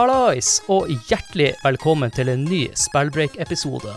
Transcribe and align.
Hallais, 0.00 0.62
og 0.72 0.88
hjertelig 1.10 1.50
velkommen 1.60 2.08
til 2.16 2.30
en 2.32 2.46
ny 2.48 2.62
Spellbreak-episode. 2.72 3.92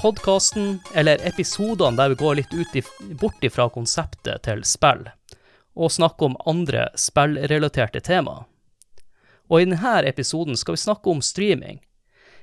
Podkasten, 0.00 0.80
eller 0.98 1.20
episodene 1.28 1.94
der 2.00 2.10
vi 2.10 2.16
går 2.18 2.34
litt 2.40 2.54
ut 2.56 2.74
i, 2.74 2.82
bort 3.20 3.44
ifra 3.46 3.68
konseptet 3.70 4.42
til 4.48 4.64
spill, 4.66 5.04
og 5.78 5.92
snakker 5.94 6.32
om 6.32 6.34
andre 6.50 6.88
spillrelaterte 6.98 8.02
tema. 8.02 8.34
Og 9.46 9.62
i 9.62 9.68
denne 9.68 9.94
episoden 10.10 10.58
skal 10.58 10.74
vi 10.74 10.82
snakke 10.88 11.14
om 11.14 11.22
streaming, 11.22 11.78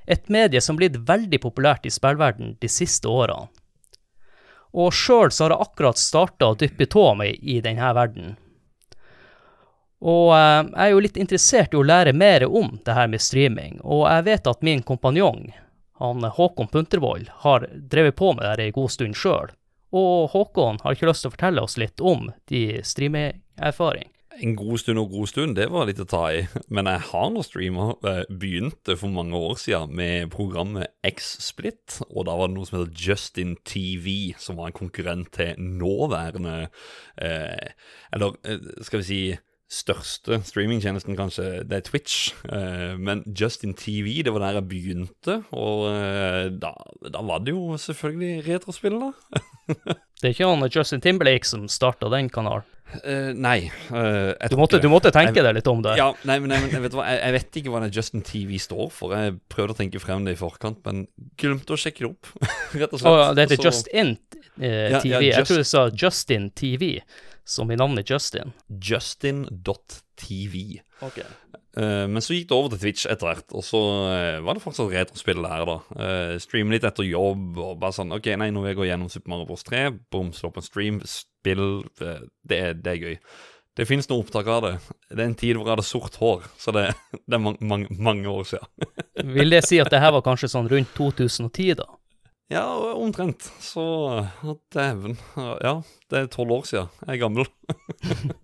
et 0.07 0.31
medie 0.31 0.63
som 0.63 0.79
blitt 0.79 1.01
veldig 1.03 1.41
populært 1.43 1.83
i 1.83 1.91
spillverden 1.91 2.55
de 2.63 2.71
siste 2.71 3.11
årene. 3.11 3.49
Og 4.71 4.95
sjøl 4.95 5.35
har 5.35 5.51
jeg 5.51 5.67
akkurat 5.67 5.99
starta 5.99 6.53
å 6.53 6.55
dyppe 6.63 6.87
tåa 6.87 7.11
mi 7.19 7.33
i 7.43 7.59
denne 7.59 7.91
verden. 7.99 8.37
Og 10.03 10.33
eh, 10.35 10.61
jeg 10.67 10.85
er 10.85 10.91
jo 10.91 11.03
litt 11.05 11.19
interessert 11.21 11.73
i 11.73 11.79
å 11.79 11.87
lære 11.87 12.13
mer 12.17 12.45
om 12.49 12.75
det 12.83 12.95
her 12.97 13.11
med 13.11 13.23
streaming, 13.23 13.79
og 13.83 14.05
jeg 14.09 14.27
vet 14.27 14.49
at 14.51 14.65
min 14.65 14.83
kompanjong, 14.83 15.51
han 16.03 16.25
Håkon 16.37 16.71
Puntervold, 16.71 17.29
har 17.45 17.67
drevet 17.71 18.17
på 18.19 18.33
med 18.35 18.47
det 18.59 18.67
en 18.67 18.75
god 18.75 18.91
stund 18.91 19.15
sjøl. 19.15 19.53
Og 19.93 20.33
Håkon 20.33 20.81
har 20.83 20.95
ikke 20.95 21.07
lyst 21.07 21.23
til 21.23 21.31
å 21.31 21.35
fortelle 21.35 21.63
oss 21.63 21.77
litt 21.79 22.01
om 22.01 22.31
de 22.51 22.81
streamerfaring. 22.83 24.09
En 24.41 24.55
god 24.57 24.79
stund 24.81 24.97
og 24.97 25.11
god 25.13 25.29
stund, 25.29 25.55
det 25.59 25.67
var 25.69 25.85
litt 25.85 26.01
å 26.01 26.07
ta 26.09 26.23
i. 26.33 26.39
Men 26.73 26.89
jeg 26.89 27.03
har 27.11 27.27
nå 27.29 27.43
streama. 27.45 27.91
Begynte 28.33 28.95
for 28.97 29.13
mange 29.13 29.37
år 29.37 29.59
siden 29.61 29.93
med 29.99 30.31
programmet 30.33 30.89
X-Split. 31.05 31.99
Og 32.09 32.25
da 32.25 32.33
var 32.39 32.49
det 32.49 32.57
noe 32.57 32.65
som 32.65 32.79
heter 32.79 32.97
Justin 32.97 33.53
TV, 33.61 34.33
som 34.41 34.57
var 34.57 34.71
en 34.71 34.79
konkurrent 34.79 35.29
til 35.37 35.53
nåværende 35.61 36.55
eh, 37.21 37.73
Eller 38.09 38.39
eh, 38.49 38.71
skal 38.81 39.03
vi 39.03 39.09
si 39.11 39.21
største 39.73 40.39
streamingtjenesten, 40.45 41.17
kanskje, 41.17 41.47
det 41.67 41.79
er 41.79 41.85
Twitch. 41.87 42.33
Eh, 42.45 42.93
men 42.99 43.23
Justin 43.27 43.73
TV, 43.77 44.21
det 44.25 44.33
var 44.35 44.45
der 44.45 44.59
jeg 44.59 44.69
begynte. 44.69 45.39
Og 45.55 45.87
eh, 45.89 46.51
da, 46.53 46.73
da, 47.07 47.23
var 47.25 47.43
det 47.43 47.55
jo 47.55 47.77
selvfølgelig 47.81 48.45
retrospill, 48.47 48.99
da. 49.01 49.41
det 50.21 50.29
er 50.29 50.35
ikke 50.35 50.51
han 50.51 50.69
Justin 50.69 51.03
Timberlake 51.03 51.49
som 51.49 51.67
starta 51.71 52.11
den 52.13 52.29
kanalen? 52.33 52.69
Uh, 52.93 53.31
nei. 53.33 53.71
Uh, 53.89 54.35
du, 54.51 54.57
måtte, 54.59 54.77
du, 54.77 54.85
måtte, 54.91 55.09
tenke 55.15 55.39
jeg, 55.39 55.45
deg 55.47 55.55
litt 55.57 55.69
om 55.71 55.79
det. 55.81 55.95
Ja, 55.97 56.11
nei, 56.29 56.35
men, 56.43 56.51
nei, 56.51 56.59
men 56.61 56.83
vet 56.83 56.93
jeg, 56.93 57.17
jeg, 57.17 57.33
vet 57.33 57.57
ikke 57.61 57.73
hva 57.73 57.81
det 57.81 57.89
Justin 57.95 58.21
TV 58.27 58.59
står 58.61 58.91
for. 58.93 59.15
Jeg 59.17 59.39
prøvde 59.49 59.73
å 59.73 59.79
tenke 59.79 60.01
frem 60.03 60.27
det 60.27 60.35
i 60.35 60.37
forkant, 60.37 60.83
men 60.85 61.07
glemte 61.41 61.73
å 61.73 61.79
sjekke 61.79 62.05
det 62.05 62.11
opp. 62.11 62.29
rett 62.77 62.93
og 62.93 63.01
slett. 63.01 63.09
Oh, 63.09 63.31
det 63.33 63.47
heter 63.47 63.65
Just 63.65 63.89
In 63.89 64.13
TV. 64.29 64.43
ja, 64.61 65.01
Ja, 65.01 65.23
just... 65.23 65.29
Jeg 65.31 65.49
tror 65.49 65.63
du 65.63 65.69
sa 65.71 65.85
Justin 65.89 66.51
TV, 66.53 66.91
som 67.45 67.71
i 67.71 67.77
navnet 67.79 68.09
Justin. 68.09 68.53
Justin.tv. 68.67 70.63
Okay. 71.03 71.27
Uh, 71.73 72.05
men 72.05 72.21
så 72.21 72.35
gikk 72.35 72.51
det 72.51 72.57
over 72.57 72.69
til 72.73 72.83
Twitch 72.83 73.07
etter 73.09 73.31
hvert, 73.31 73.47
og 73.49 73.63
så 73.65 73.79
uh, 73.81 74.43
var 74.45 74.53
det 74.53 74.61
fortsatt 74.61 74.91
retrospill 74.93 75.41
der, 75.41 75.63
da. 75.65 75.77
Uh, 75.97 76.35
streame 76.41 76.75
litt 76.75 76.85
etter 76.85 77.07
jobb, 77.07 77.57
og 77.57 77.79
bare 77.81 77.97
sånn 77.97 78.13
OK, 78.13 78.29
nei, 78.37 78.51
nå 78.53 78.61
vil 78.61 78.73
jeg 78.73 78.79
gå 78.79 78.89
gjennom 78.91 79.09
Super 79.09 79.33
Mario 79.33 79.49
Bros. 79.49 79.65
3. 79.65 79.87
Bom, 80.13 80.29
slå 80.37 80.53
på 80.53 80.61
en 80.61 80.67
stream, 80.67 81.01
spill. 81.09 81.65
Det, 81.97 82.13
det, 82.45 82.93
er 82.93 83.01
gøy. 83.01 83.17
Det 83.73 83.89
fins 83.89 84.05
noe 84.11 84.21
opptak 84.21 84.51
av 84.53 84.61
det. 84.67 84.75
Det 85.09 85.17
er 85.17 85.25
en 85.25 85.39
tid 85.39 85.57
hvor 85.57 85.65
jeg 85.65 85.73
hadde 85.73 85.87
sort 85.87 86.21
hår, 86.21 86.45
så 86.61 86.75
det, 86.77 86.85
det 87.25 87.39
er 87.39 87.41
man, 87.41 87.57
man, 87.59 87.87
mange 87.97 88.29
år 88.29 88.45
siden. 88.53 88.93
vil 89.33 89.57
det 89.57 89.65
si 89.65 89.81
at 89.81 89.89
det 89.89 90.03
her 90.03 90.13
var 90.13 90.25
kanskje 90.25 90.53
sånn 90.53 90.69
rundt 90.69 90.93
2010, 90.99 91.73
da? 91.81 91.89
Ja, 92.51 92.65
omtrent. 92.93 93.47
Så 93.63 93.83
dæven. 94.73 95.17
Ja, 95.37 95.81
det 96.11 96.19
er 96.19 96.31
tolv 96.33 96.59
år 96.59 96.67
siden. 96.69 96.91
Jeg 97.05 97.15
er 97.15 97.21
gammel. 97.23 97.47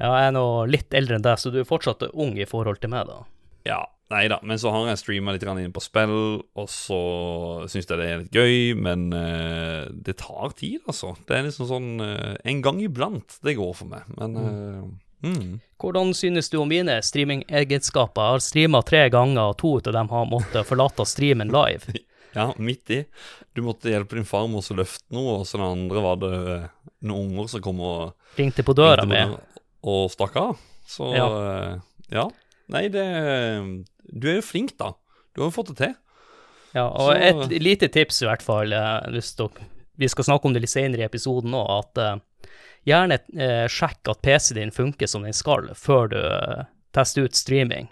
Ja, 0.00 0.14
jeg 0.16 0.30
er 0.30 0.32
nå 0.32 0.44
litt 0.70 0.94
eldre 0.96 1.18
enn 1.18 1.24
deg, 1.24 1.36
så 1.36 1.52
du 1.52 1.60
er 1.60 1.68
fortsatt 1.68 2.06
ung 2.10 2.38
i 2.40 2.48
forhold 2.48 2.80
til 2.80 2.92
meg, 2.92 3.10
da. 3.10 3.18
Ja, 3.68 3.80
nei 4.12 4.22
da, 4.32 4.38
men 4.46 4.56
så 4.60 4.72
har 4.72 4.88
jeg 4.88 5.00
streama 5.02 5.34
litt 5.36 5.44
inn 5.44 5.74
på 5.76 5.82
spill, 5.84 6.40
og 6.56 6.70
så 6.72 7.00
syns 7.68 7.84
jeg 7.84 8.00
det 8.00 8.06
er 8.06 8.22
litt 8.22 8.32
gøy, 8.32 8.80
men 8.80 9.10
uh, 9.12 9.84
det 9.92 10.16
tar 10.22 10.56
tid, 10.56 10.80
altså. 10.88 11.12
Det 11.28 11.36
er 11.36 11.44
liksom 11.50 11.68
sånn 11.68 11.90
uh, 12.00 12.32
En 12.48 12.64
gang 12.64 12.80
iblant 12.80 13.36
det 13.44 13.58
går 13.60 13.76
for 13.76 13.92
meg, 13.92 14.08
men 14.16 14.40
uh, 14.40 14.88
mm. 15.28 15.60
Hvordan 15.80 16.14
synes 16.16 16.48
du 16.48 16.62
om 16.62 16.72
mine 16.72 16.96
streamingegenskaper? 17.04 18.24
Jeg 18.24 18.38
har 18.38 18.46
streama 18.46 18.84
tre 18.88 19.04
ganger, 19.12 19.52
og 19.52 19.60
to 19.60 19.76
av 19.82 19.92
dem 19.98 20.08
har 20.16 20.32
måttet 20.32 20.68
forlate 20.68 21.04
streamen 21.08 21.52
live. 21.52 21.92
Ja, 22.32 22.50
midt 22.58 22.90
i. 22.94 23.04
Du 23.52 23.62
måtte 23.66 23.90
hjelpe 23.90 24.18
din 24.18 24.28
farmor 24.28 24.62
å 24.62 24.76
løfte 24.78 25.14
noe, 25.14 25.40
og 25.40 25.46
så 25.48 25.58
den 25.58 25.66
andre 25.66 26.04
var 26.04 26.20
det 26.22 26.34
noen 27.06 27.32
unger 27.32 27.48
som 27.54 27.64
kom 27.64 27.80
og 27.82 28.36
Ringte 28.38 28.62
på 28.66 28.74
døra 28.76 29.06
mi 29.08 29.22
og 29.80 30.10
stakk 30.12 30.36
av. 30.36 30.60
Så 30.86 31.08
ja. 31.14 31.26
Eh, 31.26 31.74
ja. 32.14 32.26
Nei, 32.70 32.86
det 32.92 33.04
Du 34.04 34.28
er 34.30 34.40
jo 34.40 34.46
flink, 34.46 34.76
da. 34.78 34.92
Du 35.34 35.42
har 35.42 35.50
jo 35.50 35.54
fått 35.54 35.72
det 35.72 35.78
til. 35.80 35.94
Ja, 36.74 36.86
og 36.86 37.10
så... 37.10 37.18
et 37.18 37.62
lite 37.62 37.88
tips 37.90 38.22
i 38.22 38.28
hvert 38.28 38.44
fall, 38.46 38.72
eh, 38.74 38.98
hvis 39.14 39.32
dere 39.38 39.68
Vi 39.98 40.08
skal 40.08 40.26
snakke 40.28 40.48
om 40.48 40.54
det 40.54 40.62
litt 40.64 40.72
senere 40.72 41.02
i 41.02 41.08
episoden 41.08 41.54
òg, 41.56 41.70
at 41.82 42.00
uh, 42.00 42.52
gjerne 42.88 43.18
uh, 43.36 43.66
sjekk 43.68 44.08
at 44.08 44.22
PC-en 44.24 44.56
din 44.56 44.70
funker 44.72 45.10
som 45.10 45.26
den 45.26 45.36
skal, 45.36 45.68
før 45.76 46.08
du 46.08 46.16
uh, 46.16 46.62
tester 46.96 47.28
ut 47.28 47.36
streaming. 47.36 47.90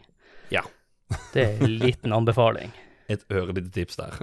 Ja. 0.54 0.62
det 1.34 1.44
er 1.44 1.60
en 1.66 1.74
liten 1.82 2.16
anbefaling. 2.16 2.72
Et 3.08 3.22
ørlite 3.32 3.70
tips 3.72 3.96
der. 3.96 4.18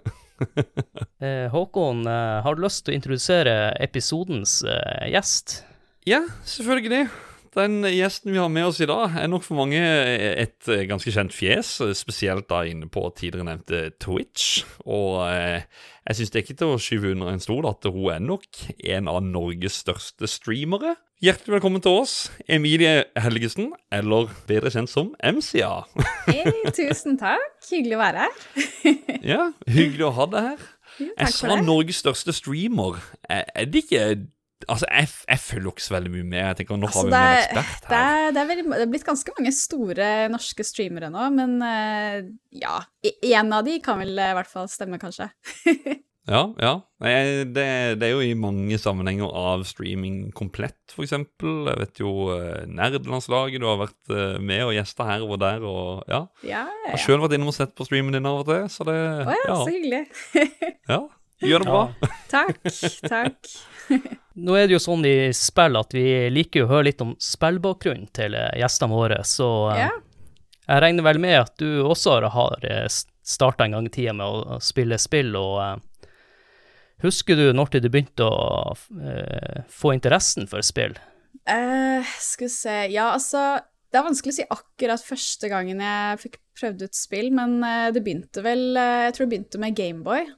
Håkon, 1.55 2.03
har 2.05 2.55
du 2.55 2.61
lyst 2.65 2.83
til 2.85 2.93
å 2.93 2.97
introdusere 2.99 3.55
episodens 3.81 4.59
gjest? 5.09 5.63
Ja, 6.05 6.21
selvfølgelig. 6.45 7.07
Den 7.55 7.85
gjesten 7.87 8.33
vi 8.33 8.39
har 8.41 8.49
med 8.51 8.65
oss 8.67 8.81
i 8.83 8.87
dag, 8.89 9.13
er 9.15 9.29
nok 9.31 9.45
for 9.45 9.55
mange 9.55 9.79
et 9.79 10.67
ganske 10.89 11.11
kjent 11.15 11.31
fjes, 11.31 11.69
spesielt 11.95 12.49
da 12.49 12.65
inne 12.67 12.89
på 12.91 13.05
tidligere 13.15 13.47
nevnte 13.47 13.79
Twitch. 14.03 14.65
Og 14.83 15.21
eh, 15.29 15.63
jeg 16.03 16.17
syns 16.17 16.33
det 16.33 16.41
er 16.41 16.43
ikke 16.43 16.57
til 16.59 16.73
å 16.73 16.81
skyve 16.83 17.13
under 17.15 17.31
en 17.31 17.39
stol 17.39 17.69
at 17.69 17.87
hun 17.87 18.09
er 18.11 18.19
nok 18.25 18.59
en 18.83 19.07
av 19.07 19.21
Norges 19.23 19.79
største 19.85 20.27
streamere. 20.27 20.97
Hjertelig 21.23 21.55
velkommen 21.55 21.79
til 21.79 21.95
oss, 22.03 22.17
Emilie 22.51 23.05
Helgesen, 23.23 23.71
eller 23.87 24.35
bedre 24.51 24.75
kjent 24.75 24.91
som 24.91 25.13
MCA. 25.23 25.85
hey, 26.27 26.51
tusen 26.75 27.15
takk. 27.21 27.55
Hyggelig 27.71 27.95
å 27.95 28.03
være 28.03 28.27
her. 28.27 28.45
ja, 29.31 29.43
hyggelig 29.63 30.09
å 30.09 30.15
ha 30.19 30.27
deg 30.35 30.49
her. 30.51 30.71
Jeg 30.99 31.31
sa 31.35 31.55
Norges 31.63 32.03
største 32.03 32.35
streamer. 32.35 32.99
Er 33.31 33.71
det 33.71 33.87
ikke 33.87 34.03
Altså, 34.71 34.87
jeg, 34.89 35.09
jeg 35.29 35.41
følger 35.41 35.73
ikke 35.73 35.85
så 35.85 35.93
veldig 35.95 36.11
mye 36.13 36.27
med. 36.27 36.39
Jeg 36.39 36.57
tenker, 36.59 36.79
nå 36.79 36.89
altså, 36.89 37.03
har 37.03 37.05
vi 37.05 37.13
med 37.13 37.25
en 37.25 37.41
ekspert 37.41 37.89
her. 37.89 37.91
Det 37.91 38.35
det, 38.35 38.41
er 38.41 38.49
veldig, 38.49 38.65
det 38.71 38.81
er, 38.85 38.89
blitt 38.93 39.05
ganske 39.07 39.35
mange 39.37 39.53
store 39.55 40.09
norske 40.33 40.65
streamere 40.65 41.11
nå, 41.13 41.29
men 41.35 41.55
uh, 41.61 42.25
ja 42.55 42.79
Én 43.05 43.53
av 43.53 43.65
de 43.67 43.77
kan 43.85 44.01
vel 44.01 44.17
i 44.17 44.33
hvert 44.37 44.49
fall 44.49 44.67
stemme, 44.71 44.97
kanskje. 45.01 45.27
ja, 46.33 46.41
ja. 46.57 46.73
Det, 47.05 47.65
det, 48.01 48.07
er 48.07 48.13
jo 48.15 48.23
i 48.25 48.33
mange 48.39 48.79
sammenhenger 48.81 49.29
av 49.29 49.65
streaming 49.69 50.31
komplett, 50.37 50.79
f.eks. 50.89 51.13
Jeg 51.13 51.77
vet 51.83 52.01
jo 52.01 52.31
uh, 52.33 52.65
Nerdelandslaget, 52.65 53.61
du 53.61 53.69
har 53.69 53.83
vært 53.83 54.41
med 54.41 54.65
og 54.65 54.73
gjesta 54.77 55.09
her 55.11 55.27
og 55.27 55.37
der, 55.43 55.61
og 55.61 56.09
ja. 56.09 56.25
ja, 56.41 56.65
ja, 56.65 56.81
ja. 56.87 56.95
Har 56.95 57.05
sjøl 57.05 57.21
vært 57.21 57.37
innom 57.37 57.53
og 57.53 57.57
sett 57.57 57.75
på 57.77 57.87
streamen 57.87 58.17
din 58.17 58.29
av 58.29 58.41
og 58.41 58.49
til, 58.49 58.65
så 58.73 58.89
det 58.89 58.97
Å 58.97 59.29
oh, 59.29 59.35
ja, 59.35 59.39
ja, 59.45 59.61
så 59.61 59.69
hyggelig. 59.69 60.03
ja. 60.95 61.01
Gjør 61.45 61.65
det 61.65 61.73
bra. 61.73 62.11
takk. 62.31 62.61
Takk. 63.05 63.55
Nå 64.35 64.55
er 64.59 64.67
det 64.67 64.75
jo 64.75 64.83
sånn 64.83 65.05
i 65.07 65.31
spill 65.35 65.77
at 65.79 65.93
vi 65.95 66.03
liker 66.33 66.65
å 66.65 66.71
høre 66.73 66.89
litt 66.89 67.03
om 67.03 67.13
spillbakgrunnen 67.21 68.09
til 68.15 68.35
eh, 68.35 68.51
gjestene 68.59 68.91
våre, 68.91 69.21
så 69.23 69.47
ja. 69.77 69.89
jeg 70.67 70.81
regner 70.83 71.07
vel 71.07 71.21
med 71.23 71.37
at 71.39 71.53
du 71.61 71.85
også 71.87 72.17
har 72.33 72.67
eh, 72.67 72.87
starta 73.23 73.65
en 73.65 73.77
gang 73.77 73.87
i 73.87 73.93
tida 73.95 74.15
med 74.17 74.27
å 74.27 74.59
spille 74.63 74.99
spill, 74.99 75.31
og 75.39 75.79
husker 77.05 77.39
du 77.39 77.47
når 77.55 77.79
du 77.79 77.87
begynte 77.87 78.27
å 78.27 78.75
få 79.71 79.95
interessen 79.95 80.49
for 80.51 80.65
spill? 80.65 80.97
Uh, 81.45 82.03
skal 82.17 82.47
vi 82.47 82.53
se 82.53 82.75
Ja, 82.89 83.11
altså 83.11 83.59
Det 83.91 83.99
er 83.99 84.05
vanskelig 84.07 84.31
å 84.33 84.37
si 84.39 84.45
akkurat 84.49 85.03
første 85.03 85.49
gangen 85.51 85.83
jeg 85.83 86.21
fikk 86.23 86.39
prøvd 86.57 86.85
ut 86.87 86.97
spill, 86.97 87.27
men 87.35 87.59
det 87.93 88.01
begynte 88.01 88.41
vel 88.41 88.73
Jeg 88.73 89.13
tror 89.13 89.27
det 89.27 89.31
begynte 89.33 89.61
med 89.61 89.77
Gameboy 89.77 90.23
eh, 90.23 90.33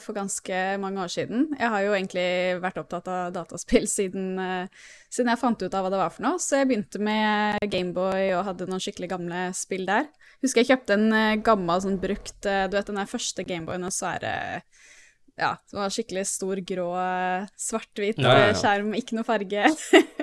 for 0.00 0.16
ganske 0.16 0.58
mange 0.80 1.02
år 1.02 1.10
siden. 1.12 1.42
Jeg 1.58 1.68
har 1.72 1.82
jo 1.84 1.92
egentlig 1.92 2.26
vært 2.62 2.78
opptatt 2.80 3.08
av 3.12 3.34
dataspill 3.34 3.84
siden, 3.90 4.38
eh, 4.40 4.86
siden, 5.12 5.28
jeg 5.32 5.40
fant 5.42 5.62
ut 5.62 5.76
av 5.76 5.84
hva 5.84 5.92
det 5.92 6.00
var 6.00 6.14
for 6.14 6.24
noe, 6.24 6.40
så 6.40 6.62
jeg 6.62 6.70
begynte 6.70 7.02
med 7.02 7.60
Gameboy 7.72 8.32
og 8.38 8.46
hadde 8.48 8.68
noen 8.70 8.82
skikkelig 8.82 9.10
gamle 9.12 9.42
spill 9.56 9.84
der. 9.88 10.08
Husker 10.44 10.62
jeg 10.62 10.72
kjøpte 10.72 10.96
en 10.96 11.08
uh, 11.12 11.38
gammel 11.40 11.80
sånn 11.80 12.00
brukt 12.00 12.44
Du 12.44 12.74
vet 12.76 12.88
den 12.90 13.00
der 13.00 13.08
første 13.08 13.44
Gameboyen, 13.46 13.86
og 13.88 13.94
så 13.94 14.14
er 14.14 14.24
det 14.24 14.36
ja, 15.36 15.50
som 15.68 15.82
var 15.82 15.92
skikkelig 15.92 16.24
stor, 16.30 16.60
grå, 16.64 16.86
svart-hvit 17.60 18.20
ja, 18.22 18.30
ja, 18.32 18.46
ja. 18.50 18.54
skjerm, 18.56 18.94
ikke 18.96 19.18
noe 19.18 19.26
farge. 19.28 19.66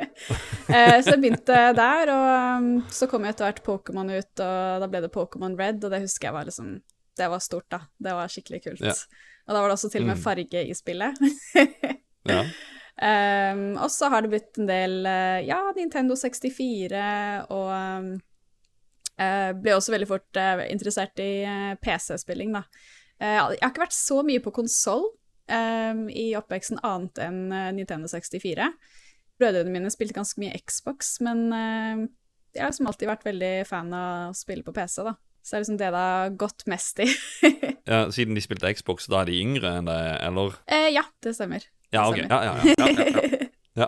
eh, 0.73 0.97
så 1.03 1.13
jeg 1.13 1.19
begynte 1.21 1.59
der, 1.77 2.11
og 2.13 2.63
um, 2.63 2.71
så 2.89 3.07
kom 3.11 3.27
jo 3.27 3.33
etter 3.33 3.45
hvert 3.45 3.61
Pokémon 3.65 4.09
ut, 4.09 4.33
og 4.41 4.81
da 4.81 4.89
ble 4.89 5.03
det 5.05 5.13
Pokémon 5.13 5.57
Red, 5.59 5.83
og 5.85 5.93
det 5.93 6.01
husker 6.07 6.31
jeg 6.31 6.37
var 6.37 6.49
liksom 6.49 6.73
det 7.19 7.29
var 7.31 7.43
stort, 7.43 7.67
da. 7.71 7.83
Det 8.01 8.15
var 8.17 8.31
skikkelig 8.31 8.61
kult. 8.63 8.85
Ja. 8.85 8.95
Og 9.47 9.55
da 9.55 9.61
var 9.61 9.71
det 9.71 9.77
også 9.77 9.91
til 9.93 10.05
og 10.05 10.11
med 10.11 10.19
mm. 10.19 10.23
farge 10.23 10.63
i 10.63 10.75
spillet. 10.77 11.23
ja. 12.33 12.43
Um, 12.93 13.63
og 13.81 13.89
så 13.89 14.07
har 14.13 14.21
det 14.21 14.29
blitt 14.29 14.59
en 14.61 14.67
del 14.69 14.99
uh, 15.01 15.39
Ja, 15.41 15.57
Nintendo 15.73 16.13
64 16.13 16.99
og 17.49 17.71
um, 17.73 18.11
uh, 19.17 19.49
ble 19.57 19.73
også 19.73 19.95
veldig 19.95 20.09
fort 20.11 20.37
uh, 20.37 20.61
interessert 20.69 21.17
i 21.23 21.31
uh, 21.41 21.71
PC-spilling, 21.81 22.53
da. 22.53 22.67
Eh, 23.23 23.37
jeg 23.37 23.61
har 23.61 23.71
ikke 23.71 23.85
vært 23.85 23.95
så 23.95 24.19
mye 24.25 24.41
på 24.43 24.53
konsoll 24.55 25.05
eh, 25.51 26.01
i 26.11 26.27
oppveksten 26.39 26.81
annet 26.83 27.21
enn 27.23 27.45
eh, 27.53 27.69
Nintendo 27.77 28.09
64. 28.11 28.69
Brødrene 29.41 29.73
mine 29.73 29.91
spilte 29.93 30.17
ganske 30.17 30.41
mye 30.41 30.57
Xbox, 30.59 31.15
men 31.25 31.45
eh, 31.55 32.03
jeg 32.53 32.65
har 32.65 32.73
liksom 32.73 32.89
alltid 32.89 33.09
vært 33.09 33.27
veldig 33.29 33.53
fan 33.69 33.93
av 33.97 34.33
å 34.33 34.37
spille 34.37 34.65
på 34.65 34.75
PC, 34.75 35.01
da. 35.07 35.15
Så 35.43 35.51
det 35.51 35.57
er 35.57 35.63
liksom 35.65 35.77
det 35.81 35.87
det 35.91 36.01
har 36.07 36.29
gått 36.39 36.65
mest 36.71 36.99
i. 37.03 37.09
Ja, 37.83 38.05
siden 38.15 38.31
de 38.37 38.39
spilte 38.39 38.69
Xbox, 38.71 39.09
da 39.11 39.19
er 39.21 39.27
de 39.27 39.33
yngre 39.43 39.73
enn 39.81 39.89
deg, 39.89 40.05
eller? 40.23 40.53
eh, 40.71 40.85
ja, 40.95 41.01
det 41.19 41.33
stemmer. 41.35 41.65
Ja, 41.91 42.05
ok. 42.07 42.21
Ja, 42.23 42.37
ja, 42.47 42.53
ja. 42.63 42.75
ja, 42.79 42.87
ja, 42.87 43.07
ja. 43.11 43.47
ja. 43.83 43.87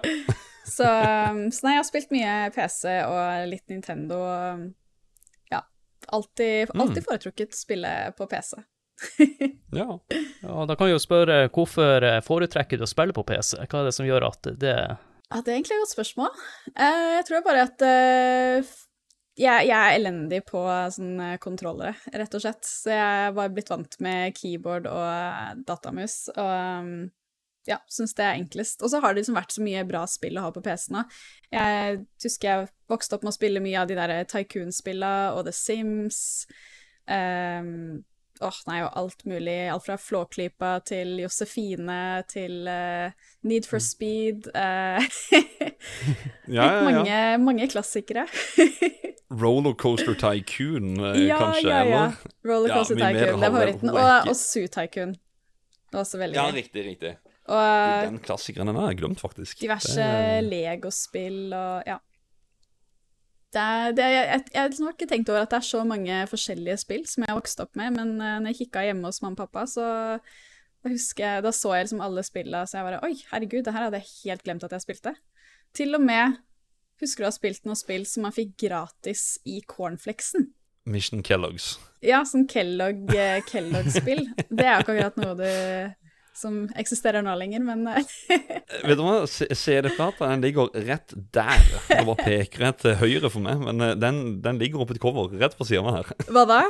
så, 0.68 0.90
um, 1.32 1.46
så 1.56 1.64
nei, 1.64 1.78
jeg 1.78 1.80
har 1.80 1.88
spilt 1.88 2.12
mye 2.12 2.34
PC 2.52 2.92
og 3.08 3.48
litt 3.54 3.64
Nintendo. 3.72 4.18
og 4.20 4.66
Ja. 5.54 5.62
Alltid, 6.12 6.76
alltid 6.76 7.00
Mm. 7.02 7.08
foretrukket 7.08 7.56
spille 7.56 7.94
på 8.20 8.28
PC. 8.28 8.60
ja. 9.80 9.88
Ja, 10.44 10.66
da 10.68 10.76
kan 10.76 10.88
jeg 10.92 10.98
jo 10.98 11.04
spørre 11.06 11.40
hvorfor 11.56 12.04
eh, 12.04 12.20
foretrekker 12.24 12.78
du 12.80 12.84
å 12.84 12.92
spille 12.92 13.16
på 13.16 13.24
PC? 13.32 13.56
Hva 13.64 13.80
er 13.86 13.90
det 13.90 13.96
som 13.96 14.06
gjør 14.12 14.28
at 14.28 14.52
det 14.60 14.76
Ja, 14.76 15.40
det 15.40 15.48
er 15.50 15.56
egentlig 15.56 15.80
et 15.80 15.86
godt 15.88 15.96
spørsmål. 15.96 16.36
Eh, 16.76 17.08
jeg 17.22 17.26
tror 17.32 17.48
bare 17.48 17.64
at 17.72 17.88
eh, 17.88 18.76
jeg, 19.36 19.68
jeg 19.68 19.76
er 19.76 19.98
elendig 19.98 20.40
på 20.48 20.62
sånne 20.96 21.36
kontrollere, 21.44 21.96
rett 22.16 22.38
og 22.38 22.44
slett. 22.44 22.64
Så 22.68 22.94
jeg 22.94 23.36
var 23.36 23.52
blitt 23.52 23.72
vant 23.72 24.00
med 24.04 24.36
keyboard 24.38 24.88
og 24.88 25.06
eh, 25.10 25.52
datamus, 25.68 26.18
og 26.36 26.52
um, 26.86 26.92
ja, 27.68 27.80
syns 27.92 28.16
det 28.16 28.24
er 28.24 28.40
enklest. 28.40 28.84
Og 28.86 28.94
så 28.94 29.02
har 29.04 29.12
det 29.14 29.24
liksom 29.24 29.38
vært 29.40 29.56
så 29.56 29.66
mye 29.66 29.84
bra 29.90 30.06
spill 30.10 30.40
å 30.40 30.48
ha 30.48 30.56
på 30.56 30.64
PC 30.64 30.92
nå. 30.96 31.04
Jeg 31.52 32.02
husker 32.24 32.52
jeg 32.52 32.74
vokste 32.92 33.18
opp 33.18 33.26
med 33.26 33.34
å 33.34 33.38
spille 33.38 33.64
mye 33.64 33.80
av 33.82 33.92
de 33.92 33.98
der 34.00 34.18
Tycoon-spillene 34.32 35.36
og 35.36 35.48
The 35.50 35.56
Sims. 35.56 36.20
Um, 37.10 38.04
Åh, 38.44 38.58
nei, 38.68 38.82
og 38.84 38.92
alt 39.00 39.22
mulig. 39.24 39.56
Alt 39.72 39.86
fra 39.86 39.96
Flåklypa 39.96 40.74
til 40.84 41.22
Josefine 41.22 42.24
til 42.28 42.68
uh, 42.68 43.14
Need 43.48 43.68
for 43.70 43.84
Speed. 43.84 44.50
Uh, 44.52 45.00
Ja, 46.46 46.66
ja, 46.66 46.74
ja. 46.74 46.82
mange, 46.84 47.20
mange 47.42 47.68
klassikere. 47.72 48.28
Rollercoaster 49.34 50.14
Tycoon, 50.14 50.92
eh, 51.02 51.22
ja, 51.28 51.38
kanskje, 51.42 51.70
ja, 51.70 51.84
ja. 51.90 52.02
Rollercoaster 52.46 53.00
Ja, 53.00 53.10
Tycoon, 53.10 53.40
det 53.42 53.48
er 53.48 53.52
favoritten. 53.52 53.90
Og, 53.90 54.30
og 54.30 54.36
Zoo 54.38 54.68
Tycoon. 54.70 55.16
Det 55.16 55.98
var 55.98 56.04
også 56.04 56.20
veldig 56.22 56.38
gøy. 56.38 56.42
Ja, 56.44 56.54
riktig, 56.54 56.84
riktig. 56.86 57.14
Og 57.46 57.62
eh, 57.62 58.02
Den 58.10 58.20
klassikeren 58.26 58.70
den 58.70 58.78
har 58.80 58.92
jeg 58.92 59.00
glemt, 59.02 59.22
faktisk. 59.22 59.60
diverse 59.62 59.96
Det- 60.02 60.44
Lego-spill 60.50 61.54
og 61.54 61.84
ja. 61.90 61.98
Det 63.56 63.62
er, 63.64 63.92
det 63.96 64.04
er, 64.04 64.10
jeg, 64.12 64.26
jeg, 64.28 64.44
jeg 64.54 64.84
har 64.84 64.96
ikke 64.98 65.08
tenkt 65.08 65.30
over 65.32 65.46
at 65.46 65.52
det 65.54 65.58
er 65.62 65.68
så 65.70 65.84
mange 65.88 66.16
forskjellige 66.28 66.76
spill 66.82 67.06
som 67.08 67.24
jeg 67.24 67.32
har 67.32 67.38
vokst 67.40 67.62
opp 67.64 67.78
med, 67.80 67.94
men 67.96 68.10
uh, 68.20 68.34
når 68.44 68.52
jeg 68.52 68.66
kikka 68.66 68.82
hjemme 68.84 69.08
hos 69.08 69.22
mamma 69.24 69.38
og 69.38 69.46
pappa, 69.46 69.64
så 69.70 69.86
da 70.84 70.92
jeg, 70.92 71.44
da 71.46 71.54
så 71.56 71.72
jeg 71.78 71.86
liksom 71.88 72.02
alle 72.04 72.24
spillene, 72.28 72.66
så 72.68 72.82
jeg 72.82 72.88
bare 72.90 73.00
Oi, 73.08 73.14
herregud, 73.32 73.64
det 73.64 73.74
her 73.74 73.88
hadde 73.88 74.02
jeg 74.02 74.12
helt 74.26 74.44
glemt 74.44 74.66
at 74.68 74.76
jeg 74.76 74.84
spilte. 74.84 75.16
Til 75.74 75.96
og 75.96 76.04
med 76.04 76.36
Husker 77.04 77.24
du 77.24 77.28
å 77.28 77.32
ha 77.32 77.36
spilt 77.36 77.66
noe 77.68 77.76
spill 77.76 78.06
som 78.08 78.24
man 78.24 78.36
fikk 78.36 78.56
gratis 78.68 79.36
i 79.44 79.60
cornflakesen? 79.68 80.50
Mission 80.88 81.24
Kellogg's. 81.26 81.76
Ja, 82.06 82.22
sånn 82.30 82.46
Kellogg, 82.48 83.10
eh, 83.16 83.42
Kellogg-spill. 83.50 84.28
Det 84.52 84.64
er 84.64 84.78
jo 84.78 84.86
ikke 84.86 84.96
akkurat 84.96 85.18
noe 85.20 85.38
du 85.40 85.48
som 86.36 86.66
eksisterer 86.76 87.24
nå 87.24 87.34
lenger, 87.40 87.64
men 87.64 87.86
eh, 87.88 88.16
Vet 88.84 89.00
du 89.00 89.04
hva, 89.06 89.24
CD-plata 89.28 90.28
den 90.34 90.44
ligger 90.44 90.72
rett 90.86 91.16
der. 91.36 91.64
Det 91.88 92.02
bare 92.04 92.28
peker 92.28 92.66
rett 92.68 92.82
til 92.84 92.98
høyre 93.00 93.32
for 93.32 93.44
meg, 93.44 93.64
men 93.64 93.82
eh, 93.82 93.96
den, 94.00 94.22
den 94.44 94.60
ligger 94.62 94.84
oppe 94.84 94.96
i 94.96 95.00
et 95.00 95.04
cover 95.04 95.32
rett 95.40 95.56
på 95.58 95.68
siden 95.68 95.88
av 95.88 95.92
meg 95.92 96.00
her. 96.04 96.24
hva 96.36 96.46
da? 96.50 96.62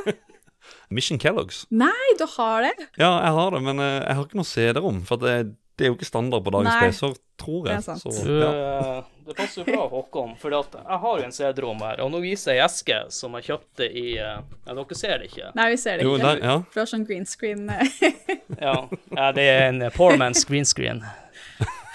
Mission 0.94 1.20
Kellogg's. 1.22 1.64
Nei, 1.74 2.14
du 2.18 2.26
har 2.36 2.66
det? 2.66 2.74
Ja, 2.98 3.10
jeg 3.22 3.34
har 3.38 3.54
det, 3.54 3.62
men 3.68 3.82
eh, 3.82 4.00
jeg 4.00 4.18
har 4.18 4.28
ikke 4.28 4.40
noe 4.40 4.50
CD-rom. 4.54 5.02
For 5.08 5.22
det, 5.22 5.36
det 5.76 5.84
er 5.84 5.90
jo 5.90 5.96
ikke 5.98 6.06
standard 6.08 6.44
på 6.46 6.52
dagens 6.54 6.72
Nei, 6.72 6.86
PC-er, 6.88 7.16
tror 7.36 7.66
jeg. 7.68 7.68
det 7.68 7.74
er 7.76 7.82
sant. 7.84 8.04
Så, 8.16 8.36
ja. 8.40 8.50
eh, 8.96 9.02
Det 9.26 9.34
passer 9.36 9.60
jo 9.60 9.64
bra, 9.74 9.82
Håkon, 9.92 10.30
for 10.40 10.54
at 10.56 10.76
jeg 10.78 10.98
har 11.02 11.18
jo 11.20 11.24
en 11.26 11.34
CD-rom 11.36 11.82
her, 11.84 12.00
og 12.04 12.10
nå 12.14 12.20
viser 12.22 12.56
jeg 12.56 12.64
eske 12.64 13.00
som 13.12 13.34
jeg 13.36 13.44
kjøpte 13.50 13.88
i 13.90 14.06
eh, 14.16 14.38
Ja, 14.66 14.72
dere 14.78 14.96
ser 14.96 15.18
det 15.20 15.28
ikke. 15.32 15.50
Nei, 15.58 15.66
vi 15.74 15.76
ser 15.82 15.98
det 15.98 16.06
ikke. 16.06 16.14
Jo, 16.14 16.22
der, 16.24 16.40
ja. 16.46 16.54
Fra 16.72 16.86
sånn 16.88 17.04
green 17.08 17.26
screen. 17.28 17.68
eh. 17.68 18.00
Ja, 18.66 18.76
ja 19.18 19.28
det 19.36 19.44
er 19.52 19.66
en 19.68 19.82
poor 19.92 20.16
man's 20.16 20.46
green 20.48 20.64
screen. 20.64 21.02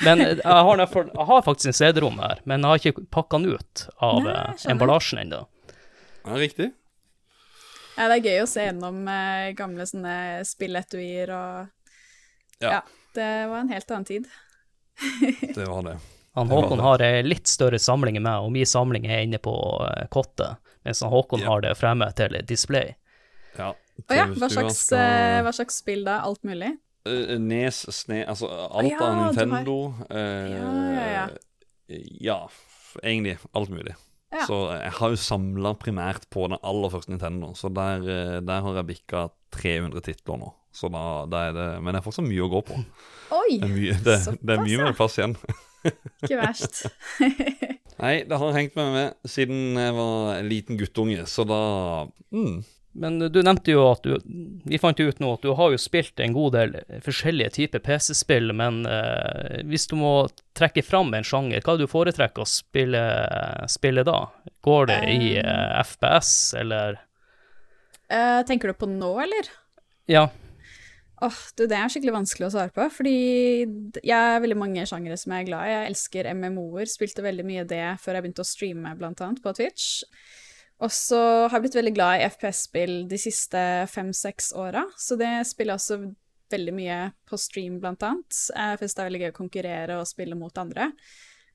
Men 0.05 0.21
eh, 0.21 0.35
jeg 0.37 0.45
har, 0.69 0.77
derfor, 0.81 1.09
jeg 1.13 1.27
har 1.31 1.41
faktisk 1.45 1.71
en 1.73 1.77
CD-rom 1.81 2.21
her, 2.21 2.39
men 2.49 2.61
jeg 2.61 2.69
har 2.75 2.83
ikke 2.93 3.07
pakka 3.17 3.39
den 3.41 3.57
ut 3.57 3.87
av 4.01 4.21
Nei, 4.27 4.37
emballasjen 4.75 5.23
ennå. 5.25 5.41
ja, 6.27 6.37
riktig. 6.37 6.69
ja, 7.97 8.07
det 8.09 8.15
er 8.19 8.25
gøy 8.29 8.39
å 8.43 8.47
se 8.49 8.65
gjennom 8.69 9.01
eh, 9.09 9.51
gamle 9.57 9.85
sånne 9.89 10.15
spilletuier 10.45 11.33
og 11.33 11.69
Ja. 12.61 12.71
ja. 12.77 12.81
Det 13.13 13.47
var 13.49 13.57
en 13.59 13.69
helt 13.69 13.91
annen 13.91 14.05
tid. 14.05 14.27
Det 15.55 15.65
var 15.67 15.83
det. 15.83 15.97
Han 16.33 16.47
Det 16.47 16.55
var 16.55 16.61
Håkon 16.63 16.77
det. 16.77 16.83
har 16.85 17.01
ei 17.03 17.23
litt 17.25 17.47
større 17.51 17.79
samling 17.81 18.15
enn 18.15 18.23
meg, 18.23 18.39
og 18.45 18.51
min 18.55 18.65
samling 18.69 19.03
er 19.09 19.25
inne 19.25 19.39
på 19.43 19.51
eh, 19.87 20.05
kottet, 20.13 20.61
mens 20.85 21.01
han 21.03 21.11
Håkon 21.11 21.41
Ja. 21.43 21.49
har 21.51 21.61
det 21.65 21.73
fremme 21.79 22.07
til 22.15 22.37
display. 22.47 22.93
Ja. 23.57 23.73
Å 24.07 24.15
ja, 24.15 24.25
hva 24.31 24.47
slags, 24.49 24.85
skal- 24.87 25.01
eh, 25.01 25.41
hva 25.43 25.51
slags 25.53 25.81
spill 25.81 26.05
da? 26.07 26.21
Alt 26.23 26.43
mulig? 26.47 26.71
Eh, 27.05 27.35
Nes, 27.41 27.81
Sne, 27.91 28.21
altså 28.31 28.47
alt 28.47 28.87
Ja, 28.93 29.01
av 29.03 29.15
har- 29.15 29.33
Nintendo. 29.33 29.75
eh, 30.09 30.55
Ja, 30.55 30.71
ja, 30.93 31.09
ja. 31.17 31.27
ja, 32.29 32.39
egentlig 33.03 33.37
alt 33.53 33.69
mulig. 33.69 33.95
Ja. 34.31 34.45
Så 34.47 34.61
jeg 34.79 34.91
har 34.95 35.09
jo 35.09 35.15
samla 35.19 35.73
primært 35.75 36.29
på 36.31 36.47
den 36.47 36.57
aller 36.63 36.89
første 36.89 37.09
Nintendo, 37.11 37.51
så 37.53 37.67
der, 37.73 38.39
der 38.39 38.61
har 38.61 38.75
jeg 38.79 38.87
bikka 38.87 39.29
300 39.51 39.99
titler 40.01 40.37
nå. 40.39 40.53
Så 40.71 40.89
da, 40.91 41.03
da 41.27 41.45
er 41.49 41.55
det 41.55 41.67
Men 41.83 41.93
det 41.93 42.01
er 42.01 42.05
fortsatt 42.05 42.27
mye 42.27 42.45
å 42.45 42.51
gå 42.51 42.63
på. 42.71 42.79
Oi! 43.41 43.59
Det 43.61 43.67
er 43.67 43.73
mye, 43.75 43.95
det, 44.05 44.17
det 44.39 44.55
er 44.55 44.65
mye 44.65 44.83
mer 44.85 44.97
plass 44.97 45.17
igjen. 45.19 45.37
Ikke 46.23 46.37
verst. 46.39 46.83
Nei, 48.01 48.19
det 48.27 48.37
har 48.41 48.53
hengt 48.57 48.77
meg 48.77 48.93
med 48.95 49.29
siden 49.29 49.77
jeg 49.77 49.95
var 49.97 50.35
en 50.35 50.47
liten 50.49 50.77
guttunge, 50.77 51.25
så 51.29 51.45
da 51.45 51.59
mm, 52.33 52.55
Men 53.01 53.17
du 53.21 53.39
nevnte 53.45 53.73
jo 53.73 53.83
at 53.91 54.05
du 54.05 54.15
Vi 54.65 54.79
fant 54.81 54.97
jo 54.97 55.09
ut 55.09 55.21
nå 55.21 55.33
at 55.35 55.45
du 55.45 55.51
har 55.57 55.73
jo 55.73 55.81
spilt 55.81 56.21
en 56.21 56.33
god 56.33 56.57
del 56.57 56.73
forskjellige 57.05 57.53
typer 57.59 57.83
PC-spill, 57.85 58.53
men 58.57 58.81
eh, 58.89 59.61
hvis 59.69 59.85
du 59.91 59.95
må 60.01 60.15
trekke 60.57 60.85
fram 60.85 61.13
en 61.17 61.25
sjanger, 61.25 61.61
hva 61.61 61.75
er 61.75 61.81
det 61.81 61.89
du 61.89 61.93
foretrekker 61.93 62.45
å 62.45 62.49
spille, 62.49 63.05
spille 63.69 64.05
da? 64.07 64.19
Går 64.65 64.89
det 64.89 64.99
i 65.13 65.31
eh, 65.41 65.79
FPS, 65.85 66.33
eller 66.61 67.01
Eh, 68.11 68.45
tenker 68.47 68.67
du 68.67 68.75
på 68.75 68.89
nå, 68.91 69.13
eller? 69.23 69.47
Ja. 70.11 70.25
Åh, 71.21 71.39
du, 71.53 71.67
det 71.69 71.77
er 71.77 71.91
skikkelig 71.91 72.15
vanskelig 72.15 72.47
å 72.47 72.53
svare 72.55 72.73
på, 72.73 72.85
fordi 72.89 73.17
jeg 74.01 74.09
er 74.17 74.39
veldig 74.41 74.57
mange 74.57 74.85
sjangere 74.89 75.17
som 75.21 75.35
jeg 75.35 75.43
er 75.43 75.49
glad 75.51 75.67
i. 75.67 75.73
Jeg 75.75 75.89
elsker 75.91 76.29
MMO-er, 76.33 76.89
spilte 76.89 77.25
veldig 77.25 77.45
mye 77.45 77.65
det 77.69 77.83
før 78.01 78.17
jeg 78.17 78.25
begynte 78.25 78.41
å 78.41 78.49
streame, 78.49 78.93
blant 78.97 79.21
annet, 79.21 79.41
på 79.43 79.53
Twitch. 79.59 80.07
Og 80.81 80.89
så 80.89 81.19
har 81.45 81.53
jeg 81.59 81.67
blitt 81.67 81.77
veldig 81.77 81.93
glad 81.93 82.15
i 82.17 82.25
FPS-spill 82.25 82.95
de 83.11 83.21
siste 83.21 83.61
fem-seks 83.93 84.49
åra, 84.57 84.87
så 84.97 85.17
det 85.19 85.29
spiller 85.45 85.75
jeg 85.75 85.83
også 85.83 85.99
veldig 86.51 86.73
mye 86.79 86.99
på 87.29 87.37
stream, 87.39 87.77
blant 87.83 88.01
annet. 88.07 88.41
Jeg 88.49 88.81
synes 88.81 88.97
det 88.97 89.03
er 89.03 89.11
veldig 89.11 89.21
gøy 89.21 89.31
å 89.31 89.37
konkurrere 89.37 90.01
og 90.01 90.09
spille 90.09 90.39
mot 90.39 90.57
andre. 90.57 90.89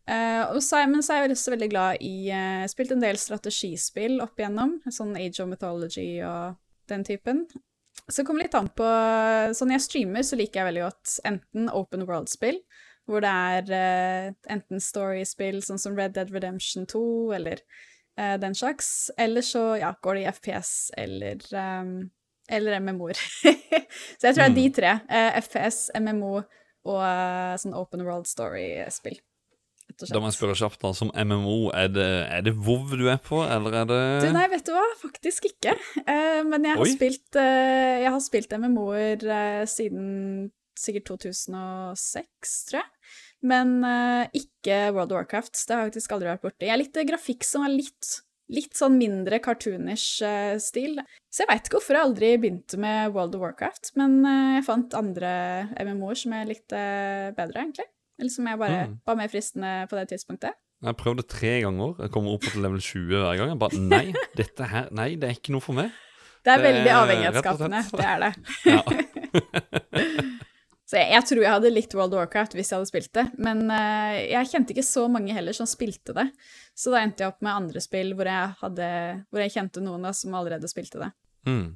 Uh, 0.06 0.54
og 0.54 0.62
men 0.86 1.02
så 1.02 1.16
er 1.16 1.24
jeg 1.24 1.34
også 1.34 1.56
veldig 1.56 1.72
glad 1.72 2.02
i 2.06 2.30
har 2.30 2.70
spilt 2.70 2.94
en 2.94 3.02
del 3.02 3.18
strategispill 3.18 4.20
opp 4.22 4.38
igjennom, 4.38 4.78
sånn 4.86 5.16
Age 5.18 5.42
of 5.42 5.50
Mythology 5.50 6.22
og 6.22 6.54
den 6.86 7.02
typen. 7.02 7.48
Så 8.04 8.20
det 8.20 8.26
kommer 8.28 8.44
litt 8.44 8.54
an 8.54 8.68
på 8.70 8.86
Så 9.56 9.66
når 9.66 9.78
jeg 9.78 9.84
streamer, 9.86 10.26
så 10.26 10.38
liker 10.38 10.60
jeg 10.60 10.68
veldig 10.68 10.84
godt 10.84 11.14
enten 11.26 11.70
open 11.74 12.04
world-spill, 12.06 12.60
hvor 13.06 13.22
det 13.24 13.30
er 13.30 13.72
uh, 13.72 14.34
enten 14.52 14.82
story-spill, 14.82 15.58
sånn 15.64 15.80
som 15.82 15.96
Red 15.98 16.14
Dead 16.18 16.30
Redemption 16.34 16.86
2, 16.90 17.02
eller 17.38 17.62
uh, 18.20 18.36
den 18.42 18.54
slags, 18.54 19.08
eller 19.18 19.46
så 19.46 19.64
ja, 19.80 19.94
går 20.02 20.18
det 20.18 20.22
i 20.24 20.30
FPS 20.34 20.72
eller 20.98 21.42
um, 21.54 21.96
eller 22.46 22.78
MMO-er. 22.78 23.18
så 24.18 24.28
jeg 24.28 24.36
tror 24.36 24.44
det 24.44 24.50
er 24.50 24.58
de 24.58 24.66
tre. 24.74 24.92
Uh, 25.10 25.38
FPS, 25.42 25.88
MMO 25.98 26.44
og 26.86 27.02
eh, 27.02 27.54
sånn 27.60 27.76
open 27.76 28.04
world 28.06 28.28
story-spill. 28.30 29.18
Rett 30.02 30.10
og 30.10 30.14
Da 30.16 30.22
må 30.22 30.30
jeg 30.30 30.38
spørre 30.38 30.58
kjapt, 30.60 30.80
da. 30.82 30.92
Som 30.96 31.12
MMO, 31.14 31.56
er 31.76 31.88
det, 31.92 32.10
er 32.36 32.44
det 32.46 32.54
WoW 32.56 32.96
du 32.96 33.06
er 33.12 33.18
på, 33.22 33.40
eller 33.44 33.80
er 33.82 33.88
det 33.90 34.02
Du, 34.26 34.28
nei, 34.36 34.46
vet 34.52 34.66
du 34.68 34.74
hva? 34.76 34.84
Faktisk 35.00 35.48
ikke. 35.50 35.76
Uh, 36.04 36.42
men 36.48 36.68
jeg 36.68 36.76
har 36.76 36.84
Oi. 36.84 36.92
spilt, 36.94 37.28
uh, 37.38 37.96
jeg 38.04 38.12
har 38.12 38.22
spilt 38.24 38.56
MMO-er 38.60 39.26
uh, 39.26 39.64
siden 39.70 40.52
sikkert 40.76 41.08
2006, 41.08 42.56
tror 42.68 42.82
jeg. 42.82 42.90
Men 43.46 43.80
eh, 43.84 44.28
ikke 44.40 44.92
World 44.94 45.12
of 45.12 45.20
Warcraft. 45.20 45.58
Det 45.58 45.74
har 45.74 45.84
jeg 45.84 45.92
faktisk 45.94 46.14
aldri 46.16 46.30
vært 46.32 46.46
borti. 46.46 46.68
Jeg 46.68 46.74
er 46.74 46.82
litt 46.82 47.00
eh, 47.00 47.08
grafikk 47.08 47.46
som 47.46 47.66
er 47.66 47.74
litt, 47.74 48.12
litt 48.52 48.78
sånn 48.78 48.96
mindre 49.00 49.40
cartoonish 49.44 50.22
eh, 50.26 50.54
stil. 50.62 51.00
Så 51.30 51.44
jeg 51.44 51.50
veit 51.50 51.68
ikke 51.68 51.78
hvorfor 51.78 51.98
jeg 51.98 52.08
aldri 52.10 52.32
begynte 52.40 52.80
med 52.80 53.12
World 53.16 53.36
of 53.38 53.44
Warcraft, 53.44 53.92
men 54.00 54.18
eh, 54.24 54.56
jeg 54.58 54.66
fant 54.68 54.96
andre 54.98 55.34
MMO-er 55.76 56.22
som 56.22 56.36
jeg 56.36 56.50
likte 56.52 56.80
bedre, 57.36 57.66
egentlig. 57.66 57.88
Eller 58.18 58.30
som 58.32 58.46
jeg 58.48 58.58
bare 58.58 58.86
Mm. 58.86 58.98
var 59.06 59.16
mer 59.16 59.28
fristende 59.28 59.72
på 59.90 59.96
det 59.98 60.08
tidspunktet. 60.14 60.52
Jeg 60.84 60.96
prøvde 60.96 61.22
tre 61.28 61.60
ganger. 61.64 61.94
Jeg 62.00 62.10
kommer 62.12 62.32
opp 62.36 62.42
til 62.42 62.60
level 62.62 62.80
20 62.80 63.16
hver 63.22 63.36
gang. 63.38 63.48
Jeg 63.48 63.58
bare 63.58 63.78
Nei, 63.80 64.12
dette 64.36 64.64
her 64.68 64.88
Nei, 64.92 65.14
det 65.16 65.24
er 65.30 65.34
ikke 65.38 65.52
noe 65.52 65.60
for 65.64 65.72
meg. 65.76 65.90
Det 66.44 66.52
er 66.52 66.58
Det 66.62 66.66
veldig 66.68 66.92
avhengighetsskapende, 66.94 67.80
det 67.90 68.04
er 68.06 68.18
det. 68.22 68.32
Ja. 68.66 68.82
Så 70.86 71.00
jeg, 71.00 71.08
jeg 71.16 71.24
tror 71.26 71.40
jeg 71.42 71.50
hadde 71.50 71.70
likt 71.74 71.94
World 71.98 72.12
of 72.14 72.20
Warcraft 72.20 72.52
hvis 72.54 72.68
jeg 72.70 72.76
hadde 72.78 72.86
spilt 72.92 73.10
det, 73.18 73.24
men 73.42 73.64
uh, 73.66 74.14
jeg 74.22 74.46
kjente 74.52 74.70
ikke 74.70 74.84
så 74.86 75.08
mange 75.10 75.34
heller 75.34 75.56
som 75.56 75.66
spilte 75.66 76.14
det. 76.14 76.28
Så 76.78 76.92
da 76.94 77.00
endte 77.02 77.24
jeg 77.24 77.32
opp 77.32 77.42
med 77.42 77.50
andre 77.56 77.82
spill 77.82 78.12
hvor 78.14 78.30
jeg, 78.30 78.52
hadde, 78.60 78.90
hvor 79.32 79.42
jeg 79.42 79.50
kjente 79.56 79.82
noen 79.82 80.06
da, 80.06 80.12
som 80.14 80.36
allerede 80.38 80.70
spilte 80.70 81.00
det. 81.02 81.08
Mm. 81.50 81.72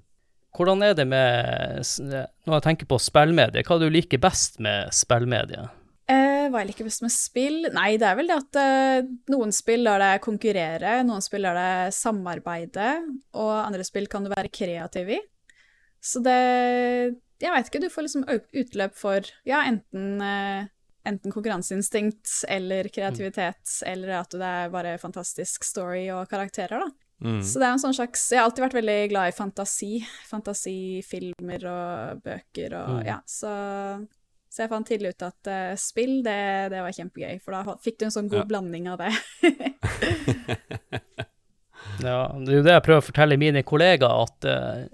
Hvordan 0.54 0.82
er 0.86 0.94
det 0.98 1.06
med 1.10 1.82
s- 1.82 1.98
Når 2.02 2.54
jeg 2.56 2.62
tenker 2.68 2.86
på 2.90 3.00
spillmedie, 3.02 3.62
hva 3.66 3.74
er 3.74 3.82
det 3.82 3.90
du 3.90 3.96
liker 3.98 4.22
best 4.22 4.60
med 4.62 4.94
spillmedie? 4.94 5.66
Eh, 6.10 6.48
hva 6.50 6.62
jeg 6.64 6.70
liker 6.72 6.88
best 6.88 7.04
med 7.04 7.12
spill? 7.14 7.68
Nei, 7.76 7.92
det 8.00 8.08
er 8.08 8.16
vel 8.18 8.30
det 8.32 8.38
at 8.40 8.58
eh, 8.58 9.10
noen 9.30 9.52
spill 9.54 9.84
lar 9.86 10.02
deg 10.02 10.22
konkurrere, 10.24 10.96
noen 11.06 11.22
spill 11.22 11.44
lar 11.46 11.54
deg 11.58 11.94
samarbeide, 11.94 12.88
og 13.38 13.52
andre 13.62 13.86
spill 13.86 14.08
kan 14.10 14.26
du 14.26 14.32
være 14.32 14.50
kreativ 14.50 15.12
i. 15.16 15.20
Så 16.00 16.22
det 16.24 16.36
Jeg 17.40 17.52
veit 17.54 17.68
ikke, 17.70 17.80
du 17.80 17.88
får 17.92 18.04
liksom 18.06 18.24
utløp 18.28 18.96
for 18.98 19.24
ja, 19.48 19.62
enten, 19.68 20.18
eh, 20.24 20.66
enten 21.08 21.32
konkurranseinstinkt 21.32 22.42
eller 22.48 22.88
kreativitet, 22.92 23.78
eller 23.88 24.18
at 24.18 24.34
det 24.36 24.50
er 24.64 24.72
bare 24.74 24.98
fantastisk 25.00 25.64
story 25.64 26.08
og 26.12 26.26
karakterer, 26.28 26.82
da. 26.84 26.90
Mm. 27.24 27.40
Så 27.44 27.60
det 27.60 27.66
er 27.68 27.74
en 27.74 27.80
sånn 27.82 27.92
slags 27.92 28.22
Jeg 28.32 28.40
har 28.40 28.46
alltid 28.48 28.62
vært 28.64 28.76
veldig 28.78 28.98
glad 29.12 29.28
i 29.28 29.34
fantasi. 29.36 29.90
Fantasifilmer 30.30 31.66
og 31.68 32.22
bøker 32.24 32.76
og 32.78 32.94
Mm. 33.00 33.06
ja, 33.06 33.18
så 33.28 33.50
så 34.50 34.64
jeg 34.64 34.70
fant 34.72 34.88
tidlig 34.88 35.12
ut 35.14 35.22
at 35.28 35.50
uh, 35.52 35.74
spill, 35.78 36.16
det, 36.26 36.38
det 36.72 36.80
var 36.82 36.94
kjempegøy, 36.96 37.36
for 37.44 37.54
da 37.54 37.76
fikk 37.84 38.00
du 38.00 38.08
en 38.08 38.14
sånn 38.16 38.30
god 38.32 38.42
Ja. 38.42 38.48
blanding 38.50 38.88
av 38.90 39.04
det. 39.04 39.12
Ja, 42.00 42.32
det 42.36 42.52
er 42.52 42.56
jo 42.60 42.64
det 42.64 42.72
jeg 42.74 42.82
prøver 42.84 43.02
å 43.02 43.04
fortelle 43.04 43.36
mine 43.40 43.62
kollegaer, 43.66 44.22
at 44.24 44.46
uh, 44.48 44.84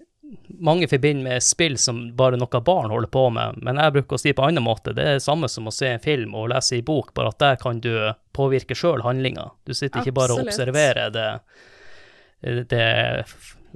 mange 0.62 0.88
forbinder 0.90 1.26
med 1.28 1.44
spill 1.44 1.76
som 1.78 2.00
bare 2.18 2.38
noe 2.38 2.60
barn 2.66 2.90
holder 2.90 3.10
på 3.12 3.24
med, 3.34 3.60
men 3.62 3.78
jeg 3.78 3.94
bruker 3.94 4.18
å 4.18 4.22
si 4.22 4.32
på 4.34 4.42
en 4.42 4.54
annen 4.54 4.66
måte, 4.66 4.94
det 4.96 5.04
er 5.04 5.18
det 5.18 5.24
samme 5.26 5.50
som 5.50 5.68
å 5.70 5.74
se 5.74 5.92
en 5.92 6.02
film 6.02 6.34
og 6.38 6.48
lese 6.50 6.78
en 6.78 6.86
bok, 6.86 7.12
bare 7.14 7.30
at 7.30 7.38
der 7.42 7.60
kan 7.62 7.78
du 7.82 7.92
påvirke 8.34 8.74
sjøl 8.78 9.04
handlinga. 9.06 9.48
Du 9.66 9.74
sitter 9.74 10.02
ikke 10.02 10.16
bare 10.18 10.34
og 10.34 10.46
observerer 10.46 11.12
det, 11.14 11.28
det 12.70 12.82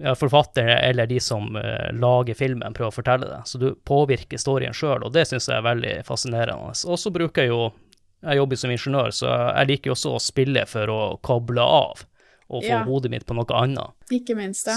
ja, 0.02 0.14
forfatteren 0.18 0.78
eller 0.90 1.06
de 1.10 1.20
som 1.20 1.54
uh, 1.56 1.90
lager 1.96 2.34
filmen, 2.38 2.74
prøver 2.76 2.90
å 2.92 2.96
fortelle 2.96 3.28
det. 3.30 3.40
Så 3.48 3.60
du 3.60 3.70
påvirker 3.86 4.40
storyen 4.40 4.74
sjøl, 4.76 5.04
og 5.06 5.12
det 5.14 5.26
syns 5.30 5.48
jeg 5.50 5.58
er 5.58 5.66
veldig 5.66 5.94
fascinerende. 6.08 6.72
Og 6.88 6.98
så 7.00 7.12
bruker 7.14 7.46
jeg 7.46 7.52
jo 7.54 7.70
Jeg 8.20 8.36
jobber 8.36 8.58
som 8.60 8.70
ingeniør, 8.74 9.12
så 9.16 9.28
jeg 9.32 9.68
liker 9.70 9.88
jo 9.88 9.94
også 9.94 10.10
å 10.12 10.18
spille 10.20 10.66
for 10.68 10.90
å 10.92 10.98
koble 11.24 11.62
av 11.64 12.02
og 12.50 12.64
få 12.64 12.68
Ja. 12.68 12.82
hodet 12.84 13.10
mitt 13.14 13.24
på 13.24 13.32
noe 13.38 13.46
annet. 13.56 13.94
Ikke 14.12 14.34
minst, 14.36 14.66
det. 14.68 14.74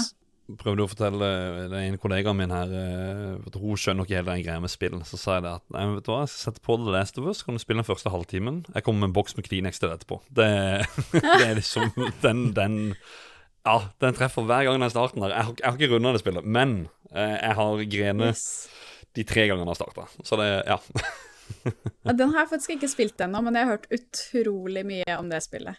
prøvde 0.62 0.84
å 0.86 0.88
fortelle 0.88 1.28
den 1.68 1.74
ene 1.80 1.98
kollegaen 2.00 2.36
min 2.38 2.50
her 2.54 2.72
eh, 2.72 3.34
at 3.44 3.54
Hun 3.60 3.76
skjønner 3.76 4.04
ikke 4.06 4.16
helt 4.16 4.30
den 4.30 4.44
greia 4.46 4.60
med 4.64 4.70
spill. 4.72 4.96
Så 5.04 5.18
sa 5.20 5.34
jeg 5.36 5.44
det 5.44 5.52
at 5.58 5.64
Nei, 5.76 5.84
vet 5.96 6.06
du 6.06 6.12
hva, 6.14 6.22
jeg 6.24 6.32
skal 6.32 6.52
sette 6.54 6.64
på 6.64 6.78
The 6.80 6.94
Last 6.96 7.18
of 7.20 7.28
Us, 7.28 7.42
kan 7.44 7.56
du 7.58 7.60
spille 7.60 7.82
den 7.82 7.88
første 7.90 8.12
halvtimen. 8.14 8.62
Jeg 8.72 8.84
kommer 8.86 9.04
med 9.04 9.10
en 9.12 9.16
boks 9.20 9.36
med 9.36 9.44
Kleenex 9.48 9.80
til 9.82 9.90
deg 9.90 9.98
etterpå. 10.00 10.22
Det, 10.40 10.48
det 11.20 11.44
er 11.50 11.56
liksom 11.60 11.92
den, 12.24 12.46
den 12.56 12.78
Ja, 13.64 13.78
den 14.00 14.14
treffer 14.16 14.44
hver 14.44 14.64
gang 14.66 14.76
den 14.76 14.84
er 14.86 14.92
starten 14.92 15.22
der. 15.24 15.32
Jeg 15.32 15.44
har, 15.48 15.54
jeg 15.60 15.66
har 15.70 15.78
ikke 15.78 15.92
runda 15.94 16.12
det 16.12 16.20
spillet, 16.20 16.44
men 16.44 16.74
eh, 17.14 17.36
jeg 17.40 17.54
har 17.56 17.84
grenet 17.96 18.34
Yes. 18.34 18.68
de 19.16 19.24
tre 19.24 19.46
gangene 19.48 19.64
jeg 19.64 19.72
har 19.72 19.80
starta. 19.80 20.08
Så 20.26 20.36
det 20.40 20.50
Ja. 20.68 20.78
Ja, 22.04 22.12
den 22.16 22.30
har 22.32 22.44
jeg 22.44 22.48
faktisk 22.54 22.70
ikke 22.78 22.88
spilt 22.88 23.20
ennå, 23.20 23.40
men 23.44 23.54
jeg 23.56 23.66
har 23.66 23.74
hørt 23.76 23.90
utrolig 23.92 24.82
mye 24.88 25.16
om 25.18 25.28
det 25.28 25.42
spillet. 25.44 25.76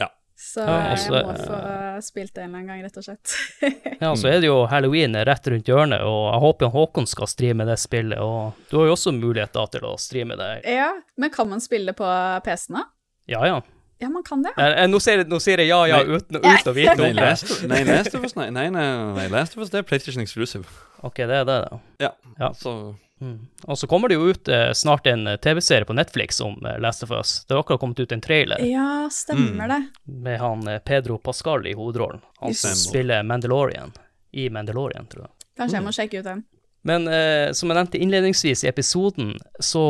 Ja. 0.00 0.08
Så 0.36 0.60
Ja, 0.64 0.74
jeg 0.82 0.90
altså, 0.98 1.20
må 1.24 1.36
få 1.40 1.60
spilt 2.04 2.34
det 2.36 2.42
en 2.44 2.50
eller 2.50 2.58
annen 2.58 2.68
gang, 2.68 2.82
rett 2.84 2.96
og 3.00 3.06
slett. 3.06 3.36
Ja, 4.02 4.10
så 4.20 4.28
er 4.28 4.40
det 4.44 4.50
jo 4.50 4.58
halloween 4.68 5.16
rett 5.24 5.48
rundt 5.48 5.68
hjørnet, 5.68 6.02
og 6.04 6.26
jeg 6.32 6.42
håper 6.44 6.72
Håkon 6.74 7.08
skal 7.08 7.28
streame 7.32 7.64
det 7.68 7.78
spillet, 7.80 8.20
og 8.20 8.52
du 8.70 8.76
har 8.80 8.90
jo 8.90 8.96
også 8.98 9.12
mulighet 9.16 9.52
da 9.56 9.64
til 9.72 9.84
å 9.88 9.94
streame 10.00 10.36
det. 10.36 10.50
ja, 10.68 10.90
men 11.16 11.32
kan 11.32 11.48
man 11.48 11.60
spille 11.64 11.92
på 11.96 12.08
PC-en, 12.44 12.76
da? 12.80 12.84
Ja, 13.32 13.46
ja. 13.48 13.60
Ja, 13.98 14.08
man 14.12 14.22
kan 14.26 14.42
det. 14.44 14.52
Ja, 14.56 14.66
eh, 14.82 14.86
Nå 14.92 14.98
sier, 15.00 15.22
nå 15.24 15.38
sier 15.40 15.58
jeg 15.62 15.70
ja, 15.70 15.78
ja, 15.88 16.02
Nei. 16.04 16.18
uten, 16.20 16.36
uten 16.42 16.68
å 16.72 16.74
vite 16.76 16.96
om 17.00 17.16
det. 17.16 17.30
Nei, 17.70 17.80
Last 17.88 18.14
of 18.14 18.24
Us, 18.28 18.34
nei, 18.36 18.50
nei, 18.52 18.66
nei, 18.70 18.84
nei, 19.16 19.26
Last 19.32 19.56
of 19.56 19.62
Us 19.64 19.70
det 19.72 19.80
er 19.80 19.88
PlayStation 19.88 20.22
Exclusive. 20.22 20.66
Ok, 21.02 21.22
det 21.24 21.42
er 21.42 21.48
det, 21.48 21.58
da. 21.70 21.80
Ja. 22.02 22.12
Ja. 22.38 22.52
Så 22.54 22.94
Mm. 23.16 23.46
Og 23.64 23.78
så 23.80 23.86
kommer 23.88 24.08
det 24.12 24.18
jo 24.18 24.26
ut 24.28 24.48
eh, 24.52 24.74
snart 24.76 25.06
en 25.08 25.22
eh, 25.26 25.38
TV-serie 25.40 25.86
på 25.88 25.94
Netflix 25.96 26.36
om 26.44 26.58
eh, 26.68 26.74
Last 26.84 27.00
of 27.02 27.10
Us. 27.16 27.46
Det 27.48 27.54
har 27.56 27.62
akkurat 27.62 27.80
kommet 27.80 27.96
ut 28.04 28.12
en 28.12 28.20
trailer 28.20 28.60
Ja, 28.60 29.08
stemmer 29.08 29.70
det. 29.72 29.78
med 30.04 30.36
han 30.38 30.66
eh, 30.68 30.82
Pedro 30.84 31.16
Pascal 31.16 31.64
i 31.66 31.72
hovedrollen. 31.72 32.20
Han 32.42 32.52
Just. 32.52 32.88
spiller 32.90 33.22
Mandalorian 33.24 33.94
i 34.36 34.50
Mandalorian, 34.52 35.06
tror 35.08 35.22
jeg. 35.24 35.32
Kanskje 35.56 35.78
jeg 35.78 35.86
må 35.86 35.94
sjekke 35.96 36.20
ut 36.20 36.28
den. 36.28 36.44
Men 36.84 37.08
eh, 37.08 37.54
som 37.56 37.72
jeg 37.72 37.78
nevnte 37.80 38.02
innledningsvis 38.04 38.66
i 38.66 38.68
episoden, 38.68 39.32
så 39.64 39.86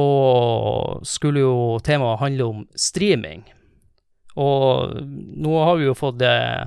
skulle 1.03 1.43
jo 1.43 1.57
temaet 1.83 2.23
handle 2.23 2.47
om 2.53 2.63
streaming. 2.79 3.43
Og 4.37 4.97
nå 5.37 5.53
har 5.65 5.79
vi 5.81 5.87
jo 5.89 5.95
fått 5.97 6.23
eh, 6.25 6.67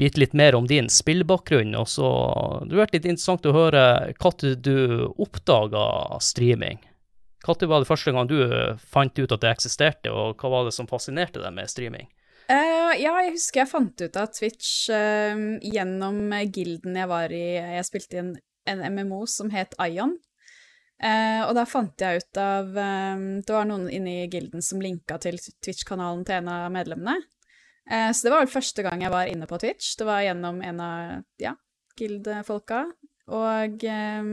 vite 0.00 0.22
litt 0.22 0.32
mer 0.32 0.56
om 0.56 0.66
din 0.66 0.88
spillbakgrunn, 0.88 1.74
og 1.76 1.88
så 1.88 2.08
Det 2.64 2.72
har 2.72 2.86
vært 2.86 2.96
litt 2.96 3.10
interessant 3.10 3.46
å 3.46 3.54
høre 3.56 3.84
når 4.16 4.56
du 4.64 4.78
oppdaga 5.20 6.18
streaming. 6.20 6.80
Når 7.42 7.66
var 7.66 7.82
det 7.82 7.90
første 7.90 8.14
gang 8.14 8.28
du 8.30 8.38
eh, 8.46 8.78
fant 8.78 9.18
ut 9.18 9.32
at 9.32 9.44
det 9.44 9.52
eksisterte, 9.52 10.10
og 10.10 10.40
hva 10.40 10.56
var 10.56 10.68
det 10.68 10.76
som 10.76 10.88
fascinerte 10.88 11.42
deg 11.42 11.54
med 11.54 11.70
streaming? 11.70 12.08
Uh, 12.50 12.92
ja, 12.98 13.12
jeg 13.22 13.36
husker 13.36 13.62
jeg 13.62 13.70
fant 13.70 14.02
ut 14.02 14.16
av 14.18 14.32
Twitch 14.34 14.90
uh, 14.90 15.58
gjennom 15.62 16.32
gilden 16.52 16.98
jeg 16.98 17.10
var 17.10 17.32
i. 17.32 17.46
Jeg 17.78 17.86
spilte 17.86 18.18
i 18.18 18.22
en 18.72 18.82
MMO 18.94 19.24
som 19.30 19.50
het 19.54 19.76
Ion. 19.82 20.16
Eh, 21.02 21.40
og 21.42 21.56
da 21.58 21.64
fant 21.66 21.98
jeg 21.98 22.22
ut 22.22 22.38
av 22.38 22.76
eh, 22.78 23.22
Det 23.42 23.50
var 23.50 23.66
noen 23.66 23.88
inne 23.90 24.20
i 24.20 24.28
gilden 24.30 24.62
som 24.62 24.82
linka 24.82 25.18
til 25.22 25.40
Twitch-kanalen 25.40 26.22
til 26.28 26.38
en 26.38 26.50
av 26.52 26.68
medlemmene. 26.74 27.16
Eh, 27.90 28.10
så 28.14 28.26
det 28.26 28.34
var 28.34 28.44
vel 28.44 28.52
første 28.52 28.84
gang 28.86 29.02
jeg 29.02 29.14
var 29.14 29.30
inne 29.30 29.48
på 29.50 29.58
Twitch. 29.58 29.96
Det 29.98 30.06
var 30.06 30.22
gjennom 30.22 30.62
en 30.62 30.80
av 30.84 31.42
ja, 31.42 31.56
guild-folka. 31.98 32.84
Og 33.34 33.84
eh, 33.88 34.30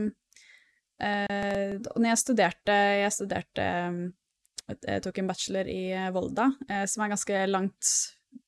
eh, 1.02 1.74
når 1.80 2.08
jeg 2.12 2.22
studerte 2.24 2.78
Jeg 3.02 3.12
studerte 3.18 3.66
eh, 3.66 4.00
jeg 4.70 5.02
tok 5.02 5.16
en 5.18 5.26
bachelor 5.26 5.66
i 5.66 5.82
Volda, 6.14 6.44
som 6.86 7.02
er 7.02 7.08
ganske 7.10 7.38
langt 7.50 7.88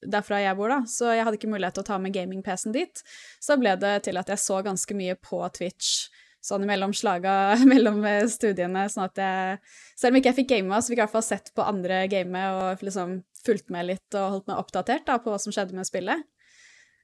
derfra 0.07 0.38
jeg 0.38 0.55
bor, 0.55 0.71
da, 0.71 0.76
så 0.87 1.09
jeg 1.17 1.25
hadde 1.26 1.38
ikke 1.41 1.50
mulighet 1.50 1.75
til 1.75 1.83
å 1.83 1.88
ta 1.88 1.97
med 1.99 2.14
gaming-PC-en 2.14 2.76
dit. 2.76 3.02
Så 3.43 3.57
ble 3.59 3.73
det 3.83 3.97
til 4.07 4.21
at 4.21 4.31
jeg 4.31 4.38
så 4.38 4.61
ganske 4.62 4.95
mye 4.95 5.17
på 5.19 5.41
Twitch 5.57 6.12
sånn 6.42 6.66
mellom 6.66 6.94
slaga 6.96 7.54
mellom 7.72 8.02
eh, 8.08 8.26
studiene, 8.30 8.88
sånn 8.90 9.06
at 9.06 9.22
jeg 9.22 9.58
Selv 9.99 10.12
om 10.12 10.20
ikke 10.20 10.32
jeg 10.32 10.40
fikk 10.40 10.52
gama, 10.56 10.80
så 10.80 10.92
fikk 10.92 10.99
jeg 10.99 11.02
i 11.02 11.06
hvert 11.06 11.16
fall 11.16 11.26
sett 11.26 11.52
på 11.54 11.66
andre 11.66 12.04
game 12.11 12.44
og 12.58 12.82
liksom 12.82 13.20
fulgt 13.46 13.70
med 13.75 13.88
litt 13.90 14.18
og 14.18 14.37
holdt 14.37 14.49
meg 14.50 14.62
oppdatert 14.62 15.06
da, 15.06 15.18
på 15.22 15.32
hva 15.32 15.38
som 15.42 15.54
skjedde 15.54 15.76
med 15.76 15.87
spillet. 15.87 16.22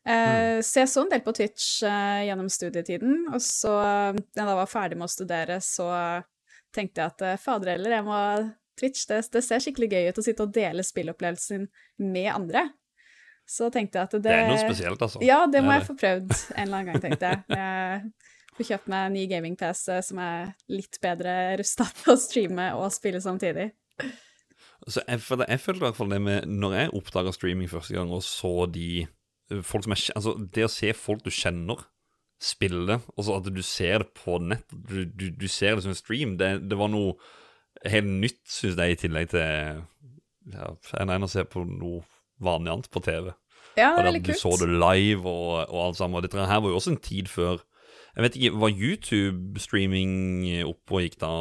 Mm. 0.09 0.63
Så 0.65 0.81
jeg 0.81 0.89
så 0.89 1.03
en 1.03 1.11
del 1.11 1.21
på 1.21 1.35
Twitch 1.37 1.83
uh, 1.85 2.23
gjennom 2.25 2.47
studietiden, 2.49 3.27
og 3.29 3.43
så, 3.45 3.75
da 4.17 4.41
jeg 4.41 4.47
da 4.49 4.55
var 4.57 4.71
ferdig 4.71 4.97
med 4.97 5.05
å 5.05 5.13
studere, 5.13 5.59
så 5.61 5.89
tenkte 6.75 7.03
jeg 7.03 7.13
at 7.13 7.25
eh, 7.27 7.41
fader 7.41 7.75
heller, 7.75 7.97
jeg 7.99 8.07
må 8.07 8.21
Twitch, 8.79 9.07
det, 9.11 9.23
det 9.35 9.43
ser 9.45 9.63
skikkelig 9.63 9.91
gøy 9.91 10.11
ut 10.13 10.21
å 10.21 10.25
sitte 10.25 10.45
og 10.47 10.55
dele 10.55 10.85
spillopplevelsen 10.87 11.67
med 12.07 12.29
andre. 12.31 12.69
Så 13.49 13.71
tenkte 13.75 13.99
jeg 13.99 14.11
at 14.11 14.17
det 14.19 14.25
det 14.27 14.35
er 14.37 14.51
noe 14.53 14.61
spesielt, 14.61 15.03
altså. 15.03 15.21
Ja, 15.25 15.41
det 15.51 15.65
må 15.65 15.73
jeg 15.75 15.87
få 15.89 15.97
prøvd 15.99 16.35
en 16.55 16.67
eller 16.67 16.83
annen 16.83 16.91
gang, 16.93 17.01
tenkte 17.07 17.33
jeg. 17.33 18.03
Får 18.59 18.73
kjøpt 18.73 18.89
meg 18.91 19.05
en 19.07 19.15
ny 19.15 19.27
gaming-PC 19.31 20.01
som 20.03 20.19
er 20.19 20.49
litt 20.73 20.99
bedre 21.03 21.33
rusta 21.61 21.85
til 22.01 22.11
å 22.11 22.19
streame 22.19 22.73
og 22.75 22.89
spille 22.91 23.21
samtidig. 23.23 23.69
Så 24.91 25.05
jeg, 25.05 25.21
for 25.23 25.45
jeg 25.45 25.63
følte 25.63 25.83
i 25.83 25.85
hvert 25.85 25.99
fall 25.99 26.13
det 26.13 26.19
med 26.23 26.45
Når 26.47 26.75
jeg 26.77 26.91
oppdaga 26.95 27.33
streaming 27.35 27.69
første 27.69 27.97
gang 27.97 28.13
og 28.15 28.23
så 28.23 28.53
de 28.71 29.03
eh, 29.03 29.63
folk 29.67 29.85
som 29.85 29.95
jeg, 29.95 30.15
Altså, 30.15 30.35
det 30.55 30.67
å 30.67 30.71
se 30.73 30.93
folk 30.97 31.23
du 31.27 31.31
kjenner 31.35 31.83
spille, 32.39 33.01
og 33.17 33.27
så 33.27 33.39
at 33.41 33.49
du 33.51 33.63
ser 33.67 34.05
det 34.05 34.13
på 34.15 34.37
nett, 34.39 34.63
du, 34.71 35.03
du, 35.07 35.25
du 35.35 35.49
ser 35.51 35.75
det 35.75 35.83
som 35.83 35.91
en 35.91 35.99
stream, 35.99 36.37
det, 36.39 36.53
det 36.71 36.79
var 36.79 36.91
noe 36.93 37.17
helt 37.91 38.07
nytt, 38.07 38.45
syns 38.47 38.79
jeg, 38.79 38.95
i 38.95 38.99
tillegg 39.03 39.33
til 39.33 39.81
ja, 40.55 40.69
enn 41.03 41.27
å 41.27 41.31
se 41.31 41.43
på 41.51 41.65
noe 41.67 42.05
vanlig 42.39 42.77
annet 42.77 42.91
på 42.95 43.03
TV. 43.03 43.33
Ja, 43.75 43.91
det 43.95 44.05
er 44.05 44.09
veldig 44.09 44.23
kult. 44.29 44.39
du 44.39 44.43
så 44.45 44.55
det 44.63 44.71
live 44.71 45.27
og, 45.27 45.51
og 45.67 45.83
alt 45.89 45.99
sammen. 45.99 46.19
Og 46.19 46.25
dette 46.27 46.47
her 46.51 46.63
var 46.63 46.71
jo 46.71 46.79
også 46.79 46.95
en 46.95 47.03
tid 47.03 47.31
før 47.31 47.59
Jeg 48.19 48.25
vet 48.27 48.37
ikke, 48.41 48.59
Var 48.59 48.73
YouTube-streaming 48.75 50.13
oppe 50.67 50.97
og 50.99 51.05
gikk 51.07 51.19
da 51.23 51.33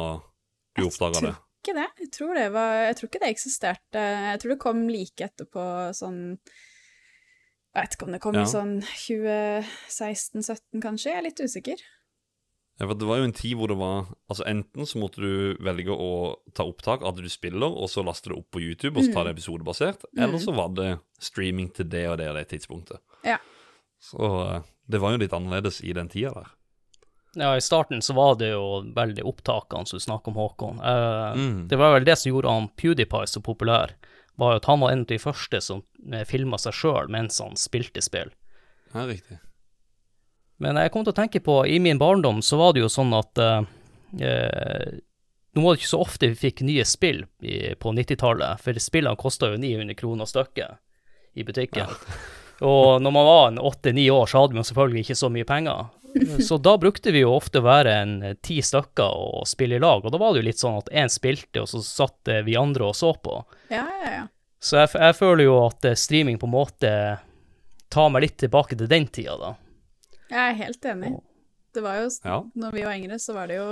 du 0.78 0.84
oppdaga 0.86 1.24
det? 1.26 1.34
ikke 1.58 1.74
det. 1.74 1.86
Jeg 2.04 2.10
tror, 2.14 2.34
det 2.38 2.46
var, 2.54 2.74
jeg 2.86 2.96
tror 2.96 3.08
ikke 3.10 3.20
det 3.24 3.30
eksisterte. 3.34 4.02
Jeg 4.30 4.40
tror 4.40 4.52
det 4.54 4.60
kom 4.62 4.84
like 4.88 5.26
etterpå 5.26 5.64
sånn 5.98 6.20
Jeg 6.38 7.82
vet 7.82 7.96
ikke 7.96 8.06
om 8.06 8.14
det 8.14 8.20
kom 8.24 8.38
Ja. 8.38 8.44
i 8.46 8.52
sånn 8.52 8.76
2016-17, 8.86 10.80
kanskje. 10.82 11.10
Jeg 11.12 11.18
er 11.18 11.26
litt 11.26 11.42
usikker. 11.42 11.82
Ja, 12.78 12.86
for 12.86 12.94
Det 12.94 13.08
var 13.08 13.18
jo 13.18 13.26
en 13.26 13.34
tid 13.34 13.56
hvor 13.58 13.66
det 13.72 13.76
var 13.76 14.06
Altså 14.30 14.44
Enten 14.46 14.86
så 14.86 15.00
måtte 15.02 15.18
du 15.18 15.56
velge 15.66 15.90
å 15.90 16.36
ta 16.54 16.62
opptak 16.62 17.02
av 17.02 17.16
det 17.18 17.24
du 17.26 17.32
spiller, 17.32 17.66
og 17.66 17.90
så 17.90 18.04
laste 18.06 18.30
det 18.30 18.38
opp 18.38 18.50
på 18.54 18.62
YouTube, 18.62 18.96
og 19.00 19.04
så 19.08 19.12
ta 19.16 19.24
det 19.26 19.34
episodebasert. 19.34 20.04
Eller 20.16 20.38
så 20.38 20.54
var 20.54 20.70
det 20.78 20.92
streaming 21.18 21.72
til 21.74 21.88
det 21.90 22.06
og 22.08 22.18
det 22.22 22.28
og 22.30 22.38
det 22.38 22.46
tidspunktet. 22.54 23.02
Ja. 23.26 23.38
Så 23.98 24.22
eh, 24.46 24.62
det 24.88 25.00
var 25.02 25.10
jo 25.12 25.18
litt 25.24 25.34
annerledes 25.34 25.82
i 25.82 25.92
den 25.92 26.08
tida 26.08 26.30
der. 26.38 26.54
Ja, 27.38 27.52
i 27.56 27.62
starten 27.62 28.02
så 28.02 28.16
var 28.18 28.36
det 28.40 28.50
jo 28.50 28.80
veldig 28.96 29.24
opptakene 29.30 29.86
som 29.86 30.00
du 30.00 30.04
snakker 30.04 30.32
om, 30.32 30.38
Håkon. 30.40 30.80
Uh, 30.82 31.34
Mm. 31.38 31.68
Det 31.68 31.76
var 31.76 31.92
vel 31.94 32.06
det 32.06 32.16
som 32.18 32.30
gjorde 32.32 32.50
han 32.50 32.68
PewDiePie 32.76 33.26
så 33.26 33.40
populær, 33.44 33.94
var 34.38 34.54
jo 34.54 34.60
at 34.62 34.68
han 34.70 34.80
var 34.80 34.92
en 34.92 35.04
av 35.04 35.10
de 35.10 35.18
første 35.18 35.60
som 35.60 35.82
filma 36.26 36.58
seg 36.58 36.74
sjøl 36.74 37.10
mens 37.10 37.40
han 37.42 37.56
spilte 37.58 38.02
spill. 38.02 38.30
Ja, 38.94 39.06
riktig. 39.06 39.38
Men 40.58 40.78
jeg 40.80 40.90
kom 40.94 41.04
til 41.06 41.14
å 41.14 41.18
tenke 41.18 41.42
på, 41.44 41.60
i 41.66 41.78
min 41.82 42.00
barndom 42.00 42.40
så 42.42 42.58
var 42.58 42.74
det 42.74 42.82
jo 42.82 42.90
sånn 42.90 43.14
at 43.14 43.38
uh, 43.38 43.62
eh, 44.18 44.98
Nå 45.54 45.62
var 45.64 45.74
det 45.74 45.80
ikke 45.80 45.90
så 45.90 46.00
ofte 46.02 46.28
vi 46.30 46.38
fikk 46.38 46.60
nye 46.66 46.84
spill 46.86 47.24
i, 47.42 47.74
på 47.78 47.90
90-tallet, 47.94 48.60
for 48.62 48.78
spillene 48.82 49.18
kosta 49.18 49.48
jo 49.50 49.58
900 49.58 49.96
kroner 49.98 50.28
stykket 50.28 50.78
i 51.38 51.46
butikken. 51.46 51.88
Og 52.60 53.02
når 53.02 53.12
man 53.14 53.26
var 53.28 53.44
en 53.52 53.58
åtte-ni 53.62 54.08
år, 54.10 54.26
så 54.26 54.40
hadde 54.42 54.54
man 54.58 54.66
selvfølgelig 54.66 55.04
ikke 55.06 55.16
så 55.20 55.28
mye 55.30 55.46
penger. 55.46 55.86
Så 56.42 56.56
da 56.58 56.72
brukte 56.80 57.12
vi 57.14 57.20
jo 57.22 57.34
ofte 57.36 57.60
å 57.60 57.66
være 57.66 57.92
en 58.02 58.14
eh, 58.24 58.34
ti 58.42 58.56
stykker 58.64 59.18
og 59.22 59.44
spille 59.46 59.76
i 59.76 59.82
lag, 59.82 60.00
og 60.02 60.10
da 60.10 60.18
var 60.18 60.32
det 60.34 60.40
jo 60.42 60.46
litt 60.48 60.58
sånn 60.62 60.78
at 60.80 60.88
én 60.90 61.10
spilte, 61.12 61.60
og 61.62 61.68
så 61.70 61.82
satt 61.84 62.30
eh, 62.32 62.40
vi 62.46 62.56
andre 62.58 62.88
og 62.88 62.96
så 62.98 63.12
på. 63.22 63.36
Ja, 63.70 63.84
ja, 64.02 64.10
ja. 64.16 64.24
Så 64.58 64.80
jeg, 64.80 64.90
jeg 64.98 65.14
føler 65.20 65.44
jo 65.44 65.58
at 65.66 65.84
eh, 65.86 65.94
streaming 66.00 66.40
på 66.40 66.48
en 66.48 66.54
måte 66.56 66.90
tar 67.92 68.10
meg 68.10 68.24
litt 68.24 68.38
tilbake 68.40 68.74
til 68.80 68.88
den 68.90 69.06
tida, 69.12 69.36
da. 69.38 69.52
Jeg 70.32 70.40
er 70.48 70.58
helt 70.64 70.90
enig. 70.90 71.12
Det 71.76 71.84
var 71.84 72.00
jo, 72.00 72.08
Ja. 72.24 72.40
når 72.64 72.74
vi 72.74 72.82
var 72.88 72.96
yngre, 72.98 73.20
så 73.22 73.36
var 73.36 73.46
det 73.52 73.60
jo 73.60 73.68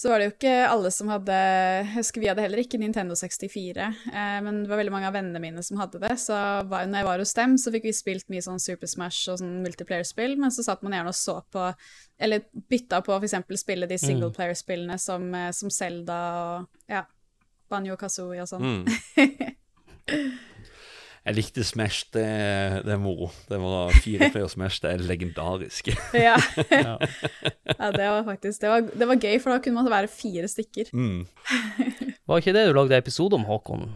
så 0.00 0.08
var 0.08 0.18
det 0.22 0.26
jo 0.30 0.32
ikke 0.32 0.52
alle 0.64 0.88
som 0.96 1.10
hadde 1.12 1.34
Jeg 1.36 1.88
husker 1.98 2.22
vi 2.22 2.28
hadde 2.30 2.40
heller 2.40 2.62
ikke 2.62 2.78
Nintendo 2.80 3.12
64, 3.18 3.88
eh, 4.08 4.38
men 4.40 4.62
det 4.62 4.70
var 4.70 4.80
veldig 4.80 4.94
mange 4.94 5.10
av 5.10 5.12
vennene 5.12 5.42
mine 5.42 5.60
som 5.66 5.76
hadde 5.76 6.00
det. 6.00 6.14
Så 6.22 6.32
var, 6.70 6.86
når 6.88 7.02
jeg 7.02 7.08
var 7.10 7.20
hos 7.20 7.34
dem, 7.36 7.58
så 7.60 7.72
fikk 7.74 7.84
vi 7.84 7.92
spilt 7.98 8.32
mye 8.32 8.40
sånn 8.46 8.62
Super 8.64 8.88
Smash 8.88 9.28
og 9.28 9.42
sånn 9.42 9.58
multiplayer-spill, 9.60 10.38
men 10.40 10.54
så 10.56 10.64
satt 10.64 10.80
man 10.86 10.96
gjerne 10.96 11.12
og 11.12 11.18
så 11.20 11.36
på 11.52 11.66
Eller 12.16 12.48
bytta 12.72 13.02
på 13.04 13.18
f.eks. 13.18 13.36
spille 13.60 13.88
de 13.90 14.00
singleplayer-spillene 14.00 14.96
som, 15.00 15.28
eh, 15.36 15.50
som 15.56 15.72
Zelda 15.72 16.20
og 16.40 16.94
ja, 16.96 17.04
Banjo 17.68 18.00
Kazooie 18.00 18.40
og 18.40 18.48
sånn. 18.48 18.80
Mm. 18.80 20.46
Jeg 21.26 21.36
likte 21.36 21.62
Smash, 21.68 22.06
det, 22.14 22.22
det 22.86 22.92
er 22.94 23.00
moro. 23.00 23.26
Det 23.48 23.58
var 23.60 23.90
fire 24.00 24.28
player 24.32 24.48
Smash, 24.48 24.80
det 24.80 24.92
er 24.94 25.02
legendarisk. 25.04 25.90
Ja. 26.16 26.36
Ja. 26.70 26.94
ja, 26.96 27.90
det 27.92 28.06
var 28.08 28.22
faktisk 28.24 28.60
det 28.62 28.70
var, 28.72 28.86
det 28.88 29.08
var 29.10 29.18
gøy, 29.20 29.36
for 29.42 29.52
da 29.52 29.58
kunne 29.60 29.82
man 29.82 29.90
være 29.92 30.08
fire 30.08 30.48
stykker. 30.48 30.88
Mm. 30.96 31.26
Var 32.30 32.38
ikke 32.40 32.52
det 32.54 32.62
du 32.68 32.72
lagde 32.76 32.96
episode 32.96 33.34
om, 33.36 33.44
Håkon? 33.48 33.88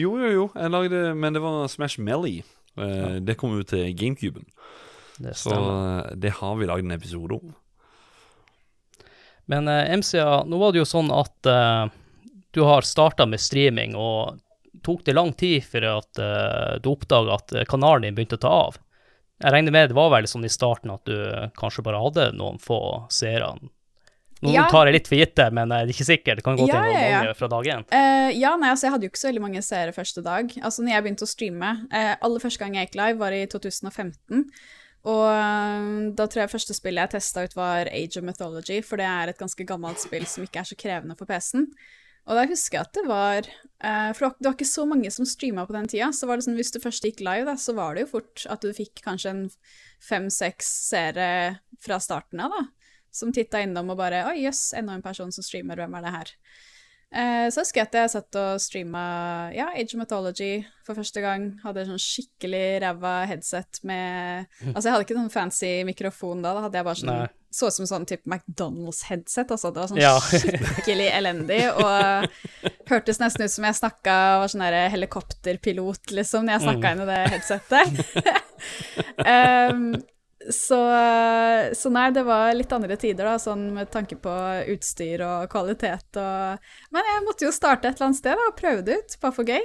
Jo, 0.00 0.14
jo, 0.18 0.28
jo, 0.32 0.44
jeg 0.56 0.70
lagde, 0.72 1.00
men 1.14 1.34
det 1.36 1.42
var 1.44 1.66
Smash 1.68 2.00
Melly. 2.00 2.38
Eh, 2.80 3.18
Det 3.20 3.36
kom 3.36 3.52
ut 3.58 3.68
til 3.68 3.90
GameCuben, 3.94 4.46
Det 5.20 5.34
så 5.36 5.50
stemmer. 5.52 6.06
eh, 6.08 6.14
det 6.22 6.30
har 6.38 6.54
vi 6.56 6.66
lagd 6.70 6.86
en 6.86 6.94
episode 6.96 7.36
om. 7.36 7.52
Men 9.50 9.68
eh, 9.68 9.90
MCA, 9.98 10.42
nå 10.48 10.58
var 10.62 10.72
det 10.72 10.80
jo 10.82 10.88
sånn 10.88 11.10
at 11.12 11.50
uh, 11.50 11.90
du 12.56 12.62
har 12.64 12.86
starta 12.86 13.26
med 13.28 13.40
streaming, 13.42 13.94
og 13.98 14.38
tok 14.84 15.04
det 15.04 15.12
lang 15.16 15.32
tid 15.36 15.64
før 15.64 15.88
at 15.98 16.22
eh, 16.22 16.80
du 16.82 16.88
oppdaga 16.94 17.36
at 17.36 17.54
eh, 17.54 17.68
kanalen 17.68 18.08
din 18.08 18.16
begynte 18.16 18.38
å 18.40 18.44
ta 18.44 18.54
av? 18.68 18.80
Jeg 19.42 19.52
regner 19.52 19.74
med 19.74 19.90
det 19.90 19.98
var 19.98 20.10
vel 20.14 20.28
sånn 20.30 20.46
i 20.46 20.52
starten 20.52 20.92
at 20.94 21.04
du 21.08 21.16
kanskje 21.58 21.84
bare 21.84 22.00
hadde 22.00 22.28
noen 22.38 22.60
få 22.62 22.78
seere. 23.10 23.56
Nå 24.42 24.50
Ja. 24.50 24.68
tar 24.70 24.86
jeg 24.86 24.96
litt 24.96 25.08
for 25.10 25.18
gitt 25.18 25.34
det, 25.38 25.48
men 25.54 25.70
jeg 25.70 25.86
er 25.86 25.90
ikke 25.94 26.06
sikker. 26.06 26.38
Det 26.38 26.44
kan 26.46 26.56
gå 26.58 26.66
til 26.66 26.74
noen 26.74 26.94
ja, 26.94 27.02
ja. 27.06 27.18
mange 27.22 27.34
fra 27.38 27.48
dag 27.50 27.68
én. 27.74 27.84
Uh, 27.90 28.30
ja, 28.34 28.54
nei, 28.58 28.70
altså 28.74 28.86
jeg 28.86 28.94
hadde 28.94 29.06
jo 29.06 29.10
ikke 29.12 29.20
så 29.20 29.28
veldig 29.28 29.42
mange 29.44 29.62
seere 29.62 29.94
første 29.94 30.22
dag. 30.22 30.54
Altså 30.62 30.82
når 30.82 30.94
jeg 30.94 31.04
begynte 31.06 31.26
å 31.26 31.30
streame, 31.30 31.72
uh, 31.90 32.14
aller 32.18 32.42
første 32.42 32.62
gang 32.62 32.78
jeg 32.78 32.88
gikk 32.88 32.98
live 32.98 33.22
var 33.22 33.36
i 33.36 33.42
2015. 33.50 34.46
Og 35.02 36.14
da 36.14 36.26
tror 36.30 36.44
jeg 36.44 36.52
første 36.52 36.74
spillet 36.78 37.02
jeg 37.02 37.16
testa 37.16 37.42
ut 37.42 37.56
var 37.58 37.90
Age 37.90 38.20
of 38.20 38.26
Mythology, 38.26 38.78
for 38.86 39.02
det 39.02 39.08
er 39.10 39.32
et 39.32 39.40
ganske 39.40 39.66
gammelt 39.66 39.98
spill 39.98 40.26
som 40.30 40.46
ikke 40.46 40.62
er 40.62 40.68
så 40.68 40.78
krevende 40.78 41.18
for 41.18 41.26
PC-en. 41.26 41.66
Og 42.28 42.38
da 42.38 42.44
husker 42.46 42.78
jeg 42.78 42.86
at 42.86 42.94
det 42.94 43.02
var 43.08 43.46
eh, 43.82 44.12
For 44.14 44.30
det 44.30 44.46
var- 44.46 44.54
ikke 44.54 44.68
så 44.68 44.84
mange 44.86 45.10
som 45.10 45.26
streama 45.26 45.64
på 45.66 45.74
den 45.74 45.88
tida. 45.90 46.12
Så 46.14 46.26
var 46.28 46.36
det 46.38 46.44
sånn, 46.46 46.54
hvis 46.58 46.70
du 46.72 46.78
først 46.78 47.02
gikk 47.02 47.20
live, 47.20 47.44
da, 47.48 47.56
så 47.58 47.74
var 47.74 47.94
det 47.94 48.04
jo 48.06 48.12
fort 48.14 48.46
at 48.48 48.60
du 48.62 48.70
fikk 48.72 49.02
kanskje 49.02 49.30
en 49.32 49.42
fem-seks 50.02 50.68
seere 50.90 51.58
fra 51.82 51.98
starten 51.98 52.40
av, 52.40 52.50
da. 52.54 52.62
Som 53.12 53.32
titta 53.34 53.60
innom 53.60 53.90
og 53.90 53.98
bare 53.98 54.22
Oi, 54.30 54.38
jøss, 54.46 54.72
enda 54.78 54.94
en 54.94 55.02
person 55.04 55.32
som 55.34 55.44
streamer, 55.44 55.76
hvem 55.76 55.98
er 55.98 56.02
det 56.06 56.12
her? 56.14 56.30
Eh, 57.12 57.46
så 57.52 57.60
husker 57.60 57.82
jeg 57.82 57.88
at 57.90 57.96
jeg 57.98 58.10
satt 58.14 58.36
og 58.40 58.60
streama 58.62 59.02
ja, 59.52 59.66
Age 59.76 59.92
of 59.92 60.00
Mythology 60.00 60.62
for 60.86 60.96
første 60.96 61.20
gang. 61.20 61.50
Hadde 61.60 61.84
sånn 61.90 62.00
skikkelig 62.00 62.80
ræva 62.86 63.10
headset 63.28 63.82
med 63.84 64.46
Altså, 64.72 64.86
jeg 64.88 64.94
hadde 64.94 65.04
ikke 65.06 65.18
noen 65.18 65.32
fancy 65.34 65.72
mikrofon 65.84 66.40
da, 66.44 66.54
da 66.56 66.62
hadde 66.66 66.80
jeg 66.80 66.88
bare 66.88 67.00
sånn 67.02 67.12
Nei. 67.12 67.30
Så 67.52 67.68
ut 67.68 67.76
som 67.76 67.84
sånn 67.84 68.06
type 68.08 68.24
McDonald's-headset, 68.32 69.50
altså. 69.52 69.68
Det 69.76 69.82
var 69.82 69.90
sånn 69.90 70.00
Ja. 70.00 70.14
skikkelig 70.24 71.10
elendig, 71.12 71.58
og 71.76 72.70
hørtes 72.88 73.20
nesten 73.20 73.44
ut 73.44 73.52
som 73.52 73.66
jeg 73.68 73.76
snakka 73.76 74.14
var 74.40 74.48
sånn 74.48 74.64
der 74.64 74.88
helikopterpilot, 74.94 76.14
liksom, 76.16 76.48
når 76.48 76.54
jeg 76.56 76.64
snakka 76.64 76.94
inn 76.94 77.02
i 77.04 77.08
det 77.10 77.18
headsetet. 77.34 77.92
um, 79.28 79.84
så, 80.50 80.78
så 81.76 81.92
nei, 81.92 82.08
det 82.14 82.24
var 82.26 82.50
litt 82.56 82.72
andre 82.74 82.96
tider, 83.00 83.28
da, 83.28 83.38
sånn 83.40 83.68
med 83.76 83.90
tanke 83.92 84.16
på 84.20 84.32
utstyr 84.72 85.22
og 85.26 85.50
kvalitet 85.52 86.18
og 86.20 86.70
Men 86.94 87.10
jeg 87.10 87.24
måtte 87.26 87.46
jo 87.46 87.54
starte 87.54 87.90
et 87.90 87.98
eller 87.98 88.10
annet 88.10 88.20
sted 88.20 88.38
da, 88.38 88.48
og 88.50 88.58
prøve 88.58 88.84
det 88.86 88.98
ut, 88.98 89.18
bare 89.22 89.36
for 89.36 89.48
gøy. 89.48 89.62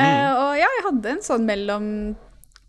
Eh, 0.00 0.30
og 0.30 0.52
ja, 0.58 0.66
jeg 0.66 0.84
hadde 0.86 1.14
en 1.14 1.24
sånn 1.26 1.46
mellom 1.48 1.86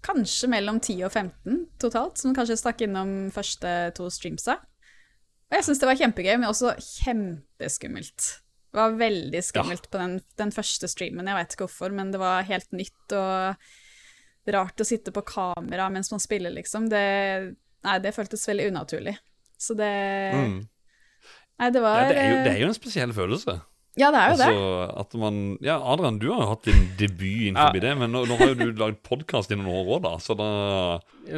Kanskje 0.02 0.48
mellom 0.50 0.80
10 0.82 1.04
og 1.06 1.12
15 1.14 1.58
totalt, 1.82 2.18
som 2.18 2.34
kanskje 2.34 2.56
stakk 2.58 2.80
innom 2.82 3.30
første 3.34 3.70
to 3.94 4.08
streamsa. 4.10 4.56
Og 5.52 5.58
jeg 5.60 5.68
syns 5.68 5.82
det 5.84 5.90
var 5.92 6.00
kjempegøy, 6.00 6.32
men 6.40 6.50
også 6.50 6.72
kjempeskummelt. 7.04 8.30
Det 8.72 8.80
var 8.80 8.96
veldig 8.98 9.44
skummelt 9.46 9.86
på 9.92 10.00
den, 10.02 10.16
den 10.42 10.54
første 10.56 10.90
streamen, 10.90 11.30
jeg 11.30 11.38
vet 11.38 11.54
ikke 11.54 11.68
hvorfor, 11.68 11.94
men 11.94 12.10
det 12.14 12.22
var 12.22 12.48
helt 12.48 12.74
nytt 12.74 13.14
og 13.14 13.70
rart 14.50 14.82
å 14.82 14.88
sitte 14.88 15.14
på 15.14 15.22
kamera 15.28 15.90
mens 15.94 16.12
man 16.12 16.20
spiller, 16.24 16.54
liksom. 16.56 16.90
Det, 16.90 17.02
nei, 17.86 17.98
det 18.02 18.16
føltes 18.16 18.48
veldig 18.50 18.72
unaturlig. 18.74 19.18
Så 19.62 19.78
det 19.78 19.92
Mm. 20.34 20.62
Nei, 21.62 21.70
det 21.70 21.82
var 21.84 22.00
Ja, 22.02 22.08
det, 22.10 22.18
er 22.18 22.32
jo, 22.32 22.38
det 22.42 22.52
er 22.56 22.62
jo 22.64 22.72
en 22.72 22.74
spesiell 22.74 23.12
følelse. 23.14 23.62
Ja, 24.00 24.08
det 24.10 24.20
er 24.22 24.30
jo 24.32 24.38
det. 24.40 24.46
Altså, 24.48 25.00
at 25.02 25.16
man 25.20 25.58
Ja, 25.62 25.76
Adrian, 25.92 26.18
du 26.18 26.30
har 26.32 26.46
jo 26.46 26.50
hatt 26.54 26.64
din 26.64 26.86
debut 26.98 27.50
innenfor 27.52 27.82
det, 27.84 27.92
men 28.00 28.14
nå, 28.16 28.22
nå 28.26 28.38
har 28.40 28.54
jo 28.54 28.56
du 28.72 28.80
lagd 28.80 29.02
podkast 29.04 29.52
i 29.52 29.58
noen 29.60 29.68
år 29.68 29.90
òg, 29.98 30.02
da, 30.06 30.14
så 30.24 30.34
da 30.40 30.48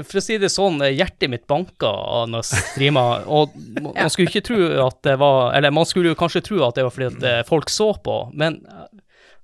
For 0.06 0.22
å 0.22 0.24
si 0.24 0.38
det 0.38 0.52
sånn, 0.54 0.78
hjertet 0.94 1.32
mitt 1.34 1.48
banka 1.50 1.90
når 2.30 2.44
jeg 2.46 2.62
streama, 2.70 3.06
og 3.26 3.58
man 3.82 3.98
skulle 4.14 4.30
ikke 4.30 4.46
tro 4.46 4.60
at 4.86 5.02
det 5.04 5.18
var 5.20 5.58
Eller 5.58 5.74
man 5.74 5.90
skulle 5.90 6.14
jo 6.14 6.20
kanskje 6.20 6.44
tro 6.46 6.62
at 6.68 6.78
det 6.78 6.86
var 6.86 6.94
fordi 6.94 7.10
at 7.10 7.28
eh, 7.32 7.42
folk 7.50 7.74
så 7.74 7.90
på, 8.06 8.20
men 8.38 8.62
eh, 8.70 8.86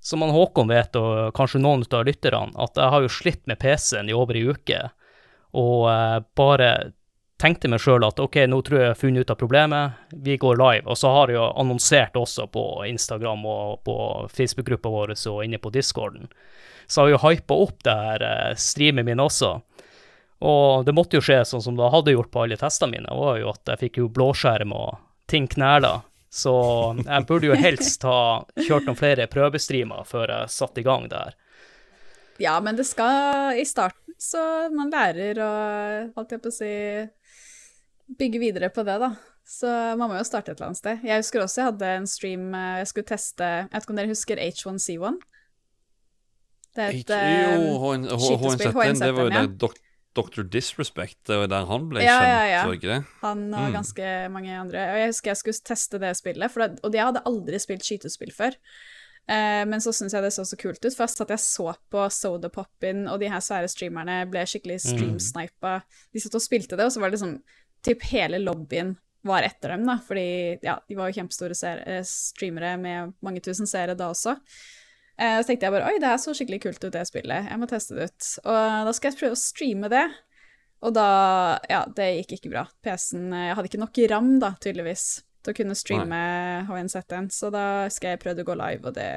som 0.01 0.21
han 0.23 0.31
Håkon 0.33 0.71
vet, 0.71 0.95
og 0.95 1.33
kanskje 1.35 1.61
noen 1.63 1.83
av 1.91 2.05
lytterne, 2.07 2.53
at 2.55 2.79
jeg 2.79 2.93
har 2.93 3.03
jo 3.03 3.11
slitt 3.11 3.43
med 3.49 3.59
PC-en 3.59 4.09
i 4.09 4.15
over 4.15 4.39
ei 4.39 4.45
uke, 4.47 4.85
og 5.59 5.89
eh, 5.91 6.17
bare 6.37 6.69
tenkte 7.39 7.69
meg 7.71 7.79
sjøl 7.79 8.03
at 8.03 8.19
ok, 8.19 8.41
nå 8.51 8.59
tror 8.67 8.77
jeg 8.77 8.85
jeg 8.85 8.93
har 8.93 8.99
funnet 8.99 9.23
ut 9.23 9.31
av 9.31 9.39
problemet, 9.39 9.99
vi 10.11 10.35
går 10.37 10.59
live. 10.59 10.85
Og 10.91 10.99
så 10.99 11.11
har 11.13 11.31
jeg 11.31 11.39
jo 11.39 11.45
annonsert 11.61 12.17
også 12.19 12.49
på 12.51 12.63
Instagram 12.89 13.45
og 13.47 13.79
på 13.87 13.95
Facebook-gruppa 14.35 14.91
vår 14.91 15.15
og 15.15 15.43
inne 15.45 15.61
på 15.61 15.71
discorden. 15.71 16.27
Så 16.87 17.01
har 17.01 17.09
jeg 17.09 17.15
jo 17.15 17.23
hypa 17.23 17.59
opp 17.63 17.83
det 17.87 17.95
her 17.95 18.25
eh, 18.27 18.57
streamen 18.59 19.07
min 19.07 19.23
også. 19.23 19.55
Og 20.39 20.85
det 20.87 20.95
måtte 20.95 21.19
jo 21.19 21.23
skje 21.23 21.41
sånn 21.47 21.63
som 21.63 21.79
det 21.79 21.91
hadde 21.91 22.15
gjort 22.15 22.31
på 22.31 22.43
alle 22.43 22.59
testene 22.59 22.97
mine, 22.97 23.15
var 23.23 23.39
jo 23.39 23.51
at 23.51 23.71
jeg 23.73 23.83
fikk 23.85 24.01
jo 24.01 24.11
blåskjerm 24.15 24.75
og 24.75 24.99
ting 25.31 25.47
knæla. 25.51 25.99
Så 26.29 26.53
jeg 27.01 27.25
burde 27.25 27.49
jo 27.49 27.57
helst 27.57 28.03
ha 28.05 28.45
kjørt 28.53 28.85
noen 28.85 28.97
flere 28.99 29.25
prøvestreamer 29.31 30.05
før 30.05 30.35
jeg 30.35 30.53
satte 30.53 30.83
i 30.83 30.85
gang 30.85 31.07
der. 31.09 31.33
Ja, 32.39 32.59
men 32.63 32.77
det 32.77 32.85
skal 32.87 33.57
i 33.59 33.65
starten, 33.67 34.13
så 34.21 34.41
man 34.71 34.93
lærer 34.93 35.41
å, 35.43 35.49
holdt 36.15 36.37
jeg 36.37 36.43
på 36.43 36.51
å 36.51 36.55
si, 36.55 36.71
bygge 38.19 38.39
videre 38.39 38.69
på 38.71 38.85
det, 38.87 38.95
da. 39.01 39.11
Så 39.49 39.69
man 39.97 40.11
må 40.11 40.19
jo 40.19 40.27
starte 40.27 40.53
et 40.53 40.59
eller 40.59 40.69
annet 40.69 40.79
sted. 40.79 41.03
Jeg 41.09 41.23
husker 41.23 41.41
også 41.41 41.63
jeg 41.63 41.69
hadde 41.71 41.91
en 41.97 42.07
stream 42.07 42.53
eh, 42.53 42.75
jeg 42.83 42.89
skulle 42.91 43.09
teste 43.09 43.47
Jeg 43.49 43.71
vet 43.71 43.81
ikke 43.81 43.95
om 43.95 43.97
dere 43.97 44.11
husker 44.11 44.41
H1C1? 44.45 45.17
Det 46.77 46.83
er 46.85 46.97
et 46.99 47.13
eh, 47.15 47.55
Jo, 47.57 48.19
skytespill, 48.21 48.75
HNZ1, 48.77 49.01
det 49.01 49.15
var 49.17 49.25
jo 49.25 49.33
ja. 49.33 49.71
Dr. 50.19 50.43
Disrespect, 50.51 51.17
det 51.29 51.37
var 51.41 51.47
der 51.51 51.65
han 51.69 51.87
ble 51.89 52.03
Ja, 52.03 52.19
kjent, 52.19 52.29
ja, 52.29 52.45
ja. 52.53 52.61
ikke 52.75 52.91
det? 52.93 52.99
Han 53.23 53.43
og 53.53 53.67
Mm. 53.69 53.73
ganske 53.79 54.13
mange 54.35 54.53
andre. 54.59 54.85
Og 54.93 54.97
jeg 55.01 55.11
husker 55.13 55.31
jeg 55.31 55.37
skulle 55.43 55.65
teste 55.71 55.99
det 56.03 56.13
spillet, 56.19 56.51
for 56.51 56.67
det, 56.67 56.79
og 56.83 56.93
jeg 56.93 57.05
hadde 57.09 57.25
aldri 57.25 57.59
spilt 57.59 57.83
skytespill 57.87 58.31
før. 58.35 58.55
Eh, 59.29 59.63
men 59.69 59.77
så 59.79 59.91
syntes 59.93 60.13
jeg 60.17 60.23
det 60.25 60.31
så 60.33 60.45
så 60.49 60.57
kult 60.57 60.81
ut. 60.83 60.95
Først 60.97 61.21
at 61.21 61.29
jeg 61.29 61.39
så 61.43 61.75
på 61.93 62.05
Soda 62.09 62.49
Poppin, 62.49 63.07
og 63.07 63.19
de 63.21 63.29
her 63.29 63.39
svære 63.45 63.69
streamerne 63.69 64.23
ble 64.31 64.41
skikkelig 64.49 64.79
streamsnipa. 64.81 65.83
De 66.13 66.19
satt 66.23 66.35
og 66.35 66.41
spilte 66.41 66.75
det, 66.75 66.85
og 66.87 66.91
så 66.91 66.99
var 67.03 67.11
det 67.11 67.19
liksom 67.19 67.35
typ 67.85 68.01
hele 68.09 68.39
lobbyen 68.41 68.95
var 69.23 69.43
etter 69.43 69.73
dem, 69.75 69.85
da, 69.85 69.97
fordi 69.99 70.59
ja, 70.63 70.77
de 70.87 70.95
var 70.95 71.09
jo 71.11 71.17
kjempestore 71.19 71.53
eh, 71.85 72.01
streamere 72.07 72.77
med 72.79 73.13
mange 73.21 73.41
tusen 73.43 73.67
seere 73.67 73.93
da 73.99 74.07
også. 74.13 74.37
Eh, 75.19 75.37
så 75.41 75.49
tenkte 75.49 75.67
jeg 75.67 75.75
bare 75.75 75.89
oi, 75.89 75.99
det 75.99 76.07
her 76.13 76.19
så 76.21 76.33
skikkelig 76.35 76.61
kult 76.63 76.83
ut, 76.83 76.93
det 76.95 77.05
spillet. 77.09 77.49
Jeg 77.51 77.59
må 77.59 77.67
teste 77.69 77.97
det 77.97 78.09
ut. 78.09 78.29
Og 78.45 78.87
da 78.87 78.95
skal 78.95 79.11
jeg 79.11 79.19
prøve 79.19 79.35
å 79.35 79.41
streame 79.41 79.91
det. 79.91 80.05
Og 80.85 80.95
da 80.95 81.09
Ja, 81.67 81.83
det 81.95 82.07
gikk 82.21 82.37
ikke 82.37 82.53
bra. 82.53 82.63
PC-en 82.85 83.33
Jeg 83.35 83.55
hadde 83.57 83.67
ikke 83.67 83.83
nok 83.83 83.99
ram, 84.13 84.31
da, 84.39 84.53
tydeligvis, 84.63 85.05
til 85.43 85.53
å 85.53 85.57
kunne 85.59 85.75
streame 85.75 86.19
HNZ1. 86.69 87.29
så 87.35 87.51
da 87.51 87.65
skal 87.91 88.15
jeg 88.15 88.23
prøve 88.23 88.45
å 88.45 88.47
gå 88.47 88.55
live, 88.55 88.87
og 88.87 88.95
det 88.95 89.11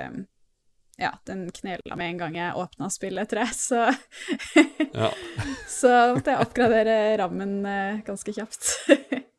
Ja, 0.98 1.14
den 1.24 1.50
knela 1.50 1.96
med 1.96 2.10
en 2.10 2.18
gang 2.18 2.34
jeg 2.36 2.58
åpna 2.58 2.90
spillet, 2.90 3.30
tror 3.30 3.46
jeg, 3.46 3.54
så. 3.56 3.86
Så 5.80 5.90
måtte 6.14 6.34
jeg 6.34 6.44
oppgradere 6.44 7.16
rammen 7.18 7.64
eh, 7.66 8.02
ganske 8.06 8.34
kjapt. 8.36 8.74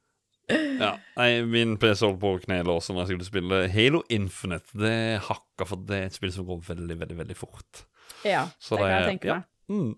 ja. 0.80 0.92
Nei, 1.18 1.30
min 1.48 1.76
PC 1.82 2.06
holdt 2.06 2.20
på 2.22 2.32
å 2.36 2.40
knele 2.44 2.74
også 2.76 2.94
når 2.96 3.04
jeg 3.04 3.12
skulle 3.14 3.28
spille 3.30 3.60
Halo 3.74 4.02
Infinite. 4.14 4.70
Det 4.78 4.96
hakka, 5.28 5.68
for 5.70 5.84
det 5.90 6.00
er 6.00 6.08
et 6.10 6.18
spill 6.18 6.34
som 6.36 6.48
går 6.50 6.64
veldig, 6.70 6.98
veldig, 7.04 7.18
veldig 7.24 7.38
fort. 7.38 7.86
ja, 8.26 8.48
Så 8.60 8.76
det 8.78 8.84
kan 8.86 8.92
jeg 8.94 9.02
det- 9.04 9.12
tenke 9.14 9.32
ja. 9.32 9.38
meg. 9.42 9.44
Mm. 9.74 9.94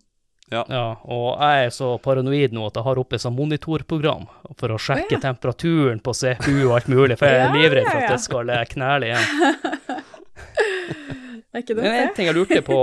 Ja, 0.54 0.62
og 1.10 1.39
jeg 1.41 1.65
er 1.65 1.72
så 1.74 1.88
paranoid 1.98 2.52
nå 2.54 2.68
at 2.68 2.76
jeg 2.78 2.86
har 2.86 3.00
oppe 3.02 3.18
et 3.18 3.22
sånt 3.24 3.34
monitorprogram 3.36 4.28
for 4.60 4.76
å 4.76 4.78
sjekke 4.78 5.08
oh, 5.10 5.15
ja. 5.18 5.22
temperaturen 5.24 6.00
på 6.06 6.13
CPU 6.13 6.68
og 6.68 6.76
alt 6.78 6.89
mulig, 6.91 7.18
for 7.18 7.26
jeg 7.26 7.39
er 7.41 7.48
Ja, 7.50 7.56
livredd 7.56 7.88
for 7.89 7.98
at 7.98 8.06
ja. 8.06 8.12
det 8.13 8.22
skal 8.22 8.46
knæle 8.46 8.68
knele 8.70 9.10
igjen. 9.10 9.26
Det 11.56 11.62
er 11.62 11.63
ikke 11.63 11.76
Men 11.80 11.94
en 11.96 12.10
ting 12.18 12.28
jeg 12.28 12.36
lurte 12.36 12.62
på 12.68 12.78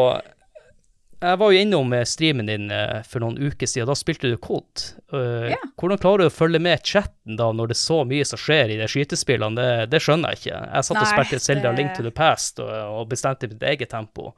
Jeg 1.23 1.39
var 1.39 1.53
jo 1.55 1.61
innom 1.63 1.93
eh, 1.95 2.03
streamen 2.09 2.49
din 2.51 2.65
eh, 2.75 3.01
for 3.07 3.23
noen 3.23 3.37
uker 3.39 3.69
siden, 3.71 3.87
da 3.87 3.95
spilte 3.99 4.27
du 4.33 4.35
Colt. 4.43 4.89
Ja. 5.13 5.59
Hvordan 5.79 6.01
klarer 6.03 6.25
du 6.25 6.31
å 6.31 6.35
følge 6.35 6.59
med 6.63 6.83
chatten 6.89 7.37
da, 7.39 7.51
når 7.55 7.71
det 7.71 7.77
er 7.77 7.83
så 7.83 8.01
mye 8.09 8.27
som 8.27 8.41
skjer 8.43 8.73
i 8.75 8.81
de 8.81 8.89
skytespillene? 8.91 9.55
Det, 9.59 9.87
det 9.93 10.01
skjønner 10.03 10.35
jeg 10.35 10.43
ikke. 10.43 10.61
Jeg 10.73 10.89
satt 10.89 10.99
og 10.99 11.05
Nei, 11.07 11.13
spilte 11.15 11.43
Selda 11.45 11.71
det- 11.71 11.79
Link 11.79 11.95
to 11.97 12.03
the 12.07 12.11
Past 12.17 12.59
og, 12.65 12.73
og 12.73 13.09
bestemte 13.13 13.51
mitt 13.53 13.63
eget 13.71 13.93
tempo. 13.95 14.33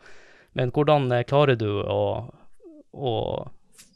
Men 0.54 0.70
hvordan 0.76 1.08
eh, 1.16 1.24
klarer 1.26 1.56
du 1.58 1.68
å, 1.80 2.00
å 2.92 3.14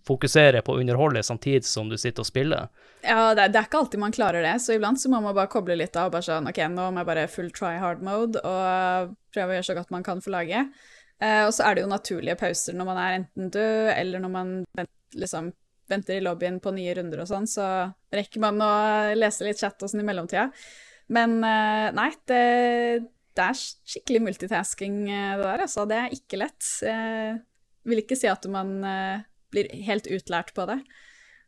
fokusere 0.08 0.62
på 0.64 0.72
å 0.72 0.80
underholde 0.80 1.20
samtidig 1.26 1.66
som 1.68 1.90
du 1.92 1.98
sitter 2.00 2.24
og 2.24 2.30
spiller? 2.30 2.70
Ja, 3.04 3.34
det 3.36 3.44
er, 3.44 3.52
det 3.52 3.60
er 3.60 3.66
ikke 3.68 3.82
alltid 3.82 4.00
man 4.02 4.14
klarer 4.16 4.42
det, 4.42 4.56
så 4.64 4.74
iblant 4.74 4.98
så 4.98 5.10
må 5.12 5.20
man 5.22 5.36
bare 5.36 5.50
koble 5.52 5.76
litt 5.78 5.94
av 6.00 6.08
og 6.08 6.16
bare 6.16 6.26
sånn 6.26 6.48
OK, 6.50 6.58
nå 6.72 6.88
må 6.90 7.02
jeg 7.04 7.10
bare 7.12 7.26
full 7.30 7.50
try 7.54 7.76
hard 7.78 8.00
mode 8.02 8.40
og 8.40 9.12
prøve 9.34 9.52
å 9.52 9.58
gjøre 9.58 9.68
så 9.68 9.76
godt 9.78 9.92
man 9.94 10.06
kan 10.06 10.22
for 10.24 10.34
laget. 10.34 10.72
Eh, 11.20 11.44
og 11.46 11.52
så 11.54 11.64
er 11.66 11.74
det 11.74 11.82
jo 11.82 11.90
naturlige 11.90 12.36
pauser 12.38 12.76
når 12.78 12.86
man 12.86 12.98
er 13.02 13.16
enten 13.18 13.48
død, 13.54 13.88
eller 13.96 14.22
når 14.22 14.30
man 14.34 14.52
liksom 15.18 15.52
venter 15.88 16.18
i 16.18 16.22
lobbyen 16.22 16.60
på 16.60 16.70
nye 16.76 16.92
runder 16.98 17.22
og 17.24 17.30
sånn, 17.30 17.46
så 17.48 17.64
rekker 18.12 18.42
man 18.44 18.60
å 18.60 18.70
lese 19.16 19.46
litt 19.46 19.58
chat 19.62 19.80
og 19.82 19.88
sånn 19.90 20.02
i 20.04 20.06
mellomtida. 20.06 20.50
Men 21.16 21.38
eh, 21.42 21.88
nei, 21.96 22.10
det, 22.28 22.42
det 23.34 23.46
er 23.46 23.58
skikkelig 23.58 24.20
multitasking 24.26 24.98
eh, 25.08 25.34
det 25.40 25.46
der, 25.46 25.64
altså. 25.64 25.86
Det 25.88 25.96
er 26.02 26.14
ikke 26.18 26.42
lett. 26.44 26.70
Jeg 26.84 27.38
vil 27.88 28.02
ikke 28.04 28.18
si 28.20 28.28
at 28.28 28.44
man 28.52 28.76
blir 29.48 29.70
helt 29.88 30.06
utlært 30.12 30.52
på 30.54 30.66
det. 30.68 30.82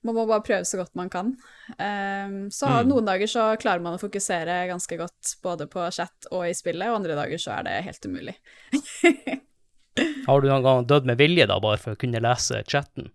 Man 0.01 0.17
må 0.17 0.23
bare 0.25 0.41
prøve 0.41 0.65
så 0.65 0.79
godt 0.81 0.95
man 0.97 1.11
kan. 1.13 1.35
Så 1.77 2.71
Mm. 2.71 2.87
noen 2.89 3.05
dager 3.05 3.29
så 3.29 3.43
klarer 3.61 3.83
man 3.85 3.99
å 3.99 4.01
fokusere 4.01 4.63
ganske 4.71 4.97
godt 4.97 5.35
både 5.45 5.67
på 5.69 5.85
chat 5.93 6.25
og 6.33 6.47
i 6.49 6.55
spillet, 6.57 6.89
og 6.89 7.03
andre 7.03 7.19
dager 7.19 7.37
så 7.43 7.59
er 7.59 7.67
det 7.69 7.75
helt 7.85 8.09
umulig. 8.09 8.39
Har 10.31 10.41
du 10.45 10.47
noen 10.51 10.63
gang 10.65 10.87
dødd 10.89 11.09
med 11.11 11.19
vilje, 11.21 11.47
da, 11.51 11.59
bare 11.63 11.81
for 11.83 11.97
å 11.97 11.99
kunne 12.01 12.23
lese 12.23 12.63
chatten? 12.71 13.11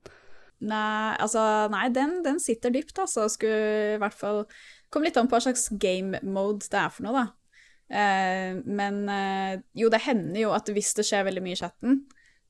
Nei, 0.65 1.15
altså, 1.21 1.41
nei, 1.71 1.87
den, 1.95 2.17
den 2.25 2.37
sitter 2.43 2.71
dypt, 2.75 2.95
altså. 3.03 3.25
Skulle 3.31 3.95
i 3.95 3.99
hvert 4.01 4.15
fall 4.17 4.43
komme 4.93 5.07
litt 5.09 5.17
an 5.19 5.27
på 5.31 5.35
hva 5.37 5.43
slags 5.47 5.67
game 5.81 6.19
mode 6.23 6.67
det 6.71 6.79
er 6.79 6.93
for 6.93 7.07
noe, 7.07 7.23
da. 7.23 7.25
Eh, 7.85 8.59
men 8.65 9.01
eh, 9.11 9.55
jo, 9.77 9.89
det 9.93 9.99
hender 10.07 10.39
jo 10.45 10.53
at 10.55 10.71
hvis 10.73 10.93
det 10.97 11.05
skjer 11.05 11.27
veldig 11.27 11.43
mye 11.45 11.57
i 11.57 11.59
chatten, 11.59 11.99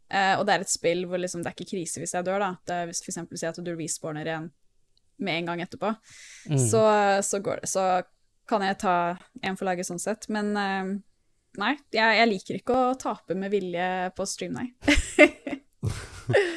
eh, 0.10 0.34
og 0.40 0.46
det 0.48 0.54
er 0.56 0.64
et 0.64 0.72
spill 0.72 1.02
hvor 1.10 1.20
liksom, 1.20 1.42
det 1.44 1.52
er 1.52 1.58
ikke 1.58 1.72
krise 1.74 2.00
hvis 2.00 2.14
jeg 2.16 2.28
dør, 2.28 2.40
da, 2.46 2.52
det 2.70 2.78
er 2.78 2.88
hvis 2.92 3.02
for 3.04 3.12
eksempel 3.12 3.42
si 3.42 3.50
at 3.50 3.60
du 3.60 3.74
respawner 3.76 4.30
igjen 4.30 4.48
med 5.26 5.42
en 5.42 5.50
gang 5.52 5.64
etterpå, 5.66 5.94
Mm. 6.52 6.60
så, 6.62 6.82
så 7.26 7.40
går 7.42 7.64
det. 7.64 7.70
Så 7.72 7.84
kan 8.48 8.62
jeg 8.62 8.78
ta 8.84 8.96
en 9.42 9.56
for 9.58 9.66
laget 9.66 9.88
sånn 9.88 10.00
sett. 10.00 10.28
Men 10.30 10.52
eh, 10.62 10.90
nei, 11.62 11.76
jeg, 11.94 12.18
jeg 12.20 12.30
liker 12.32 12.60
ikke 12.60 12.76
å 12.78 12.96
tape 13.00 13.36
med 13.38 13.52
vilje 13.54 13.88
på 14.18 14.26
stream, 14.30 14.58
nei. 14.58 14.70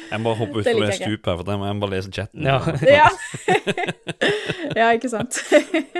Jeg 0.09 0.17
må 0.23 0.31
bare 0.31 0.39
hoppe 0.39 0.55
ut 0.57 0.65
utfor 0.65 0.79
det 0.81 0.95
stupet 0.97 1.27
her, 1.29 1.35
for 1.37 1.49
jeg 1.51 1.59
må, 1.61 1.65
jeg 1.67 1.75
må 1.77 1.81
bare 1.83 1.93
lese 1.93 2.09
chatten. 2.15 2.41
Ja. 2.41 2.55
ja. 2.89 3.09
ja, 4.79 4.87
ikke 4.97 5.11
sant. 5.11 5.37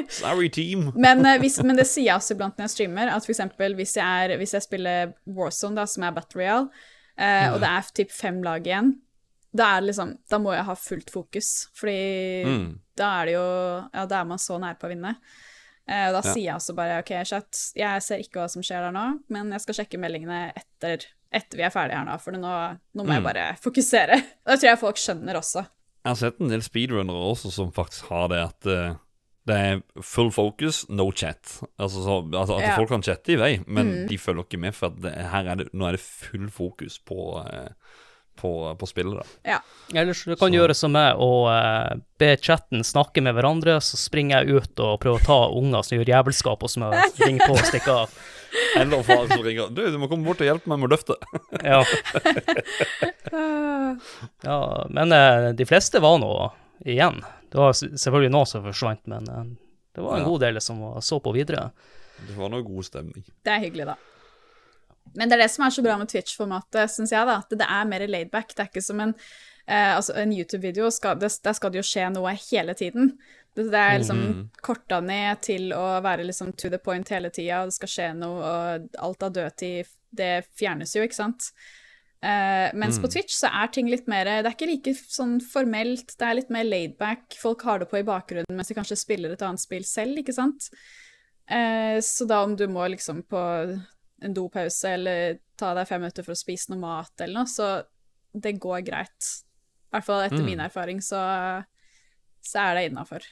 Sorry, 0.09 0.47
team. 0.49 0.88
Men, 0.97 1.21
eh, 1.29 1.38
hvis, 1.41 1.59
men 1.62 1.77
det 1.77 1.85
sier 1.85 2.07
jeg 2.07 2.15
også 2.17 2.33
iblant 2.33 2.57
når 2.57 2.65
jeg 2.65 2.73
streamer, 2.73 3.12
at 3.13 3.27
for 3.27 3.35
eksempel 3.35 3.75
hvis 3.77 3.93
jeg, 3.99 4.23
er, 4.31 4.33
hvis 4.41 4.55
jeg 4.57 4.65
spiller 4.65 5.12
Warzone, 5.29 5.77
da, 5.77 5.85
som 5.89 6.07
er 6.07 6.15
Battle 6.17 6.41
Royale, 6.41 6.81
eh, 7.21 7.45
og 7.53 7.59
det 7.62 7.69
er 7.69 7.91
typ 8.01 8.15
fem 8.15 8.41
lag 8.45 8.65
igjen, 8.65 8.95
da, 9.49 9.67
er 9.75 9.83
det 9.85 9.91
liksom, 9.91 10.15
da 10.33 10.41
må 10.41 10.55
jeg 10.57 10.65
ha 10.71 10.75
fullt 10.77 11.13
fokus, 11.13 11.51
fordi 11.77 11.99
Mm. 12.49 12.67
da 12.97 13.07
er 13.21 13.29
det 13.29 13.38
jo 13.38 13.45
Ja, 13.93 14.03
da 14.09 14.19
er 14.23 14.27
man 14.29 14.41
så 14.41 14.57
nær 14.62 14.75
på 14.81 14.89
å 14.89 14.91
vinne. 14.95 15.13
Eh, 15.89 16.08
og 16.12 16.13
da 16.19 16.21
Ja. 16.21 16.34
sier 16.36 16.43
jeg 16.45 16.56
også 16.60 16.75
bare 16.78 16.99
OK, 17.02 17.12
chat, 17.25 17.60
jeg 17.75 18.02
ser 18.06 18.21
ikke 18.21 18.38
hva 18.43 18.47
som 18.54 18.62
skjer 18.62 18.84
der 18.86 18.91
nå, 18.93 19.06
men 19.34 19.49
jeg 19.56 19.62
skal 19.63 19.80
sjekke 19.80 19.97
meldingene 19.99 20.52
etter, 20.56 21.08
etter 21.34 21.58
vi 21.58 21.63
er 21.65 21.73
ferdige 21.73 21.97
her 21.97 22.06
nå, 22.06 22.19
for 22.21 22.32
nå, 22.38 22.78
nå 22.93 23.04
må 23.08 23.15
jeg 23.15 23.23
Mm. 23.23 23.30
bare 23.32 23.47
fokusere. 23.58 24.19
Det 24.45 24.60
tror 24.60 24.69
jeg 24.69 24.80
folk 24.84 25.02
skjønner 25.02 25.39
også. 25.39 25.65
Jeg 26.06 26.12
har 26.13 26.15
sett 26.21 26.39
en 26.41 26.49
del 26.54 26.62
speedrunnere 26.62 27.25
også 27.34 27.52
som 27.52 27.71
faktisk 27.73 28.06
har 28.13 28.28
det 28.30 28.39
at 28.45 28.65
eh, 28.69 28.95
det 29.49 29.56
er 29.58 29.82
full 30.06 30.30
focus, 30.30 30.84
no 30.93 31.10
chat. 31.12 31.41
Altså, 31.80 32.04
så, 32.06 32.19
altså 32.38 32.60
At 32.60 32.67
Ja. 32.69 32.75
folk 32.78 32.89
kan 32.89 33.02
chatte 33.02 33.34
i 33.34 33.36
vei, 33.41 33.63
men 33.65 33.88
Mm. 34.06 34.08
de 34.08 34.17
følger 34.17 34.43
ikke 34.45 34.60
med, 34.60 34.75
for 34.75 34.89
det, 34.93 35.13
her 35.15 35.47
er 35.49 35.56
det, 35.56 35.73
nå 35.73 35.88
er 35.88 35.91
det 35.97 35.99
full 36.06 36.49
fokus 36.49 36.99
på, 36.99 37.41
eh, 37.52 37.69
på, 38.39 38.52
på 38.80 38.88
spillet. 38.89 39.19
da. 39.45 39.60
Ellers 39.93 40.23
du 40.25 40.34
kan 40.36 40.49
Så- 40.49 40.56
gjøre 40.56 40.75
som 40.78 40.91
meg 40.95 41.19
og 41.21 41.47
uh, 41.52 41.99
be 42.19 42.32
chatten 42.41 42.84
snakke 42.88 43.21
med 43.25 43.36
hverandre, 43.38 43.78
så 43.84 43.97
springer 43.99 44.43
jeg 44.45 44.49
ut 44.63 44.80
og 44.86 44.99
prøver 45.04 45.19
å 45.21 45.25
ta 45.28 45.39
unger 45.60 45.82
som 45.86 45.97
gjør 45.99 46.13
jævelskap, 46.15 46.63
og 46.63 46.69
som 46.73 46.88
jeg 46.88 47.13
ringer 47.28 47.45
på 47.47 47.54
og 47.58 47.65
stikker 47.69 47.93
av. 48.06 48.10
Eller 48.80 49.04
far 49.06 49.28
som 49.30 49.43
ringer 49.45 49.67
Du, 49.69 49.84
du 49.93 49.97
må 50.02 50.08
komme 50.10 50.25
bort 50.25 50.39
og 50.41 50.47
hjelpe 50.49 50.65
meg 50.71 50.80
med 50.82 50.89
å 50.89 50.93
løfte. 50.95 51.13
Ja, 51.62 51.84
ja 54.41 54.86
men 54.89 55.12
uh, 55.13 55.52
de 55.54 55.65
fleste 55.69 56.02
var 56.04 56.17
nå 56.21 56.32
igjen. 56.86 57.21
Det 57.49 57.58
var 57.58 57.73
selvfølgelig 57.73 58.32
noen 58.34 58.45
som 58.49 58.63
forsvant, 58.65 59.02
men 59.10 59.30
uh, 59.30 59.43
det 59.95 60.02
var 60.06 60.17
en 60.17 60.23
Ja. 60.23 60.30
god 60.30 60.41
del 60.45 60.62
som 60.62 60.82
så 61.02 61.19
på 61.21 61.34
videre. 61.36 61.69
Det 62.28 62.36
var 62.38 62.49
noe 62.52 62.63
god 62.65 62.86
stemning. 62.88 63.23
Det 63.43 63.52
er 63.54 63.63
hyggelig, 63.63 63.86
da. 63.93 63.97
Men 65.15 65.30
det 65.30 65.38
er 65.38 65.43
det 65.45 65.52
som 65.52 65.65
er 65.65 65.69
så 65.76 65.84
bra 65.86 65.98
med 65.98 66.10
Twitch-formatet, 66.12 66.89
syns 66.93 67.12
jeg, 67.12 67.26
da. 67.26 67.38
At 67.43 67.50
det 67.50 67.65
er 67.67 67.86
mer 67.89 68.06
laidback. 68.08 68.54
Det 68.56 68.60
er 68.65 68.69
ikke 68.72 68.84
som 68.86 69.00
en 69.00 69.15
eh, 69.67 69.95
altså 69.95 70.15
en 70.17 70.32
YouTube-video. 70.34 70.89
Der 71.19 71.54
skal 71.54 71.72
det 71.72 71.78
jo 71.82 71.86
skje 71.86 72.08
noe 72.13 72.32
hele 72.52 72.74
tiden. 72.74 73.17
Det, 73.56 73.67
det 73.72 73.80
er 73.80 74.00
liksom 74.00 74.19
Mhm. 74.19 74.50
korta 74.62 75.00
ned 75.02 75.41
til 75.41 75.72
å 75.74 76.02
være 76.02 76.26
liksom 76.26 76.56
to 76.58 76.69
the 76.69 76.78
point 76.78 77.08
hele 77.10 77.30
tida, 77.30 77.62
og 77.62 77.67
det 77.67 77.74
skal 77.74 77.88
skje 77.89 78.15
noe, 78.17 78.39
og 78.39 78.89
alt 79.00 79.24
av 79.24 79.34
dødtid, 79.34 79.86
det 80.15 80.45
fjernes 80.58 80.93
jo, 80.95 81.02
ikke 81.04 81.15
sant. 81.17 81.52
Uh, 82.24 82.67
mens 82.76 82.98
på 83.00 83.08
Mm. 83.08 83.12
Twitch 83.13 83.32
så 83.34 83.48
er 83.48 83.67
ting 83.72 83.88
litt 83.88 84.06
mer 84.08 84.26
Det 84.26 84.45
er 84.45 84.52
ikke 84.52 84.67
like 84.67 84.93
sånn 84.93 85.39
formelt, 85.39 86.17
det 86.17 86.26
er 86.28 86.34
litt 86.36 86.50
mer 86.50 86.65
laidback. 86.65 87.34
Folk 87.39 87.62
har 87.63 87.80
det 87.80 87.89
på 87.89 87.98
i 88.00 88.04
bakgrunnen 88.04 88.52
mens 88.58 88.67
de 88.67 88.76
kanskje 88.76 88.98
spiller 88.98 89.32
et 89.32 89.41
annet 89.41 89.60
spill 89.62 89.84
selv, 89.86 90.17
ikke 90.19 90.34
sant. 90.36 90.69
Uh, 91.50 91.98
så 92.04 92.28
da 92.28 92.43
om 92.43 92.56
du 92.56 92.67
må 92.67 92.84
liksom 92.91 93.24
på 93.24 93.39
en 94.21 94.34
dopause 94.34 94.89
eller 94.95 95.39
ta 95.60 95.73
deg 95.77 95.88
fem 95.88 96.01
minutter 96.01 96.23
for 96.23 96.36
å 96.36 96.39
spise 96.39 96.69
noe 96.73 96.79
mat 96.79 97.21
eller 97.21 97.34
noe, 97.41 97.47
så 97.49 97.84
det 98.34 98.58
går 98.62 98.82
greit. 98.88 99.29
I 99.89 99.97
hvert 99.97 100.05
fall 100.05 100.21
etter 100.27 100.39
Mm. 100.43 100.45
min 100.45 100.60
erfaring, 100.62 100.99
så, 101.01 101.19
så 102.45 102.60
er 102.69 102.75
det 102.75 102.89
innafor. 102.91 103.23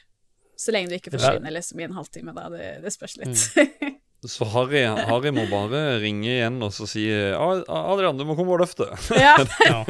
Så 0.58 0.72
lenge 0.74 0.88
du 0.90 0.96
ikke 0.98 1.12
forsvinner 1.14 1.52
liksom 1.54 1.78
i 1.80 1.84
en 1.86 1.94
halvtime, 1.94 2.34
da. 2.34 2.48
Det, 2.50 2.82
det 2.82 2.92
spørs 2.92 3.16
litt. 3.20 3.94
Så 4.26 4.42
Harry, 4.50 4.80
Harry 4.82 5.30
må 5.30 5.44
bare 5.46 6.00
ringe 6.02 6.26
igjen 6.26 6.56
og 6.66 6.72
så 6.74 6.88
si 6.90 7.04
"Ah, 7.38 7.60
Adrian, 7.70 8.18
du 8.18 8.24
må 8.26 8.34
komme 8.34 8.50
og 8.56 8.58
løfte. 8.64 8.88
ja. 9.14 9.36
Ja. 9.70 9.84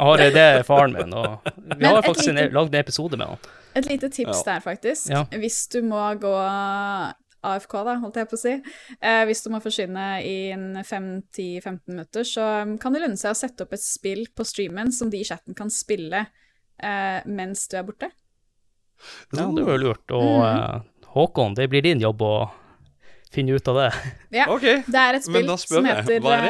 Harry, 0.00 0.30
det 0.32 0.40
er 0.40 0.62
faren 0.64 0.94
min, 0.96 1.12
og 1.12 1.44
vi 1.44 1.76
Men 1.76 1.90
har 1.98 2.00
faktisk 2.06 2.30
lite- 2.32 2.48
lagd 2.56 2.72
en 2.72 2.80
episode 2.80 3.18
med 3.20 3.26
han. 3.28 3.36
Et 3.76 3.84
lite 3.90 4.08
tips 4.08 4.40
Ja. 4.40 4.54
der, 4.54 4.60
faktisk. 4.64 5.10
Ja. 5.12 5.24
Hvis 5.36 5.66
du 5.68 5.82
må 5.84 6.00
gå 6.16 6.32
AFK, 7.46 7.74
da, 7.86 7.94
holdt 8.02 8.16
jeg 8.18 8.28
på 8.30 8.34
å 8.34 8.40
si. 8.40 8.54
Eh, 9.00 9.22
hvis 9.28 9.42
du 9.44 9.50
må 9.54 9.60
forsvinne 9.62 10.06
i 10.26 10.36
5-10-15 10.82 11.78
minutter, 11.92 12.26
så 12.26 12.46
um, 12.64 12.76
kan 12.82 12.92
det 12.92 13.02
lønne 13.04 13.16
seg 13.20 13.30
å 13.30 13.38
sette 13.38 13.62
opp 13.66 13.72
et 13.76 13.82
spill 13.84 14.24
på 14.34 14.46
streamen 14.48 14.90
som 14.92 15.10
de 15.12 15.20
i 15.20 15.26
chatten 15.28 15.54
kan 15.54 15.70
spille 15.70 16.24
eh, 16.82 17.20
mens 17.30 17.68
du 17.70 17.76
er 17.78 17.86
borte. 17.86 18.10
Ja, 19.30 19.46
det 19.54 19.62
var 19.62 19.76
jo 19.78 19.84
lurt. 19.88 20.10
Og 20.10 20.40
Mm. 20.42 20.46
eh, 20.48 20.80
Håkon, 21.14 21.54
det 21.54 21.68
blir 21.70 21.82
din 21.82 22.00
jobb 22.02 22.20
å 22.22 22.32
finne 23.32 23.52
ut 23.56 23.68
av 23.68 23.76
det. 23.76 23.88
Ja. 24.38 24.46
okay. 24.52 24.82
Det 24.86 25.00
er 25.00 25.18
et 25.18 25.26
spill 25.26 25.50
som 25.60 25.86
jeg, 25.88 26.02
heter 26.02 26.26
er 26.32 26.46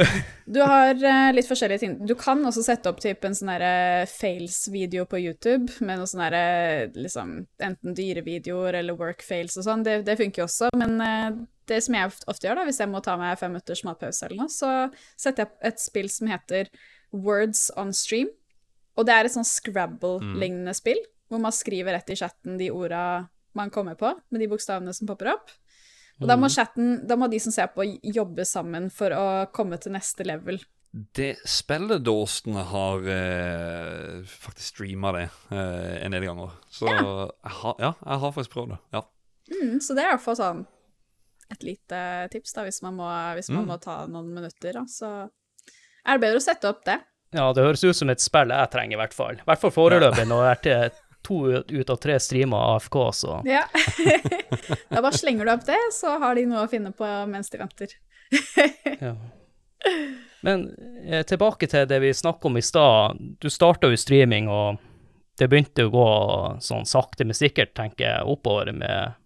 eh, 0.00 0.20
Du 0.50 0.60
har 0.62 0.94
eh, 0.94 1.30
litt 1.34 1.48
forskjellige 1.48 1.82
ting. 1.82 1.94
Du 2.06 2.14
kan 2.18 2.42
også 2.46 2.64
sette 2.66 2.90
opp 2.90 3.00
typ 3.02 3.24
en 3.26 3.36
sånn 3.36 3.52
derre 3.52 4.06
fails-video 4.10 5.06
på 5.10 5.20
YouTube, 5.22 5.70
med 5.86 6.00
noe 6.00 6.10
sånn 6.10 6.24
liksom 6.98 7.36
enten 7.62 7.96
dyrevideoer 7.96 8.80
eller 8.80 8.98
work 8.98 9.24
fails 9.26 9.58
og 9.60 9.66
sånn. 9.66 9.86
Det, 9.86 10.00
det 10.08 10.18
funker 10.20 10.44
jo 10.44 10.48
også, 10.48 10.70
men 10.80 10.96
eh, 11.04 11.40
det 11.70 11.80
som 11.86 11.96
jeg 11.96 12.10
ofte 12.26 12.48
gjør, 12.48 12.60
da, 12.60 12.66
hvis 12.68 12.82
jeg 12.82 12.90
må 12.90 13.02
ta 13.04 13.16
meg 13.20 13.38
fem 13.38 13.54
minutters 13.54 13.84
matpause 13.86 14.26
eller 14.26 14.44
noe, 14.44 14.52
så 14.52 14.90
setter 15.14 15.44
jeg 15.44 15.50
opp 15.50 15.70
et 15.70 15.82
spill 15.82 16.10
som 16.10 16.30
heter 16.30 16.70
Words 17.14 17.68
on 17.78 17.94
Stream. 17.94 18.30
Og 18.98 19.06
det 19.06 19.14
er 19.14 19.26
et 19.26 19.34
sånn 19.34 19.46
Scrabble-lignende 19.46 20.74
spill, 20.76 20.98
hvor 21.30 21.42
man 21.42 21.54
skriver 21.54 21.94
rett 21.94 22.10
i 22.10 22.18
chatten 22.18 22.58
de 22.58 22.72
orda 22.74 23.28
man 23.54 23.70
kommer 23.70 23.96
på, 23.98 24.12
med 24.30 24.42
de 24.42 24.48
bokstavene 24.50 24.92
som 24.94 25.08
popper 25.10 25.32
opp. 25.32 25.50
Og 26.20 26.28
da 26.28 26.36
må 26.36 26.48
chatten, 26.52 27.06
da 27.08 27.16
må 27.16 27.28
de 27.32 27.38
som 27.40 27.52
ser 27.54 27.70
på, 27.72 27.84
jobbe 28.04 28.44
sammen 28.44 28.90
for 28.92 29.14
å 29.16 29.24
komme 29.56 29.78
til 29.80 29.92
neste 29.96 30.26
level. 30.28 30.58
Det 31.16 31.36
spilledåsene 31.46 32.64
har 32.66 33.04
eh, 33.14 34.20
faktisk 34.26 34.72
streama 34.74 35.12
det 35.16 35.22
eh, 35.54 35.96
en 36.04 36.12
del 36.16 36.26
ganger. 36.26 36.50
Så 36.68 36.88
Ja. 36.90 36.98
Jeg, 37.00 37.54
har, 37.62 37.76
ja, 37.78 37.92
jeg 38.04 38.18
har 38.24 38.32
faktisk 38.36 38.52
prøvd 38.56 38.74
det. 38.74 38.78
Ja. 38.98 39.02
Mm, 39.50 39.76
så 39.82 39.94
det 39.96 40.02
er 40.04 40.08
i 40.10 40.14
hvert 40.16 40.24
fall 40.26 40.38
sånn 40.40 40.64
et 41.50 41.64
lite 41.66 42.00
tips, 42.30 42.52
da, 42.54 42.62
hvis 42.66 42.82
man 42.84 42.94
må, 42.98 43.06
hvis 43.34 43.48
man 43.50 43.64
Mm. 43.64 43.70
må 43.72 43.78
ta 43.82 43.94
noen 44.06 44.28
minutter. 44.34 44.72
Da. 44.76 44.84
Så 44.86 45.08
er 46.06 46.18
det 46.18 46.22
bedre 46.22 46.38
å 46.38 46.44
sette 46.44 46.68
opp 46.70 46.84
det. 46.86 47.00
Ja, 47.34 47.48
det 47.54 47.62
høres 47.64 47.82
ut 47.84 47.96
som 47.96 48.10
et 48.10 48.20
spill 48.22 48.50
jeg 48.54 48.70
trenger, 48.70 48.94
i 48.98 49.00
hvert 49.00 49.14
fall. 49.14 49.38
I 49.38 49.46
hvert 49.46 49.60
fall 49.62 49.70
foreløpig, 49.74 50.26
når 50.30 50.44
jeg 50.44 50.50
er 50.50 50.62
til 50.66 51.00
to 51.22 51.40
ut 51.68 51.90
av 51.90 51.96
tre 51.96 52.20
streamer 52.20 52.76
AFK, 52.76 52.96
så 53.12 53.40
Ja. 53.48 53.64
da 54.88 55.02
bare 55.02 55.12
slenger 55.18 55.44
du 55.44 55.52
opp 55.52 55.66
det, 55.66 55.78
så 55.92 56.18
har 56.18 56.34
de 56.34 56.46
noe 56.48 56.64
å 56.64 56.70
finne 56.70 56.92
på 56.96 57.10
mens 57.30 57.50
de 57.50 57.60
venter. 57.60 57.94
ja. 59.00 59.14
Men 60.40 60.64
eh, 61.06 61.22
tilbake 61.28 61.68
til 61.68 61.88
det 61.88 62.00
vi 62.00 62.14
snakket 62.14 62.48
om 62.48 62.56
i 62.56 62.64
stad. 62.64 63.20
Du 63.40 63.50
starta 63.50 63.90
jo 63.90 63.98
streaming, 64.00 64.48
og 64.48 64.80
det 65.38 65.48
begynte 65.48 65.86
å 65.88 65.92
gå 65.92 66.08
sånn 66.64 66.88
sakte, 66.88 67.24
men 67.24 67.36
sikkert, 67.36 67.74
tenker 67.76 68.06
jeg, 68.06 68.26
oppover 68.28 68.72
med, 68.76 69.16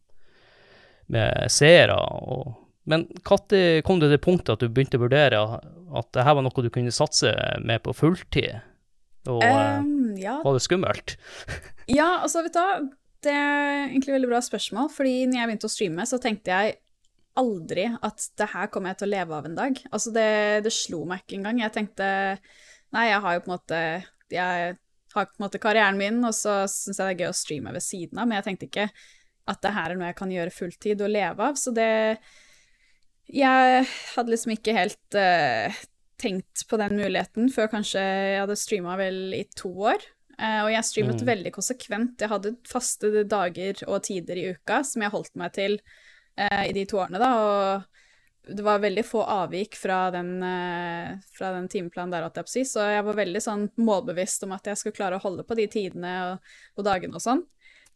med 1.11 1.51
seere. 1.51 1.97
Og, 1.97 2.55
men 2.91 3.07
når 3.11 3.83
kom 3.87 4.03
det 4.03 4.13
til 4.13 4.23
punktet 4.23 4.57
at 4.57 4.63
du 4.63 4.69
begynte 4.69 4.99
å 4.99 5.07
vurdere 5.07 5.43
at 5.95 6.11
det 6.15 6.27
her 6.27 6.39
var 6.39 6.47
noe 6.47 6.67
du 6.67 6.71
kunne 6.75 6.95
satse 6.95 7.35
med 7.63 7.83
på 7.87 7.95
fulltid? 7.97 8.63
Og 9.31 9.41
Um, 9.41 10.04
ja. 10.21 10.39
var 10.45 10.57
det 10.57 10.65
skummelt? 10.65 11.17
ja, 11.99 12.21
altså, 12.21 12.45
vet 12.47 12.57
du 12.57 12.61
hva, 12.61 12.79
det 13.25 13.35
er 13.35 13.89
egentlig 13.89 14.13
et 14.13 14.17
veldig 14.19 14.33
bra 14.35 14.41
spørsmål, 14.45 14.91
fordi 14.93 15.15
når 15.29 15.39
jeg 15.39 15.51
begynte 15.51 15.71
å 15.71 15.75
streame, 15.75 16.07
så 16.09 16.21
tenkte 16.23 16.53
jeg 16.55 16.79
aldri 17.41 17.89
at 17.91 18.29
det 18.39 18.49
her 18.53 18.71
kommer 18.71 18.93
jeg 18.93 19.01
til 19.01 19.09
å 19.09 19.15
leve 19.15 19.37
av 19.37 19.49
en 19.49 19.59
dag. 19.59 19.81
Altså, 19.91 20.13
det, 20.15 20.29
det 20.67 20.73
slo 20.75 21.03
meg 21.09 21.25
ikke 21.25 21.39
engang. 21.41 21.61
Jeg 21.65 21.75
tenkte 21.75 22.07
Nei, 22.95 23.09
jeg 23.09 23.23
har 23.25 23.35
jo 23.35 23.41
på 23.43 23.49
en 23.49 23.55
måte 23.57 23.79
Jeg 24.31 24.77
har 25.17 25.27
på 25.27 25.39
en 25.39 25.45
måte 25.47 25.61
karrieren 25.63 25.99
min, 25.99 26.21
og 26.27 26.35
så 26.37 26.63
syns 26.71 26.99
jeg 26.99 27.07
det 27.07 27.13
er 27.15 27.21
gøy 27.25 27.33
å 27.33 27.39
streame 27.39 27.75
ved 27.75 27.85
siden 27.87 28.21
av, 28.21 28.29
men 28.29 28.39
jeg 28.39 28.47
tenkte 28.49 28.69
ikke 28.71 28.89
at 29.51 29.61
det 29.63 29.75
her 29.77 29.93
er 29.93 29.99
noe 29.99 30.09
jeg 30.09 30.19
kan 30.19 30.33
gjøre 30.33 30.55
fulltid 30.55 31.03
og 31.05 31.13
leve 31.13 31.51
av, 31.51 31.59
så 31.61 31.75
det 31.75 31.91
Jeg 33.25 33.87
hadde 34.15 34.31
liksom 34.31 34.53
ikke 34.53 34.75
helt 34.77 35.17
eh, 35.17 35.83
tenkt 36.21 36.67
på 36.71 36.79
den 36.81 36.97
muligheten 36.99 37.49
før 37.53 37.71
kanskje 37.73 38.03
jeg 38.03 38.43
hadde 38.43 38.59
streama 38.59 38.99
vel 39.01 39.35
i 39.37 39.45
to 39.57 39.71
år. 39.91 40.03
Uh, 40.35 40.65
og 40.65 40.71
jeg 40.73 40.87
streamet 40.89 41.21
Mm. 41.23 41.27
veldig 41.29 41.53
konsekvent. 41.55 42.21
Jeg 42.21 42.29
hadde 42.29 42.57
faste 42.67 43.25
dager 43.31 43.85
og 43.87 44.03
tider 44.03 44.37
i 44.37 44.49
uka 44.57 44.83
som 44.83 45.03
jeg 45.03 45.13
holdt 45.15 45.35
meg 45.39 45.53
til 45.55 45.79
uh, 46.41 46.65
i 46.67 46.73
de 46.75 46.85
to 46.91 46.99
årene, 46.99 47.21
da. 47.23 47.29
Og 47.39 48.55
det 48.57 48.65
var 48.67 48.83
veldig 48.83 49.05
få 49.07 49.23
avvik 49.23 49.77
fra 49.79 50.11
den, 50.11 50.43
uh, 50.43 51.15
fra 51.39 51.53
den 51.55 51.69
timeplanen 51.71 52.11
der, 52.11 52.27
holdt 52.27 52.37
jeg 52.43 52.49
på 52.49 52.51
å 52.51 52.57
si. 52.57 52.65
Så 52.67 52.83
jeg 52.91 53.07
var 53.07 53.15
veldig 53.21 53.41
sånn 53.41 53.69
målbevisst 53.79 54.43
om 54.45 54.53
at 54.53 54.67
jeg 54.67 54.77
skulle 54.81 54.99
klare 54.99 55.21
å 55.21 55.23
holde 55.23 55.47
på 55.47 55.55
de 55.55 55.69
tidene 55.71 56.15
og, 56.33 56.55
og 56.77 56.85
dagene 56.91 57.15
og 57.15 57.23
sånn. 57.23 57.45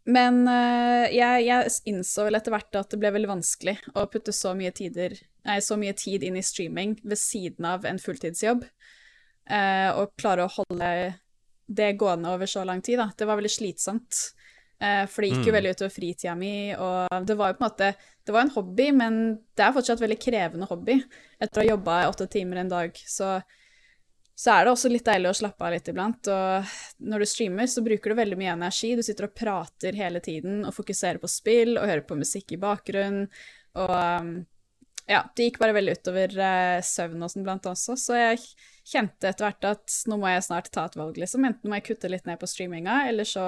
Men 0.09 0.41
eh, 0.49 1.11
jeg, 1.13 1.43
jeg 1.45 1.73
innså 1.93 2.25
vel 2.25 2.39
etter 2.39 2.55
hvert 2.55 2.79
at 2.81 2.95
det 2.95 2.99
ble 3.03 3.11
veldig 3.13 3.29
vanskelig 3.29 3.75
å 3.93 4.07
putte 4.09 4.33
så 4.33 4.55
mye, 4.57 4.73
tider, 4.73 5.13
nei, 5.45 5.59
så 5.65 5.77
mye 5.77 5.93
tid 5.99 6.25
inn 6.25 6.39
i 6.41 6.45
streaming 6.47 6.95
ved 7.05 7.21
siden 7.21 7.67
av 7.69 7.85
en 7.89 8.01
fulltidsjobb. 8.01 8.65
eh, 9.51 9.91
og 9.97 10.15
klare 10.21 10.45
å 10.45 10.53
holde 10.53 10.89
det 11.69 11.91
gående 12.01 12.33
over 12.33 12.49
så 12.49 12.65
lang 12.65 12.81
tid. 12.85 12.99
Da. 13.01 13.11
Det 13.17 13.27
var 13.29 13.37
veldig 13.41 13.53
slitsomt. 13.53 14.33
eh, 14.81 15.05
for 15.11 15.23
det 15.23 15.31
gikk 15.33 15.47
jo 15.49 15.53
Mm. 15.53 15.57
veldig 15.59 15.71
utover 15.75 15.91
fritida 15.91 16.35
mi, 16.39 16.73
og 16.73 17.27
det 17.27 17.37
var 17.37 17.49
jo 17.53 17.59
på 17.59 17.65
en 17.65 17.71
måte 17.71 17.95
Det 18.25 18.33
var 18.33 18.43
en 18.43 18.51
hobby, 18.57 18.91
men 18.93 19.15
det 19.57 19.65
er 19.65 19.73
fortsatt 19.73 20.01
veldig 20.01 20.19
krevende 20.21 20.67
hobby. 20.69 21.03
Etter 21.41 21.61
å 21.61 21.65
ha 21.65 21.71
jobba 21.77 22.09
åtte 22.11 22.27
timer 22.29 22.59
en 22.61 22.69
dag, 22.69 22.93
så 22.95 23.43
så 24.39 24.53
er 24.55 24.65
det 24.65 24.71
også 24.71 24.91
litt 24.93 25.07
deilig 25.09 25.33
å 25.33 25.39
slappe 25.41 25.67
av 25.67 25.73
litt 25.75 25.89
iblant. 25.91 26.29
Og 26.31 26.75
når 27.11 27.25
du 27.25 27.27
streamer, 27.27 27.67
så 27.67 27.83
bruker 27.83 28.13
du 28.13 28.21
veldig 28.21 28.37
mye 28.39 28.53
energi. 28.55 28.93
Du 28.95 29.03
sitter 29.03 29.27
og 29.27 29.35
prater 29.35 29.99
hele 29.99 30.23
tiden 30.23 30.61
og 30.63 30.77
fokuserer 30.77 31.19
på 31.19 31.31
spill 31.33 31.75
og 31.75 31.89
hører 31.89 32.05
på 32.07 32.19
musikk 32.21 32.55
i 32.55 32.61
bakgrunnen. 32.63 33.27
Og 33.83 33.91
um, 33.91 34.31
ja, 35.09 35.25
det 35.35 35.49
gikk 35.49 35.59
bare 35.63 35.75
veldig 35.75 35.97
utover 35.99 36.35
eh, 36.45 36.79
søvn 36.85 37.25
og 37.25 37.33
sånn 37.33 37.47
blant 37.47 37.67
også, 37.67 37.97
så 37.97 38.17
jeg 38.19 38.43
kjente 38.89 39.31
etter 39.31 39.47
hvert 39.47 39.67
at 39.71 39.95
nå 40.11 40.19
må 40.21 40.29
jeg 40.31 40.45
snart 40.45 40.69
ta 40.73 40.85
et 40.85 40.99
valg, 41.01 41.17
liksom. 41.17 41.47
Enten 41.49 41.73
må 41.73 41.79
jeg 41.79 41.87
kutte 41.87 42.11
litt 42.13 42.29
ned 42.29 42.37
på 42.41 42.49
streaminga, 42.51 43.01
eller 43.09 43.29
så 43.29 43.47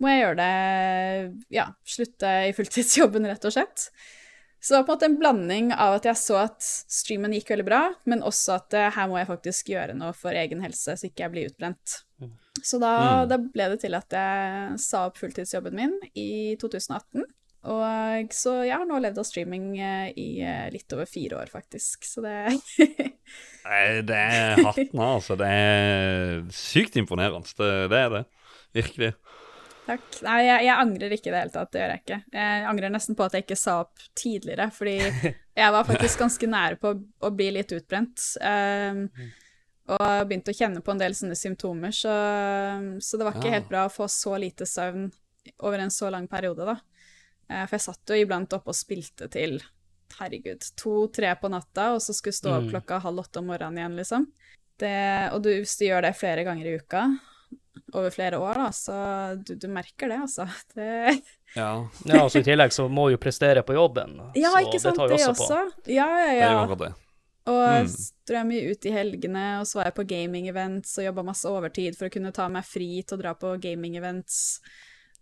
må 0.00 0.12
jeg 0.12 0.22
gjøre 0.22 0.38
det 0.40 1.56
Ja, 1.58 1.66
slutte 1.84 2.32
i 2.46 2.54
fulltidsjobben, 2.56 3.26
rett 3.28 3.44
og 3.50 3.56
slett. 3.56 3.90
Så 4.60 4.74
det 4.74 4.78
var 4.80 4.84
på 4.86 4.92
en 4.92 4.96
måte 4.98 5.08
en 5.08 5.18
blanding 5.20 5.70
av 5.72 5.94
at 5.96 6.04
jeg 6.10 6.18
så 6.20 6.36
at 6.42 6.60
streamen 6.92 7.32
gikk 7.32 7.48
veldig 7.54 7.64
bra, 7.64 7.78
men 8.04 8.20
også 8.28 8.58
at 8.58 8.74
eh, 8.76 8.90
her 8.92 9.08
må 9.08 9.16
jeg 9.16 9.30
faktisk 9.30 9.70
gjøre 9.72 9.94
noe 9.96 10.12
for 10.16 10.36
egen 10.36 10.60
helse, 10.60 10.98
så 11.00 11.08
ikke 11.08 11.24
jeg 11.24 11.32
blir 11.32 11.48
utbrent. 11.52 11.98
Så 12.62 12.76
da, 12.82 12.90
Mm. 13.24 13.28
da 13.30 13.38
ble 13.40 13.68
det 13.72 13.78
til 13.80 13.94
at 13.96 14.12
jeg 14.12 14.78
sa 14.82 15.06
opp 15.08 15.16
fulltidsjobben 15.16 15.72
min 15.78 15.94
i 16.12 16.56
2018. 16.60 17.24
Og 17.70 18.32
så 18.32 18.52
jeg 18.64 18.72
har 18.76 18.86
nå 18.88 18.98
levd 19.00 19.18
av 19.20 19.26
streaming 19.28 19.66
eh, 19.80 20.12
i 20.16 20.28
eh, 20.44 20.68
litt 20.72 20.92
over 20.96 21.08
fire 21.08 21.40
år, 21.40 21.48
faktisk. 21.52 22.04
Så 22.08 22.22
det 22.24 22.36
Nei, 23.64 24.00
Det 24.08 24.16
er 24.16 24.60
hatten 24.64 25.00
av, 25.00 25.18
altså. 25.20 25.36
Det 25.40 25.48
er 25.48 26.44
sykt 26.56 26.96
imponerende. 27.00 27.48
Det, 27.56 27.70
det 27.92 27.98
er 28.04 28.14
det. 28.18 28.22
Virkelig. 28.76 29.10
Takk. 29.90 30.06
Nei, 30.22 30.38
jeg, 30.46 30.64
jeg 30.68 30.76
angrer 30.86 31.14
ikke 31.16 31.28
i 31.30 31.34
det 31.34 31.40
hele 31.42 31.54
tatt. 31.54 31.70
Det 31.74 31.80
gjør 31.82 31.92
jeg 31.96 32.02
ikke. 32.04 32.18
Jeg 32.38 32.64
angrer 32.70 32.92
nesten 32.94 33.16
på 33.18 33.24
at 33.26 33.36
jeg 33.36 33.44
ikke 33.46 33.58
sa 33.58 33.76
opp 33.82 34.02
tidligere, 34.18 34.68
fordi 34.74 34.96
jeg 35.60 35.74
var 35.76 35.86
faktisk 35.88 36.22
ganske 36.22 36.50
nære 36.52 36.78
på 36.82 36.92
å, 37.26 37.30
bli 37.34 37.48
litt 37.58 37.74
utbrent. 37.74 38.26
Um, 38.44 39.02
og 39.90 40.28
begynte 40.30 40.52
å 40.52 40.58
kjenne 40.60 40.82
på 40.86 40.92
en 40.94 41.00
del 41.02 41.16
sånne 41.18 41.34
symptomer, 41.34 41.90
så, 41.96 42.12
så 43.02 43.18
det 43.18 43.26
var 43.26 43.34
ikke 43.34 43.48
Ja. 43.50 43.56
helt 43.58 43.68
bra 43.72 43.86
å 43.88 43.90
få 43.92 44.06
så 44.12 44.36
lite 44.38 44.68
søvn 44.70 45.08
over 45.66 45.82
en 45.82 45.90
så 45.90 46.10
lang 46.14 46.28
periode, 46.30 46.62
da. 46.68 46.76
Eh, 47.50 47.64
For 47.66 47.74
jeg 47.74 47.86
satt 47.88 48.12
jo 48.12 48.18
iblant 48.20 48.52
oppe 48.54 48.70
og 48.70 48.76
spilte 48.78 49.26
til, 49.32 49.56
herregud, 50.20 50.62
to-tre 50.78 51.32
på 51.40 51.50
natta, 51.50 51.88
og 51.96 52.04
så 52.04 52.14
skulle 52.14 52.36
stå 52.38 52.52
opp 52.60 52.68
Mm. 52.68 52.70
klokka 52.76 53.00
halv 53.02 53.24
åtte 53.24 53.42
om 53.42 53.50
morgenen 53.50 53.80
igjen, 53.82 53.96
liksom. 53.98 54.28
Det, 54.78 54.94
og 55.34 55.42
du, 55.42 55.50
hvis 55.58 55.74
du 55.80 55.84
gjør 55.88 56.06
det 56.06 56.14
flere 56.16 56.44
ganger 56.46 56.70
i 56.70 56.76
uka, 56.78 57.02
over 57.94 58.10
flere 58.10 58.38
år, 58.38 58.54
da, 58.54 58.68
så 58.74 58.94
du, 59.46 59.54
du 59.54 59.68
merker 59.68 60.08
det, 60.10 60.18
altså. 60.24 60.46
Det, 60.74 60.88
Ja, 61.56 61.70
Ja, 62.06 62.20
altså 62.24 62.38
I 62.40 62.46
tillegg 62.46 62.72
så 62.74 62.88
må 62.90 63.08
du 63.08 63.16
jo 63.16 63.20
prestere 63.22 63.62
på 63.66 63.74
jobben, 63.74 64.16
ja, 64.38 64.50
så 64.54 64.60
ikke 64.66 64.80
sant, 64.82 64.94
det 64.96 65.00
tar 65.00 65.08
jo 65.14 65.18
også, 65.18 65.30
også, 65.34 65.60
på. 65.84 65.90
Ja, 65.94 66.06
ja, 66.18 66.26
det 66.30 66.38
ja. 66.40 66.50
akkurat 66.64 66.84
det. 66.88 66.92
Og 67.50 67.62
Mm. 67.80 67.86
s- 67.88 68.12
mye 68.46 68.70
ut 68.70 68.84
i 68.86 68.90
helgene, 68.94 69.44
og 69.58 69.66
så 69.66 69.80
var 69.80 69.88
jeg 69.88 69.94
på 69.96 70.04
gaming-events 70.06 70.92
og 71.00 71.04
jobba 71.08 71.22
masse 71.26 71.48
overtid 71.50 71.96
for 71.98 72.06
å 72.06 72.12
kunne 72.14 72.30
ta 72.36 72.46
meg 72.52 72.62
fri 72.68 73.02
til 73.02 73.16
å 73.16 73.20
dra 73.22 73.32
på 73.34 73.56
gaming-events. 73.64 74.60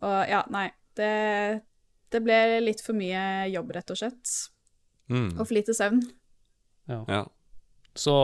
Og 0.02 0.28
ja, 0.28 0.42
nei, 0.52 0.66
det, 0.98 1.62
det 2.12 2.20
ble 2.26 2.60
litt 2.60 2.82
for 2.84 2.92
mye 2.98 3.48
jobb, 3.48 3.70
rett 3.78 3.90
og 3.94 3.96
slett. 4.02 4.34
Mm. 5.08 5.38
Og 5.38 5.46
for 5.46 5.54
lite 5.56 5.72
søvn. 5.78 6.02
Ja. 6.90 7.24
Så 7.94 8.14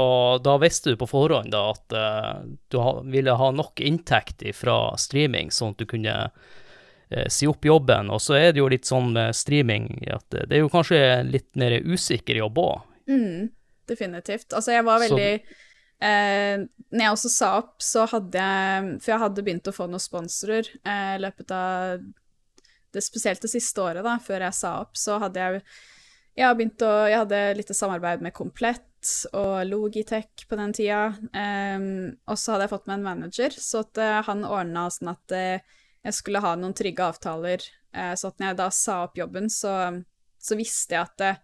da 0.44 0.56
visste 0.62 0.90
du 0.92 0.96
på 1.00 1.08
forhånd 1.10 1.50
da 1.50 1.64
at 1.72 1.94
uh, 1.96 2.44
du 2.70 2.78
ha, 2.78 3.00
ville 3.10 3.32
ha 3.34 3.50
nok 3.50 3.80
inntekt 3.82 4.44
fra 4.54 4.94
streaming, 5.00 5.50
sånn 5.50 5.74
at 5.74 5.82
du 5.82 5.86
kunne 5.90 6.14
uh, 6.30 7.26
si 7.32 7.48
opp 7.50 7.64
jobben. 7.66 8.10
Og 8.14 8.22
så 8.22 8.36
er 8.38 8.52
det 8.52 8.62
jo 8.62 8.70
litt 8.70 8.86
sånn 8.86 9.12
med 9.16 9.34
streaming 9.34 9.88
at 10.14 10.26
det 10.30 10.46
det 10.50 10.58
er 10.58 10.64
jo 10.64 10.72
kanskje 10.72 11.00
litt 11.26 11.50
mer 11.58 11.78
usikker 11.82 12.38
jobb 12.38 12.60
òg. 12.62 12.82
Mm, 13.10 13.48
definitivt. 13.90 14.52
Altså, 14.52 14.72
jeg 14.76 14.84
var 14.86 15.02
Så- 15.02 15.08
veldig 15.08 15.32
eh, 16.00 16.62
Når 16.94 17.02
jeg 17.02 17.12
også 17.12 17.30
sa 17.30 17.58
opp, 17.58 17.74
så 17.82 18.06
hadde 18.08 18.38
jeg 18.38 19.00
For 19.02 19.12
jeg 19.12 19.20
hadde 19.20 19.44
begynt 19.44 19.68
å 19.68 19.74
få 19.76 19.86
noen 19.90 20.00
sponsorer 20.00 20.70
eh, 20.84 21.16
i 21.16 21.20
løpet 21.20 21.50
av 21.52 22.00
det 22.94 23.02
spesielt 23.02 23.42
det 23.42 23.50
siste 23.50 23.82
året, 23.82 24.04
da, 24.06 24.18
før 24.22 24.46
jeg 24.46 24.54
sa 24.54 24.76
opp, 24.84 24.94
så 24.96 25.18
hadde 25.18 25.42
jeg 25.42 25.62
jeg 26.34 26.50
å, 26.82 26.92
jeg 27.06 27.18
hadde 27.18 27.40
litt 27.58 27.70
samarbeid 27.74 28.22
med 28.22 28.34
Komplett 28.34 28.82
og 29.32 29.64
Logitech 29.68 30.46
på 30.48 30.56
den 30.58 30.72
tida. 30.76 31.14
Um, 31.34 32.14
og 32.30 32.38
så 32.40 32.54
hadde 32.54 32.66
jeg 32.66 32.72
fått 32.74 32.90
meg 32.90 32.98
en 32.98 33.06
manager, 33.06 33.56
så 33.56 33.82
at 33.84 34.00
uh, 34.00 34.18
han 34.26 34.44
ordna 34.48 34.86
sånn 34.92 35.12
at 35.14 35.34
uh, 35.34 35.80
jeg 36.04 36.16
skulle 36.16 36.42
ha 36.44 36.54
noen 36.58 36.76
trygge 36.76 37.06
avtaler. 37.06 37.64
Uh, 37.94 38.12
så 38.18 38.30
at 38.30 38.40
når 38.40 38.50
jeg 38.50 38.60
da 38.60 38.68
sa 38.76 39.00
opp 39.06 39.18
jobben, 39.18 39.50
så, 39.52 39.74
så 40.38 40.58
visste 40.58 40.98
jeg 40.98 41.08
at 41.08 41.42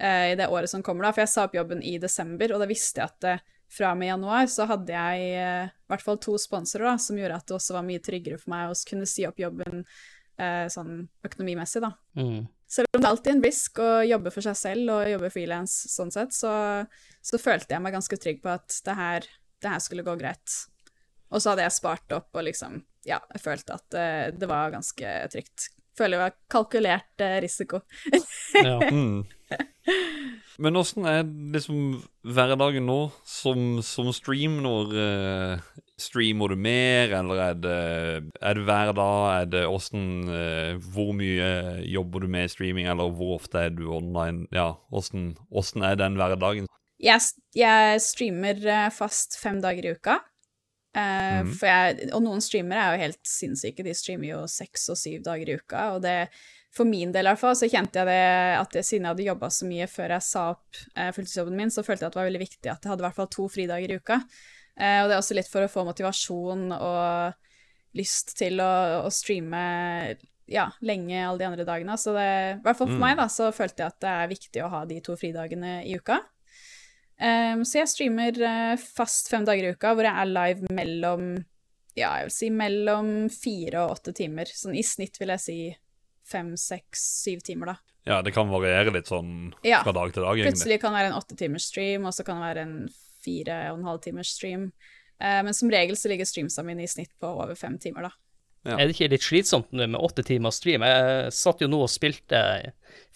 i 0.00 0.32
det 0.32 0.46
året 0.48 0.70
som 0.72 0.80
kommer, 0.80 1.04
da. 1.04 1.10
For 1.12 1.20
jeg 1.20 1.28
sa 1.28 1.42
opp 1.44 1.54
jobben 1.58 1.82
i 1.84 1.98
desember, 2.00 2.54
og 2.54 2.62
da 2.62 2.68
visste 2.70 3.02
jeg 3.02 3.10
at 3.12 3.48
fra 3.70 3.90
og 3.92 3.98
med 4.00 4.08
januar 4.08 4.46
så 4.48 4.64
hadde 4.64 4.94
jeg 4.94 5.26
i 5.28 5.90
hvert 5.92 6.04
fall 6.06 6.16
to 6.24 6.38
sponsorer 6.40 6.88
da, 6.88 6.94
som 7.04 7.18
gjorde 7.20 7.36
at 7.36 7.44
det 7.50 7.54
også 7.58 7.76
var 7.76 7.84
mye 7.84 8.00
tryggere 8.00 8.40
for 8.40 8.54
meg 8.54 8.72
å 8.72 8.78
kunne 8.88 9.04
si 9.04 9.26
opp 9.28 9.42
jobben 9.44 9.84
sånn 10.72 10.94
økonomimessig, 11.28 11.84
da. 11.84 11.92
Mm. 12.16 12.48
Selv 12.70 12.86
om 12.94 13.02
det 13.02 13.08
er 13.08 13.10
alltid 13.10 13.32
en 13.32 13.42
risk 13.42 13.80
å 13.82 13.88
jobbe 14.06 14.30
for 14.30 14.46
seg 14.46 14.58
selv 14.58 14.92
og 14.94 15.08
jobbe 15.10 15.32
frilans 15.34 15.72
sånn 15.90 16.12
sett, 16.14 16.34
så, 16.36 16.52
så, 17.18 17.40
følte 17.42 17.74
jeg 17.74 17.82
meg 17.82 17.96
ganske 17.96 18.18
trygg 18.22 18.38
på 18.44 18.52
at 18.52 18.76
det 18.86 18.94
her, 18.94 19.26
det 19.58 19.72
her, 19.72 19.82
skulle 19.82 20.06
gå 20.06 20.14
greit. 20.20 20.54
Og 21.34 21.42
så 21.42 21.52
hadde 21.52 21.66
jeg 21.66 21.78
spart 21.78 22.14
opp 22.14 22.38
og 22.38 22.46
liksom 22.46 22.80
Ja, 23.08 23.18
jeg 23.32 23.42
følte 23.42 23.78
at 23.78 23.86
det, 23.94 24.06
eh, 24.06 24.32
det 24.36 24.48
var 24.50 24.74
ganske 24.74 25.12
trygt. 25.32 25.70
Føler 25.96 26.18
det 26.18 26.24
var 26.26 26.34
kalkulert 26.52 27.24
eh, 27.24 27.38
risiko. 27.42 27.82
ja. 28.54 28.78
Mm. 28.90 29.26
Men 30.62 30.76
åssen 30.78 31.06
er 31.08 31.24
liksom 31.24 32.02
hverdagen 32.22 32.84
nå 32.86 32.98
som, 33.26 33.80
som 33.82 34.12
stream? 34.14 34.60
Når 34.62 34.92
uh, 34.94 35.70
streamer 36.00 36.52
du 36.52 36.58
mer, 36.60 37.12
eller 37.20 37.42
er 37.44 37.58
det, 37.60 37.76
er 38.40 38.58
det 38.58 38.64
hver 38.66 38.92
dag? 38.96 39.20
Er 39.34 39.50
det 39.52 39.62
åssen 39.68 40.28
uh, 40.28 40.80
Hvor 40.92 41.12
mye 41.16 41.80
jobber 41.86 42.24
du 42.24 42.30
med 42.32 42.50
streaming, 42.52 42.88
eller 42.90 43.12
hvor 43.14 43.36
ofte 43.38 43.66
er 43.66 43.74
du 43.74 43.86
online? 43.92 44.46
Ja, 44.54 44.72
åssen 44.90 45.36
er 45.84 46.00
den 46.00 46.18
hverdagen? 46.20 46.68
Jeg, 47.00 47.24
jeg 47.56 48.00
streamer 48.04 48.58
eh, 48.68 48.90
fast 48.92 49.38
fem 49.40 49.60
dager 49.64 49.86
i 49.88 49.94
uka. 49.96 50.18
Uh, 50.90 51.46
mm. 51.46 51.52
jeg, 51.62 52.08
og 52.16 52.24
noen 52.24 52.42
streamere 52.42 52.82
er 52.82 52.96
jo 52.96 53.04
helt 53.06 53.20
sinnssyke, 53.28 53.84
de 53.86 53.94
streamer 53.94 54.32
jo 54.32 54.40
seks 54.50 54.88
og 54.90 54.98
syv 54.98 55.22
dager 55.28 55.52
i 55.52 55.60
uka, 55.60 55.84
og 55.94 56.02
det 56.04 56.16
for 56.74 56.86
min 56.86 57.10
del 57.14 57.26
i 57.26 57.32
hvert 57.32 57.40
fall, 57.40 57.56
så 57.58 57.68
kjente 57.70 57.98
jeg 57.98 58.06
det 58.06 58.20
at 58.60 58.76
jeg, 58.78 58.86
siden 58.86 59.06
jeg 59.06 59.14
hadde 59.14 59.26
jobba 59.26 59.50
så 59.50 59.66
mye 59.66 59.86
før 59.90 60.14
jeg 60.14 60.26
sa 60.26 60.44
opp 60.52 60.80
eh, 60.94 61.10
fulltidsjobben 61.16 61.56
min, 61.58 61.72
så 61.74 61.82
følte 61.86 62.04
jeg 62.04 62.10
at 62.10 62.16
det 62.16 62.20
var 62.20 62.28
veldig 62.30 62.42
viktig 62.44 62.70
at 62.70 62.84
jeg 62.84 62.92
hadde 62.92 63.02
i 63.02 63.06
hvert 63.08 63.18
fall 63.18 63.30
to 63.34 63.46
fridager 63.50 63.90
i 63.90 63.98
uka. 63.98 64.20
Eh, 64.80 65.02
og 65.02 65.10
det 65.10 65.16
er 65.16 65.20
også 65.20 65.36
litt 65.36 65.50
for 65.50 65.66
å 65.66 65.70
få 65.70 65.84
motivasjon 65.88 66.70
og 66.76 67.98
lyst 67.98 68.34
til 68.38 68.62
å, 68.62 68.72
å 69.04 69.10
streame 69.12 69.62
ja, 70.50 70.66
lenge 70.82 71.20
alle 71.20 71.42
de 71.42 71.48
andre 71.48 71.66
dagene. 71.68 71.96
Så 72.00 72.14
det, 72.16 72.26
i 72.56 72.60
hvert 72.64 72.78
fall 72.78 72.88
for 72.88 72.98
mm. 72.98 73.04
meg, 73.04 73.16
da, 73.20 73.28
så 73.30 73.50
følte 73.54 73.84
jeg 73.84 73.92
at 73.92 74.02
det 74.02 74.12
er 74.16 74.32
viktig 74.32 74.64
å 74.64 74.72
ha 74.72 74.84
de 74.88 75.00
to 75.04 75.16
fridagene 75.18 75.80
i 75.86 75.94
uka. 75.98 76.20
Um, 77.20 77.66
så 77.68 77.82
jeg 77.82 77.92
streamer 77.92 78.38
uh, 78.40 78.74
fast 78.80 79.28
fem 79.28 79.44
dager 79.44 79.66
i 79.68 79.74
uka, 79.76 79.92
hvor 79.92 80.08
jeg 80.08 80.16
er 80.16 80.30
live 80.30 80.72
mellom 80.72 81.34
ja, 81.98 82.14
jeg 82.20 82.28
vil 82.28 82.32
si 82.32 82.48
mellom 82.54 83.12
fire 83.34 83.84
og 83.84 83.98
åtte 83.98 84.14
timer. 84.16 84.48
Sånn 84.48 84.76
i 84.78 84.84
snitt 84.86 85.18
vil 85.20 85.32
jeg 85.34 85.42
si 85.42 85.58
fem, 86.30 86.54
seks, 86.58 87.02
syv 87.26 87.42
timer, 87.44 87.74
da. 87.74 87.76
Ja, 88.08 88.20
det 88.24 88.32
kan 88.32 88.48
variere 88.48 88.94
litt 88.94 89.10
sånn 89.10 89.50
ja. 89.66 89.82
fra 89.84 89.92
dag 89.92 90.14
til 90.14 90.24
dag, 90.24 90.38
egentlig. 90.38 90.54
Plutselig 90.54 90.78
kan 90.80 90.94
det 90.94 91.02
være 91.02 91.10
en 91.10 91.18
åtte 91.18 91.36
timers 91.36 91.66
stream, 91.68 92.06
og 92.08 92.16
så 92.16 92.24
kan 92.24 92.40
det 92.40 92.46
være 92.46 92.64
en 92.64 92.76
fire 93.24 93.60
og 93.70 93.80
en 93.80 93.86
halv 93.88 94.02
timers 94.04 94.32
stream. 94.36 94.70
Eh, 95.20 95.40
men 95.46 95.56
som 95.56 95.70
regel 95.72 95.98
så 95.98 96.10
ligger 96.10 96.28
streamsa 96.28 96.64
mine 96.66 96.84
i 96.84 96.90
snitt 96.90 97.12
på 97.20 97.30
over 97.30 97.56
fem 97.58 97.78
timer, 97.80 98.08
da. 98.08 98.14
Ja. 98.68 98.74
Er 98.76 98.84
det 98.84 98.92
ikke 98.92 99.08
litt 99.08 99.24
slitsomt 99.24 99.70
med 99.72 99.96
åtte 99.96 100.24
timer 100.26 100.52
stream? 100.52 100.84
Jeg 100.84 101.30
satt 101.32 101.62
jo 101.64 101.68
nå 101.70 101.78
og 101.86 101.92
spilte 101.92 102.40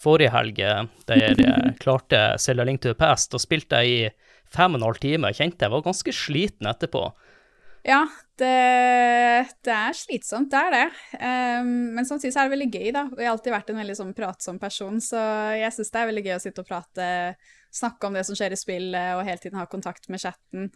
forrige 0.01 0.33
helg, 0.33 0.61
eh, 0.65 0.85
der 1.09 1.21
jeg 1.21 1.51
klarte 1.83 2.27
Selja 2.41 2.65
Link 2.65 2.81
to 2.81 2.93
the 2.93 2.97
Past, 2.97 3.35
og 3.37 3.43
spilte 3.43 3.83
jeg 3.83 3.91
i 3.93 4.09
fem 4.55 4.73
og 4.73 4.81
en 4.81 4.87
halv 4.89 5.01
time. 5.03 5.29
Jeg 5.31 5.41
kjente 5.41 5.67
jeg 5.67 5.73
var 5.75 5.85
ganske 5.85 6.15
sliten 6.15 6.69
etterpå. 6.69 7.07
Ja, 7.85 8.01
det, 8.39 8.53
det, 9.61 9.73
er 9.73 9.93
slitsomt, 9.93 10.49
det 10.49 10.57
er 10.57 10.73
det. 10.73 10.85
Um, 11.21 11.67
men 11.93 12.07
samtidig 12.07 12.33
så 12.33 12.41
er 12.41 12.47
det 12.47 12.55
veldig 12.55 12.69
gøy, 12.73 12.87
da. 12.95 13.03
Jeg 13.13 13.27
har 13.27 13.35
alltid 13.35 13.53
vært 13.53 13.69
en 13.69 13.81
veldig 13.83 13.97
sånn 13.99 14.15
pratsom 14.17 14.57
person, 14.61 14.97
så 15.03 15.21
jeg 15.53 15.69
syns 15.75 15.93
det 15.93 16.01
er 16.01 16.09
veldig 16.09 16.23
gøy 16.25 16.33
å 16.35 16.41
sitte 16.41 16.63
og 16.63 16.69
prate, 16.71 17.07
snakke 17.75 18.09
om 18.09 18.17
det 18.17 18.25
som 18.25 18.37
skjer 18.39 18.55
i 18.55 18.59
spillet, 18.59 19.11
og 19.13 19.25
hele 19.27 19.43
tiden 19.43 19.61
ha 19.61 19.67
kontakt 19.69 20.09
med 20.09 20.23
chatten. 20.23 20.71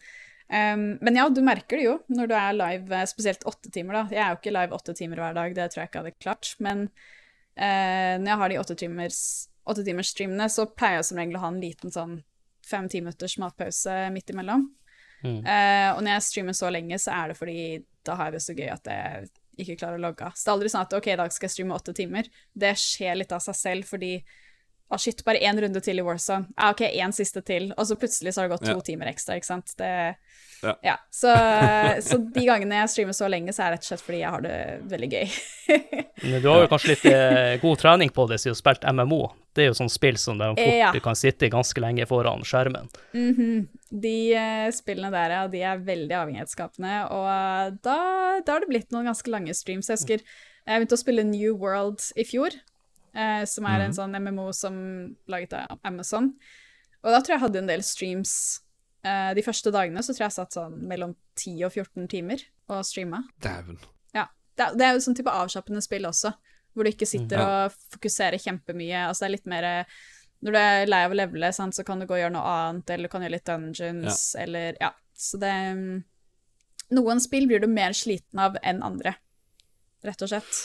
Um, 0.50 0.86
men 1.02 1.18
ja, 1.18 1.26
du 1.34 1.42
merker 1.46 1.82
det 1.82 1.88
jo 1.88 1.98
når 2.14 2.30
du 2.30 2.38
er 2.38 2.56
live, 2.58 3.04
spesielt 3.10 3.46
åtte 3.50 3.74
timer, 3.74 4.04
da. 4.04 4.06
Jeg 4.14 4.24
er 4.24 4.32
jo 4.36 4.42
ikke 4.44 4.58
live 4.60 4.78
åtte 4.78 4.98
timer 5.02 5.26
hver 5.26 5.42
dag, 5.42 5.58
det 5.58 5.70
tror 5.74 5.82
jeg 5.82 5.92
ikke 5.92 6.04
hadde 6.04 6.18
klart. 6.22 6.56
Men 6.62 6.88
uh, 6.94 8.16
når 8.22 8.34
jeg 8.36 8.42
har 8.44 8.54
de 8.54 8.62
åtte 8.62 8.82
timers, 8.86 9.24
åtte 9.66 10.02
streamene, 10.14 10.46
så 10.54 10.70
pleier 10.70 11.02
jeg 11.02 11.10
som 11.10 11.22
regel 11.22 11.42
å 11.42 11.48
ha 11.48 11.56
en 11.56 11.64
liten 11.64 11.94
sånn 11.94 12.20
fem-ti 12.70 13.02
minutters 13.02 13.40
matpause 13.42 13.98
midt 14.14 14.30
imellom. 14.30 14.70
Uh, 15.24 15.90
og 15.96 16.02
når 16.04 16.16
jeg 16.16 16.26
streamer 16.30 16.58
så 16.58 16.72
lenge, 16.74 17.00
så 17.02 17.14
er 17.16 17.32
det 17.32 17.38
fordi 17.40 17.62
da 18.08 18.16
har 18.20 18.30
jeg 18.30 18.38
det 18.38 18.46
så 18.46 18.56
gøy 18.58 18.70
at 18.74 18.92
jeg 18.92 19.32
ikke 19.60 19.80
klarer 19.82 20.00
å 20.00 20.06
logge 20.08 20.28
av. 20.28 20.36
Så 20.36 20.46
det 20.46 20.52
er 20.52 20.58
aldri 20.58 20.72
sånn 20.74 20.86
at 20.86 20.96
ok, 21.00 21.10
i 21.12 21.18
dag 21.20 21.34
skal 21.36 21.50
jeg 21.50 21.56
streame 21.58 21.76
åtte 21.76 21.96
timer. 21.98 22.30
Det 22.66 22.72
skjer 22.80 23.20
litt 23.20 23.36
av 23.36 23.44
seg 23.44 23.58
selv 23.60 23.90
fordi 23.90 24.14
å, 24.90 24.98
oh 24.98 25.02
shit, 25.02 25.22
bare 25.26 25.38
én 25.46 25.60
runde 25.62 25.82
til 25.86 26.02
i 26.02 26.04
Warzone. 26.06 26.50
Ah, 26.58 26.74
ok, 26.74 26.88
én 26.90 27.14
siste 27.14 27.44
til. 27.46 27.70
Og 27.78 27.86
så 27.86 27.98
plutselig 28.00 28.34
så 28.34 28.42
har 28.42 28.50
det 28.50 28.56
gått 28.56 28.66
to 28.66 28.78
ja. 28.78 28.86
timer 28.88 29.12
ekstra, 29.12 29.38
ikke 29.38 29.50
sant. 29.52 29.76
Det 29.78 29.92
ja. 30.62 30.80
ja. 30.82 30.96
Så, 31.10 31.28
så, 32.10 32.18
de 32.18 32.46
gangene 32.46 32.82
jeg 32.82 32.92
streamer 32.94 33.16
så 33.16 33.30
lenge, 33.32 33.54
så 33.56 33.64
er 33.64 33.74
det 33.74 33.80
rett 33.80 33.86
og 33.86 33.92
slett 33.92 34.06
fordi 34.06 34.22
jeg 34.22 34.34
har 34.34 34.44
det 34.44 34.58
veldig 34.92 35.10
gøy. 35.14 35.38
Men 36.26 36.42
du 36.42 36.50
har 36.50 36.64
jo 36.64 36.72
kanskje 36.74 36.92
litt 36.94 37.06
eh, 37.12 37.54
god 37.62 37.84
trening 37.84 38.14
på 38.16 38.26
det 38.32 38.42
siden 38.42 38.56
du 38.56 38.58
har 38.58 38.62
spilt 38.64 38.90
MMO. 38.98 39.22
Det 39.56 39.66
er 39.66 39.72
jo 39.72 39.78
sånn 39.80 39.92
spill 39.92 40.20
som 40.22 40.40
de 40.40 40.50
fort 40.58 40.76
ja. 40.82 40.92
kan 41.04 41.18
sitte 41.18 41.50
ganske 41.52 41.82
lenge 41.84 42.06
foran 42.10 42.46
skjermen. 42.48 42.90
Mm 43.14 43.32
-hmm. 43.38 43.64
De 43.90 44.18
uh, 44.36 44.72
spillene 44.72 45.10
der, 45.12 45.32
ja, 45.34 45.48
de 45.48 45.62
er 45.62 45.78
veldig 45.78 46.16
avhengighetsskapende, 46.16 47.08
og 47.10 47.80
da, 47.84 47.98
da 48.46 48.54
har 48.54 48.60
det 48.60 48.70
blitt 48.70 48.92
noen 48.92 49.10
ganske 49.10 49.32
lange 49.32 49.54
streams. 49.54 49.90
Jeg 49.90 49.98
husker 49.98 50.20
jeg 50.70 50.78
begynte 50.78 50.98
å 51.00 51.02
spille 51.02 51.24
New 51.26 51.56
World 51.58 52.04
i 52.16 52.24
fjor, 52.24 52.54
uh, 53.16 53.44
som 53.50 53.66
er 53.66 53.78
mm 53.78 53.84
en 53.84 53.92
mhm. 53.92 53.98
sånn 54.00 54.18
MMO 54.24 54.48
som 54.54 54.82
laget 55.32 55.54
av 55.58 55.80
Amazon. 55.84 56.34
Og 57.00 57.14
da 57.14 57.22
tror 57.22 57.34
jeg 57.34 57.38
jeg 57.38 57.46
hadde 57.48 57.62
en 57.64 57.72
del 57.72 57.86
streams 57.86 58.34
Eh, 59.00 59.32
de 59.36 59.44
første 59.46 59.72
dagene 59.72 60.02
så 60.04 60.12
tror 60.12 60.26
jeg 60.26 60.28
jeg 60.28 60.38
satt 60.42 60.58
sånn 60.58 60.76
mellom 60.90 61.14
10 61.40 61.64
og 61.68 61.72
14 61.72 62.08
timer 62.12 62.44
og 62.70 62.84
streama. 62.88 63.24
Dæven. 63.44 63.80
Ja. 64.16 64.28
Det, 64.60 64.74
det, 64.76 64.86
er 64.86 64.96
jo 64.96 65.04
sånn 65.06 65.16
type 65.16 65.32
avslappende 65.32 65.84
spill 65.84 66.08
også, 66.10 66.34
hvor 66.76 66.86
du 66.86 66.92
ikke 66.92 67.08
sitter 67.08 67.40
mm, 67.40 67.44
ja. 67.44 67.66
og 67.68 67.94
fokuserer 67.96 68.42
kjempemye. 68.44 69.06
Altså 69.08 69.24
det 69.26 69.30
er 69.30 69.36
litt 69.38 69.52
mer 69.52 69.70
Når 70.40 70.56
du 70.56 70.60
er 70.60 70.90
lei 70.90 71.02
av 71.04 71.12
å 71.12 71.20
levele, 71.20 71.52
sant, 71.56 71.76
så 71.76 71.84
kan 71.88 72.00
du 72.00 72.08
gå 72.08 72.16
og 72.16 72.22
gjøre 72.22 72.36
noe 72.36 72.52
annet, 72.56 72.92
eller 72.96 73.10
du 73.10 73.12
kan 73.12 73.24
gjøre 73.26 73.36
litt 73.38 73.48
dungeons, 73.48 74.22
ja. 74.36 74.44
eller 74.46 74.82
Ja. 74.84 74.94
Så 75.20 75.40
det 75.40 75.56
Noen 76.96 77.20
spill 77.22 77.46
blir 77.46 77.60
du 77.62 77.68
mer 77.70 77.94
sliten 77.94 78.40
av 78.42 78.56
enn 78.66 78.80
andre, 78.82 79.12
rett 80.02 80.24
og 80.26 80.32
slett. 80.32 80.62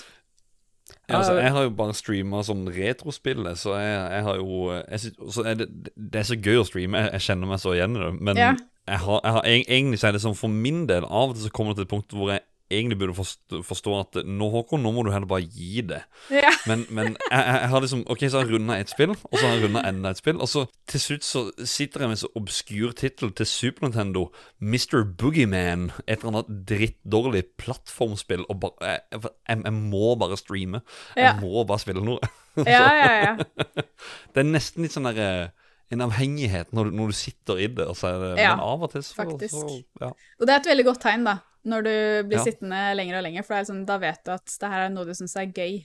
Ja, 1.09 1.19
altså, 1.19 1.35
jeg 1.37 1.53
har 1.53 1.65
jo 1.67 1.73
bare 1.77 1.95
streama 1.97 2.41
sånn 2.45 2.65
retrospill, 2.73 3.45
så 3.61 3.75
jeg, 3.77 3.97
jeg, 4.15 4.25
har 4.25 4.39
jo 4.41 4.61
jeg 4.73 5.01
synes, 5.03 5.39
er 5.41 5.59
det, 5.61 5.67
det, 5.97 6.21
er 6.21 6.27
så 6.29 6.37
gøy 6.37 6.61
å 6.61 6.65
streame, 6.69 7.01
jeg, 7.01 7.13
jeg 7.17 7.27
kjenner 7.27 7.51
meg 7.51 7.61
så 7.61 7.75
igjen 7.77 7.97
i 7.97 8.03
det. 8.03 8.11
Men 8.29 8.41
ja. 8.41 8.51
jeg 8.89 9.03
har, 9.05 9.21
har, 9.37 9.49
egentlig 9.49 10.01
så 10.01 10.09
er 10.09 10.17
det 10.17 10.23
sånn 10.25 10.39
for 10.39 10.53
min 10.53 10.85
del 10.89 11.05
Av 11.05 11.33
og 11.33 11.37
til 11.37 11.47
så 11.47 11.53
kommer 11.57 11.73
det 11.73 11.83
til 11.83 11.89
et 11.89 11.93
punkt 11.93 12.17
hvor 12.17 12.33
jeg 12.33 12.45
egentlig 12.71 12.99
burde 12.99 13.15
forstå, 13.15 13.61
forstå 13.63 13.95
at 14.01 14.19
nå, 14.27 14.49
Håkon, 14.53 14.83
nå 14.83 14.93
må 14.95 15.05
du 15.05 15.11
heller 15.13 15.29
bare 15.29 15.45
gi 15.45 15.83
det. 15.85 16.01
Ja. 16.33 16.53
Men, 16.69 16.85
men 16.89 17.17
jeg, 17.31 17.41
jeg, 17.41 17.69
har 17.71 17.85
liksom 17.85 18.05
Ok, 18.11 18.25
så 18.29 18.39
har 18.39 18.47
jeg 18.47 18.55
runda 18.55 18.79
ett 18.81 18.93
spill, 18.93 19.13
og 19.13 19.37
så 19.39 19.43
har 19.47 19.57
jeg 19.57 19.67
runda 19.67 19.83
enda 19.89 20.13
et 20.15 20.21
spill. 20.21 20.41
Og 20.41 20.49
så 20.51 20.65
til 20.91 21.03
slutt 21.03 21.27
så 21.29 21.45
sitter 21.69 22.05
jeg 22.05 22.13
med 22.13 22.23
så 22.23 22.31
obskur 22.41 22.95
tittel 22.97 23.35
til 23.37 23.49
Super 23.49 23.87
Nintendo, 23.87 24.27
Mr. 24.61 25.05
Boogeyman, 25.19 25.91
et 26.07 26.19
eller 26.19 26.33
annet 26.33 26.63
drittdårlig 26.71 27.45
plattformspill, 27.61 28.47
og 28.49 28.63
bare 28.65 28.95
jeg, 28.95 29.25
jeg, 29.49 29.61
jeg 29.65 29.77
må 29.77 30.15
bare 30.21 30.41
streame. 30.41 30.81
Ja. 31.17 31.35
Jeg 31.35 31.43
må 31.45 31.67
bare 31.69 31.85
spille 31.85 32.05
noe. 32.05 32.33
ja, 32.65 32.89
ja, 32.95 33.13
ja. 33.25 33.37
det 34.33 34.43
er 34.43 34.51
nesten 34.51 34.87
litt 34.87 34.95
sånn 34.95 35.11
derre 35.11 35.53
en 35.93 36.01
avhengighet 36.01 36.71
når 36.75 36.89
du, 36.89 36.95
når 36.97 37.11
du, 37.13 37.17
sitter 37.19 37.59
i 37.61 37.67
det. 37.71 37.85
Og 37.87 37.99
så 37.99 38.09
er 38.11 38.39
ja, 38.41 38.55
men 38.55 38.65
av 38.65 38.87
og 38.87 38.95
til 38.95 39.05
så, 39.05 39.19
faktisk. 39.21 39.59
Så, 39.59 39.83
ja. 40.01 40.15
Og 40.41 40.49
det 40.49 40.55
er 40.55 40.63
et 40.63 40.71
veldig 40.73 40.87
godt 40.89 41.05
tegn, 41.05 41.29
da 41.29 41.43
når 41.65 41.87
du 41.87 41.97
blir 42.29 42.39
ja. 42.41 42.45
sittende 42.45 42.81
lenger 42.99 43.19
og 43.19 43.27
lenger, 43.27 43.47
for 43.47 43.67
sånn, 43.69 43.85
da 43.89 43.99
vet 44.03 44.23
du 44.27 44.33
at 44.35 44.55
det 44.61 44.71
her 44.71 44.87
er 44.87 44.93
noe 44.93 45.09
du 45.09 45.15
syns 45.17 45.37
er 45.41 45.49
gøy. 45.49 45.81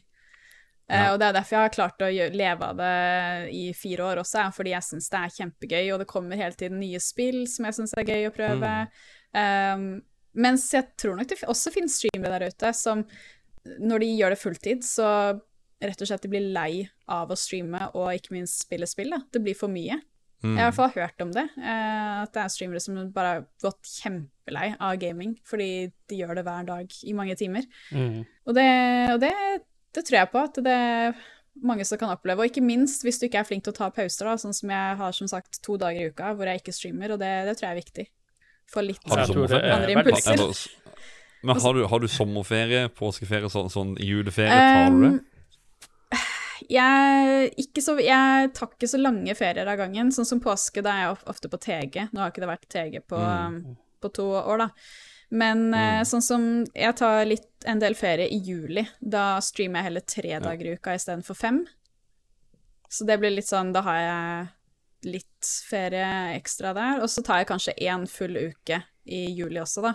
Eh, 0.89 0.97
ja. 0.97 1.07
Uh, 1.07 1.13
og 1.13 1.19
det 1.21 1.29
er 1.29 1.37
derfor 1.37 1.55
jeg 1.55 1.67
har 1.67 1.75
klart 1.75 2.05
å 2.05 2.11
leve 2.11 2.69
av 2.71 2.79
det 2.81 2.93
i 3.55 3.65
fire 3.77 4.07
år 4.11 4.23
også, 4.23 4.47
fordi 4.55 4.73
jeg 4.75 4.87
syns 4.89 5.09
det 5.13 5.23
er 5.23 5.35
kjempegøy, 5.37 5.83
og 5.93 6.03
det 6.03 6.09
kommer 6.11 6.39
hele 6.39 6.57
tiden 6.59 6.81
nye 6.81 7.01
spill 7.03 7.43
som 7.51 7.67
jeg 7.69 7.79
syns 7.79 7.95
er 7.97 8.09
gøy 8.09 8.29
å 8.29 8.35
prøve. 8.35 8.75
Mm. 9.35 9.43
Um, 9.43 9.89
mens 10.39 10.67
jeg 10.73 10.91
tror 10.99 11.17
nok 11.17 11.29
det 11.29 11.41
også 11.49 11.73
finnes 11.73 11.95
streamere 11.99 12.37
der 12.37 12.53
ute 12.53 12.73
som, 12.77 13.05
når 13.79 14.03
de 14.03 14.11
gjør 14.13 14.35
det 14.35 14.41
fulltid, 14.41 14.85
så 14.85 15.07
rett 15.79 16.01
og 16.03 16.09
slett 16.09 16.25
de 16.25 16.31
blir 16.31 16.51
lei 16.53 16.83
av 17.09 17.31
å 17.31 17.37
streame 17.39 17.81
og 17.95 18.11
ikke 18.17 18.35
minst 18.35 18.65
spille 18.65 18.87
spill. 18.89 19.13
Da. 19.15 19.21
Det 19.31 19.41
blir 19.43 19.57
for 19.57 19.71
mye. 19.71 19.99
Mm. 20.39 20.53
Jeg 20.55 20.61
har 20.61 20.69
i 20.69 20.71
hvert 20.71 20.77
fall 20.77 20.93
hørt 20.95 21.23
om 21.25 21.31
det. 21.35 21.45
Eh, 21.59 22.13
at 22.23 22.31
det 22.35 22.43
er 22.43 22.53
streamere 22.53 22.83
som 22.83 22.99
bare 23.15 23.31
har 23.33 23.41
gått 23.63 23.89
kjempelei 23.99 24.69
av 24.79 24.99
gaming 25.01 25.33
fordi 25.47 25.89
de 26.09 26.21
gjør 26.21 26.39
det 26.39 26.45
hver 26.47 26.69
dag 26.69 26.95
i 27.03 27.15
mange 27.17 27.35
timer. 27.39 27.67
Mm. 27.91 28.21
Og, 28.45 28.53
det, 28.55 28.69
og 29.15 29.19
det, 29.25 29.33
det, 29.95 30.05
tror 30.05 30.19
jeg 30.21 30.31
på 30.31 30.45
at 30.47 30.61
det 30.63 30.75
er 30.75 31.19
mange 31.59 31.83
som 31.87 31.99
kan 31.99 32.13
oppleve. 32.15 32.45
Og 32.45 32.53
ikke 32.53 32.63
minst 32.63 33.03
hvis 33.03 33.19
du 33.19 33.27
ikke 33.27 33.43
er 33.43 33.49
flink 33.49 33.67
til 33.67 33.75
å 33.75 33.79
ta 33.81 33.91
pauser, 33.91 34.29
da, 34.29 34.37
sånn 34.39 34.55
som 34.55 34.71
jeg 34.71 34.99
har 35.01 35.17
som 35.17 35.31
sagt 35.31 35.59
to 35.65 35.75
dager 35.81 36.07
i 36.07 36.13
uka 36.13 36.31
hvor 36.37 36.47
jeg 36.47 36.63
ikke 36.63 36.75
streamer, 36.75 37.15
og 37.15 37.21
det, 37.21 37.33
det 37.49 37.57
tror 37.59 37.69
jeg 37.69 37.75
er 37.75 37.83
viktig. 37.83 38.07
For 38.69 38.85
litt 38.85 39.03
andre 39.09 39.95
impulser. 39.97 40.45
Men 41.41 41.59
har 41.63 41.75
du, 41.75 41.85
har 41.87 42.01
du 42.03 42.07
sommerferie, 42.11 42.87
påskeferie, 42.95 43.47
sånn, 43.51 43.69
sånn 43.71 43.93
juleferie? 44.03 44.55
Tar 44.55 44.91
du 44.91 45.03
det? 45.05 45.13
Jeg, 46.69 47.51
ikke 47.57 47.81
så, 47.81 47.95
jeg 48.01 48.51
tar 48.53 48.73
ikke 48.75 48.89
så 48.91 48.99
lange 49.01 49.33
ferier 49.37 49.69
av 49.69 49.79
gangen. 49.81 50.11
Sånn 50.13 50.27
som 50.27 50.41
påske, 50.43 50.83
da 50.85 50.93
er 50.93 51.05
jeg 51.07 51.19
ofte 51.33 51.49
på 51.51 51.59
TG. 51.65 52.09
Nå 52.13 52.21
har 52.21 52.33
ikke 52.33 52.43
det 52.45 52.51
vært 52.51 52.67
TG 52.69 52.99
på, 53.09 53.19
Mm. 53.19 53.77
på 54.01 54.11
to 54.13 54.27
år, 54.37 54.65
da. 54.65 54.69
Men 55.29 55.67
mm. 55.69 56.05
sånn 56.09 56.23
som 56.25 56.45
Jeg 56.73 56.95
tar 56.97 57.25
litt, 57.25 57.49
en 57.65 57.79
del 57.79 57.93
ferie 57.95 58.29
i 58.29 58.39
juli. 58.41 58.87
Da 58.99 59.39
streamer 59.41 59.79
jeg 59.79 59.89
heller 59.89 60.01
tre 60.01 60.39
dager 60.39 60.65
i 60.65 60.73
uka 60.77 60.95
istedenfor 60.97 61.37
fem. 61.37 61.59
Så 62.89 63.05
det 63.05 63.19
blir 63.21 63.35
litt 63.35 63.45
sånn 63.49 63.73
Da 63.73 63.83
har 63.85 63.99
jeg 63.99 64.47
litt 65.13 65.51
ferie 65.69 66.35
ekstra 66.35 66.73
der. 66.73 67.01
Og 67.03 67.09
så 67.09 67.23
tar 67.23 67.43
jeg 67.43 67.51
kanskje 67.51 67.77
én 67.77 68.07
full 68.09 68.35
uke 68.37 68.81
i 69.05 69.27
juli 69.37 69.61
også, 69.61 69.81
da. 69.85 69.93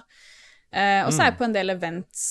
Eh, 0.75 1.01
og 1.07 1.13
så 1.15 1.23
er 1.23 1.29
jeg 1.31 1.39
på 1.39 1.47
en 1.47 1.55
del 1.55 1.71
events, 1.71 2.23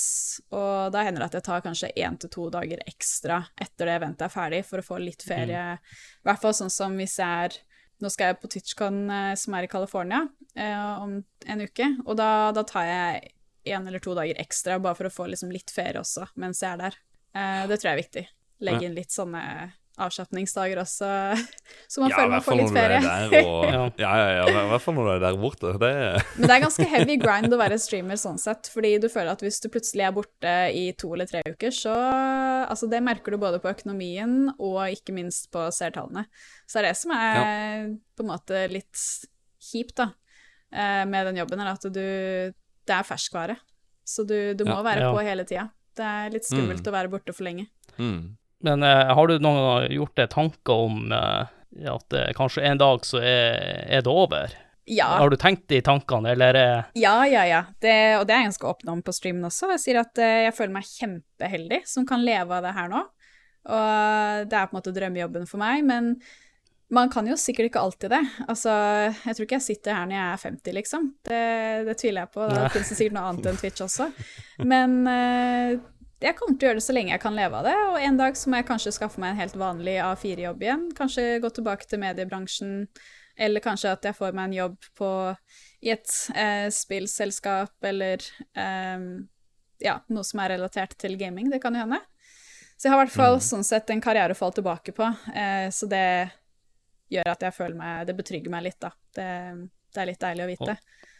og 0.52 0.92
da 0.92 1.06
hender 1.08 1.24
det 1.24 1.30
at 1.30 1.38
jeg 1.38 1.46
tar 1.48 1.62
kanskje 1.64 1.94
én 1.96 2.18
til 2.20 2.32
to 2.34 2.50
dager 2.52 2.82
ekstra 2.90 3.38
etter 3.56 3.88
det 3.88 3.94
eventet 4.02 4.26
er 4.28 4.34
ferdig, 4.34 4.64
for 4.68 4.82
å 4.82 4.88
få 4.88 4.98
litt 5.00 5.24
ferie. 5.24 5.62
I 5.80 6.28
hvert 6.28 6.42
fall 6.42 6.56
sånn 6.58 6.74
som 6.74 6.98
hvis 7.00 7.20
jeg 7.22 7.46
er 7.48 7.62
Nå 8.02 8.10
skal 8.12 8.34
jeg 8.34 8.40
på 8.42 8.50
TwitchCon, 8.52 8.98
eh, 9.16 9.34
som 9.40 9.54
er 9.56 9.64
i 9.64 9.70
California, 9.72 10.26
eh, 10.60 10.80
om 11.00 11.14
en 11.22 11.62
uke, 11.62 11.86
og 12.04 12.18
da, 12.20 12.52
da 12.52 12.64
tar 12.68 12.88
jeg 12.90 13.30
én 13.64 13.88
eller 13.88 14.02
to 14.04 14.16
dager 14.18 14.42
ekstra 14.42 14.76
bare 14.82 14.98
for 14.98 15.08
å 15.08 15.14
få 15.14 15.28
liksom 15.32 15.54
litt 15.54 15.72
ferie 15.72 16.02
også 16.02 16.26
mens 16.42 16.60
jeg 16.66 16.74
er 16.74 16.82
der. 16.82 16.98
Eh, 17.38 17.62
det 17.70 17.78
tror 17.78 17.90
jeg 17.90 17.94
er 17.94 18.02
viktig. 18.02 18.26
Legge 18.68 18.90
inn 18.90 18.98
litt 18.98 19.14
sånne 19.14 19.44
avslapningsdager 20.02 20.80
også, 20.82 21.08
så 21.92 22.02
man 22.02 22.10
Ja, 22.10 22.18
føler 22.18 22.30
man 22.34 22.42
får 22.46 22.58
litt 22.58 22.72
er 22.72 22.78
ferie. 22.78 23.02
der. 23.04 23.46
Og, 23.50 23.66
Ja. 23.68 23.82
ja, 23.98 24.14
ja, 24.18 24.30
ja, 24.40 24.46
i 24.64 24.70
hvert 24.72 24.82
fall 24.82 24.96
når 24.98 25.06
du 25.06 25.12
er 25.14 25.20
der 25.26 25.38
borte. 25.42 25.74
Det, 25.84 25.92
Men 26.38 26.48
det 26.50 26.56
er 26.56 26.64
ganske 26.66 26.88
heavy 26.90 27.18
grind 27.22 27.54
å 27.54 27.60
være 27.62 27.78
streamer 27.82 28.18
sånn 28.18 28.40
sett, 28.42 28.70
fordi 28.74 28.96
du 29.04 29.08
føler 29.14 29.32
at 29.36 29.44
hvis 29.46 29.60
du 29.62 29.70
plutselig 29.74 30.08
er 30.08 30.16
borte 30.16 30.56
i 30.74 30.86
to 30.98 31.12
eller 31.14 31.30
tre 31.30 31.44
uker, 31.48 31.72
så 31.76 31.94
Altså, 32.64 32.88
det 32.90 33.02
merker 33.04 33.32
du 33.36 33.38
både 33.42 33.58
på 33.60 33.68
økonomien 33.74 34.48
og 34.56 34.78
ikke 34.88 35.12
minst 35.14 35.50
på 35.52 35.66
seertallene. 35.76 36.24
Så 36.66 36.80
det 36.80 36.84
er 36.84 36.88
det 36.88 36.98
som 36.98 37.12
er 37.12 37.90
på 38.16 38.24
en 38.24 38.30
måte 38.30 38.62
litt 38.72 39.02
kjipt, 39.60 39.98
da, 40.00 40.06
eh, 40.72 41.04
med 41.06 41.28
den 41.28 41.42
jobben, 41.42 41.60
er 41.60 41.74
at 41.74 41.84
du 41.84 42.00
Det 42.00 42.96
er 42.96 43.04
ferskvare. 43.04 43.58
Så 44.08 44.24
du, 44.28 44.54
du 44.56 44.64
må 44.66 44.78
Ja. 44.80 44.84
være 44.84 45.00
Ja. 45.06 45.12
på 45.14 45.22
hele 45.28 45.44
tida. 45.46 45.70
Det 45.96 46.04
er 46.04 46.30
litt 46.34 46.44
skummelt 46.48 46.88
å 46.88 46.92
være 46.96 47.12
borte 47.12 47.34
for 47.36 47.44
lenge. 47.44 47.68
mm. 48.00 48.38
Men 48.64 48.84
eh, 48.88 49.14
har 49.16 49.28
du 49.28 49.38
noen 49.44 49.62
gang 49.68 49.96
gjort 49.98 50.16
deg 50.20 50.30
tanker 50.32 50.86
om 50.88 51.12
eh, 51.12 51.88
at 51.94 52.16
eh, 52.16 52.30
kanskje 52.38 52.64
en 52.70 52.80
dag 52.82 53.08
så 53.08 53.20
er, 53.20 53.84
er 53.88 54.06
det 54.06 54.12
over? 54.12 54.54
Ja. 54.86 55.06
Har 55.06 55.32
du 55.32 55.38
tenkt 55.40 55.68
de 55.72 55.80
tankene, 55.84 56.34
eller 56.36 56.60
eh, 56.60 56.84
Ja, 57.00 57.16
ja, 57.28 57.46
ja. 57.48 57.62
Det, 57.80 57.96
og 58.20 58.28
det 58.28 58.36
er 58.36 58.44
jeg 58.44 58.52
ganske 58.52 58.72
åpen 58.72 58.94
om 58.96 59.04
på 59.04 59.16
streamen 59.16 59.48
også. 59.48 59.72
Jeg 59.76 59.84
sier 59.84 60.00
at 60.04 60.20
eh, 60.20 60.46
jeg 60.48 60.56
føler 60.58 60.76
meg 60.76 60.88
kjempeheldig 60.90 61.84
som 61.88 62.08
kan 62.08 62.24
leve 62.24 62.58
av 62.58 62.66
det 62.68 62.74
her 62.76 62.90
nå. 62.92 63.04
Og 63.64 64.50
det 64.52 64.58
er 64.60 64.68
på 64.68 64.76
en 64.76 64.80
måte 64.82 64.92
drømmejobben 64.96 65.48
for 65.48 65.62
meg, 65.62 65.86
men 65.88 66.18
man 66.94 67.10
kan 67.10 67.26
jo 67.26 67.38
sikkert 67.40 67.72
ikke 67.72 67.82
alltid 67.82 68.12
det. 68.12 68.22
Altså, 68.44 68.74
jeg 69.24 69.38
tror 69.38 69.48
ikke 69.48 69.58
jeg 69.58 69.66
sitter 69.66 69.96
her 69.98 70.10
når 70.10 70.18
jeg 70.18 70.26
er 70.26 70.42
50, 70.44 70.76
liksom. 70.78 71.08
Det, 71.26 71.40
det 71.88 71.96
tviler 72.02 72.26
jeg 72.26 72.34
på. 72.36 72.48
Da 72.52 72.68
finnes 72.74 72.92
det 72.92 72.98
sikkert 73.00 73.16
noe 73.18 73.30
annet 73.32 73.48
enn 73.50 73.62
Twitch 73.62 73.86
også. 73.86 74.10
Men 74.68 75.00
eh, 75.10 75.78
jeg 76.24 76.38
kommer 76.38 76.56
til 76.56 76.66
å 76.66 76.70
gjøre 76.70 76.80
det 76.80 76.86
så 76.86 76.96
lenge 76.96 77.12
jeg 77.12 77.22
kan 77.24 77.36
leve 77.36 77.60
av 77.60 77.68
det, 77.68 77.76
og 77.90 77.98
en 78.00 78.20
dag 78.20 78.38
så 78.40 78.52
må 78.52 78.60
jeg 78.60 78.68
kanskje 78.70 78.94
skaffe 78.96 79.22
meg 79.22 79.34
en 79.34 79.42
helt 79.42 79.58
vanlig 79.60 79.98
A4-jobb 80.04 80.64
igjen. 80.64 80.86
Kanskje 80.96 81.26
gå 81.44 81.52
tilbake 81.52 81.88
til 81.90 82.02
mediebransjen, 82.04 82.74
eller 83.36 83.64
kanskje 83.66 83.92
at 83.92 84.08
jeg 84.08 84.16
får 84.16 84.36
meg 84.38 84.50
en 84.50 84.58
jobb 84.60 84.90
på, 84.98 85.10
i 85.84 85.92
et 85.94 86.16
eh, 86.40 86.70
spillselskap, 86.72 87.76
eller 87.90 88.24
eh, 88.56 89.06
ja, 89.84 89.98
noe 90.14 90.28
som 90.28 90.44
er 90.44 90.56
relatert 90.56 90.96
til 91.02 91.18
gaming. 91.20 91.52
Det 91.52 91.60
kan 91.64 91.76
jo 91.76 91.84
hende. 91.84 92.00
Så 92.78 92.88
jeg 92.88 92.94
har 92.94 93.02
i 93.02 93.06
hvert 93.06 93.16
fall 93.16 93.40
sånn 93.44 93.68
sett 93.68 93.92
en 93.94 94.02
karriere 94.04 94.36
å 94.36 94.38
falle 94.38 94.58
tilbake 94.60 94.96
på, 94.96 95.10
eh, 95.36 95.68
så 95.76 95.90
det 95.92 96.06
gjør 97.14 97.34
at 97.36 97.44
jeg 97.46 97.54
føler 97.54 97.78
meg 97.78 98.08
Det 98.08 98.16
betrygger 98.18 98.54
meg 98.54 98.70
litt, 98.70 98.80
da. 98.82 98.94
Det, 99.14 99.28
det 99.94 100.02
er 100.02 100.10
litt 100.10 100.24
deilig 100.24 100.46
å 100.46 100.54
vite. 100.54 100.76
Og 100.76 101.13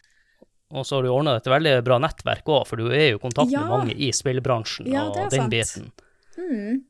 så 0.82 0.96
har 0.96 1.04
du 1.06 1.10
ordna 1.14 1.36
et 1.38 1.46
veldig 1.46 1.76
bra 1.86 2.00
nettverk 2.02 2.48
òg, 2.50 2.66
for 2.66 2.76
du 2.82 2.88
er 2.90 3.12
jo 3.12 3.18
i 3.20 3.22
kontakt 3.22 3.52
Ja. 3.54 3.60
med 3.62 3.70
mange 3.70 3.94
i 3.94 4.10
spillbransjen 4.10 4.88
Ja, 4.90 5.04
og 5.06 5.30
den 5.30 5.30
sant. 5.30 5.50
biten. 5.54 5.92
Mm. 6.34 6.80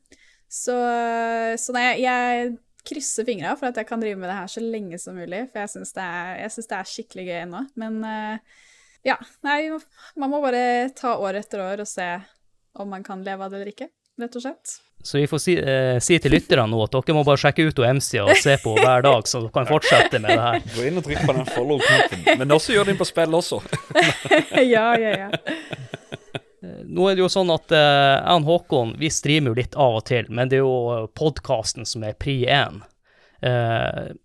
Så, 0.49 0.73
så 1.61 1.73
nei, 1.75 1.99
jeg 2.01 2.55
krysser 2.85 3.25
fingra 3.27 3.55
for 3.59 3.67
at 3.69 3.77
jeg 3.77 3.87
kan 3.89 4.01
drive 4.01 4.17
med 4.17 4.29
det 4.29 4.37
her 4.37 4.47
så 4.47 4.61
lenge 4.63 4.97
som 5.01 5.17
mulig, 5.17 5.43
for 5.51 5.59
jeg 5.61 5.69
syns 5.73 5.93
det, 5.97 6.05
det 6.69 6.77
er 6.79 6.89
skikkelig 6.89 7.25
gøy 7.27 7.37
ennå. 7.43 7.61
Men 7.81 7.99
eh, 8.05 8.39
ja, 9.05 9.17
nei, 9.45 9.59
man 10.17 10.31
må 10.33 10.41
bare 10.41 10.89
ta 10.97 11.15
år 11.21 11.41
etter 11.41 11.61
år 11.65 11.81
og 11.85 11.89
se 11.89 12.07
om 12.81 12.89
man 12.89 13.03
kan 13.03 13.21
leve 13.25 13.45
av 13.45 13.51
det 13.53 13.59
eller 13.61 13.71
ikke, 13.73 13.89
rett 14.21 14.35
og 14.35 14.43
slett. 14.45 14.75
Så 15.05 15.19
vi 15.19 15.27
får 15.29 15.41
si, 15.43 15.53
eh, 15.59 15.99
si 16.01 16.17
til 16.17 16.33
lytterne 16.33 16.65
nå 16.71 16.79
at 16.81 16.95
dere 16.95 17.13
må 17.13 17.21
bare 17.27 17.37
sjekke 17.37 17.67
ut 17.67 17.79
MC 17.79 18.17
og 18.23 18.31
se 18.41 18.55
på 18.63 18.73
hver 18.79 19.03
dag, 19.05 19.27
så 19.29 19.43
dere 19.43 19.53
kan 19.53 19.67
fortsette 19.69 20.21
med 20.23 20.33
det 20.33 20.41
her. 20.41 20.63
Gå 20.73 20.87
inn 20.87 20.97
og 20.97 21.05
trykk 21.05 21.27
på 21.27 21.35
den 21.37 21.49
follow-knappen. 21.53 22.25
Men 22.39 22.55
også 22.55 22.73
gjør 22.73 22.87
det 22.87 22.95
inn 22.95 23.01
på 23.03 23.09
spill 23.11 23.37
også. 23.37 23.61
ja, 24.75 24.87
ja, 24.97 25.13
ja. 25.25 25.29
Nå 26.65 27.05
er 27.09 27.17
det 27.17 27.21
jo 27.21 27.29
sånn 27.29 27.53
at 27.53 27.71
eh, 27.75 28.17
jeg 28.17 28.41
og 28.41 28.49
Håkon 28.49 28.95
vi 28.97 29.11
streamer 29.13 29.53
jo 29.53 29.59
litt 29.59 29.77
av 29.77 29.99
og 29.99 30.05
til, 30.09 30.25
men 30.33 30.49
det 30.49 30.57
er 30.59 30.65
jo 30.65 31.07
podkasten 31.13 31.85
som 31.85 32.05
er 32.07 32.17
pri 32.17 32.39
én. 32.49 32.81
Eh, 33.45 34.15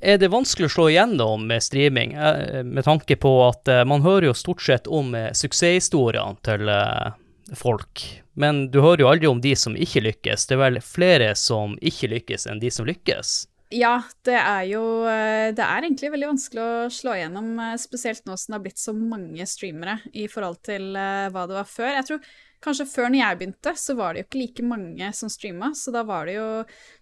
er 0.00 0.20
det 0.20 0.28
vanskelig 0.32 0.68
å 0.68 0.74
slå 0.74 0.88
igjennom 0.90 1.46
med 1.48 1.64
streaming, 1.64 2.12
eh, 2.14 2.60
med 2.66 2.84
tanke 2.84 3.16
på 3.16 3.32
at 3.46 3.68
eh, 3.68 3.84
man 3.88 4.04
hører 4.04 4.30
jo 4.30 4.36
stort 4.36 4.62
sett 4.64 4.90
om 4.90 5.14
eh, 5.16 5.30
suksesshistoriene 5.36 6.36
til 6.44 6.68
eh, 6.68 7.16
folk, 7.56 8.04
men 8.40 8.66
du 8.72 8.80
hører 8.80 9.04
jo 9.04 9.10
aldri 9.10 9.28
om 9.30 9.40
de 9.44 9.54
som 9.58 9.76
ikke 9.76 10.02
lykkes. 10.08 10.48
Det 10.48 10.56
er 10.56 10.64
vel 10.64 10.82
flere 10.84 11.32
som 11.38 11.76
ikke 11.84 12.10
lykkes 12.14 12.48
enn 12.50 12.62
de 12.62 12.72
som 12.72 12.88
lykkes. 12.88 13.40
Ja, 13.70 14.00
det 14.26 14.34
er 14.34 14.64
jo 14.66 14.82
eh, 15.06 15.52
Det 15.54 15.62
er 15.62 15.84
egentlig 15.84 16.08
veldig 16.10 16.32
vanskelig 16.32 16.62
å 16.62 16.88
slå 16.90 17.12
igjennom, 17.14 17.52
eh, 17.62 17.76
spesielt 17.78 18.24
nå 18.26 18.34
som 18.34 18.50
det 18.50 18.56
har 18.56 18.64
blitt 18.64 18.82
så 18.82 18.94
mange 18.96 19.46
streamere 19.46 20.00
i 20.10 20.24
forhold 20.30 20.58
til 20.66 20.96
eh, 20.98 21.28
hva 21.30 21.44
det 21.46 21.54
var 21.54 21.68
før. 21.70 21.92
Jeg 21.94 22.08
tror 22.08 22.32
kanskje 22.66 22.88
før 22.90 23.12
når 23.12 23.20
jeg 23.20 23.38
begynte, 23.38 23.74
så 23.78 23.94
var 23.94 24.12
det 24.12 24.24
jo 24.24 24.26
ikke 24.26 24.40
like 24.40 24.66
mange 24.72 25.12
som 25.14 25.30
streama, 25.30 25.70
så 25.78 25.94
da 25.94 26.02
var 26.08 26.26
det 26.26 26.34
jo 26.40 26.48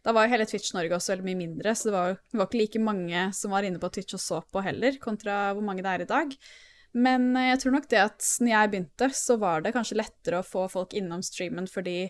Da 0.04 0.12
var 0.12 0.26
jo 0.26 0.34
hele 0.34 0.48
Twitch 0.50 0.74
Norge 0.76 0.98
også 0.98 1.14
veldig 1.14 1.28
mye 1.30 1.40
mindre, 1.40 1.72
så 1.72 1.88
det 1.88 1.96
var, 1.96 2.20
det 2.20 2.42
var 2.42 2.50
ikke 2.50 2.62
like 2.62 2.84
mange 2.84 3.24
som 3.40 3.56
var 3.56 3.64
inne 3.64 3.80
på 3.80 3.90
Twitch 3.94 4.18
og 4.20 4.24
så 4.26 4.44
på 4.44 4.64
heller, 4.68 5.00
kontra 5.00 5.40
hvor 5.54 5.64
mange 5.64 5.86
det 5.86 5.94
er 5.94 6.04
i 6.04 6.12
dag. 6.12 6.36
Men 6.98 7.30
eh, 7.36 7.52
jeg 7.52 7.62
tror 7.62 7.76
nok 7.76 7.88
det 7.92 8.02
at 8.02 8.32
når 8.42 8.52
jeg 8.52 8.72
begynte, 8.72 9.10
så 9.14 9.38
var 9.40 9.64
det 9.64 9.74
kanskje 9.76 10.00
lettere 10.00 10.42
å 10.42 10.46
få 10.46 10.66
folk 10.72 10.96
innom 10.98 11.24
streamen, 11.24 11.68
fordi 11.70 12.00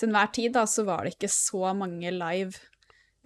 til 0.00 0.08
enhver 0.08 0.32
tid 0.34 0.56
da, 0.56 0.64
så 0.68 0.86
var 0.88 1.04
det 1.04 1.14
ikke 1.16 1.32
så 1.32 1.74
mange 1.76 2.12
live 2.14 2.56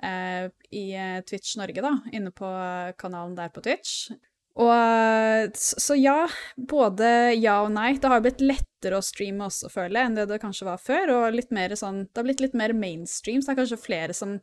eh, 0.03 0.51
i 0.75 0.85
eh, 0.99 1.19
Twitch 1.27 1.57
Norge, 1.61 1.83
da, 1.85 1.97
inne 2.13 2.33
på 2.35 2.49
eh, 2.49 2.95
kanalen 2.99 3.37
der 3.39 3.53
på 3.55 3.63
Twitch. 3.65 4.09
Og 4.55 5.57
så 5.59 5.97
ja, 5.99 6.29
både 6.55 7.09
ja 7.35 7.57
og 7.65 7.73
nei. 7.75 7.97
Det 7.99 8.11
har 8.11 8.21
blitt 8.23 8.43
lettere 8.43 9.01
å 9.01 9.03
streame 9.05 9.49
også, 9.49 9.71
føler 9.73 9.99
jeg, 9.99 10.11
enn 10.11 10.19
det 10.21 10.29
det 10.31 10.43
kanskje 10.43 10.69
var 10.69 10.83
før, 10.83 11.15
og 11.17 11.35
litt 11.35 11.51
mer 11.55 11.75
sånn, 11.79 12.05
det 12.07 12.21
har 12.21 12.29
blitt 12.29 12.45
litt 12.45 12.59
mer 12.59 12.75
mainstream, 12.79 13.43
så 13.43 13.51
det 13.51 13.57
er 13.57 13.63
kanskje 13.65 13.83
flere 13.83 14.15
som 14.15 14.37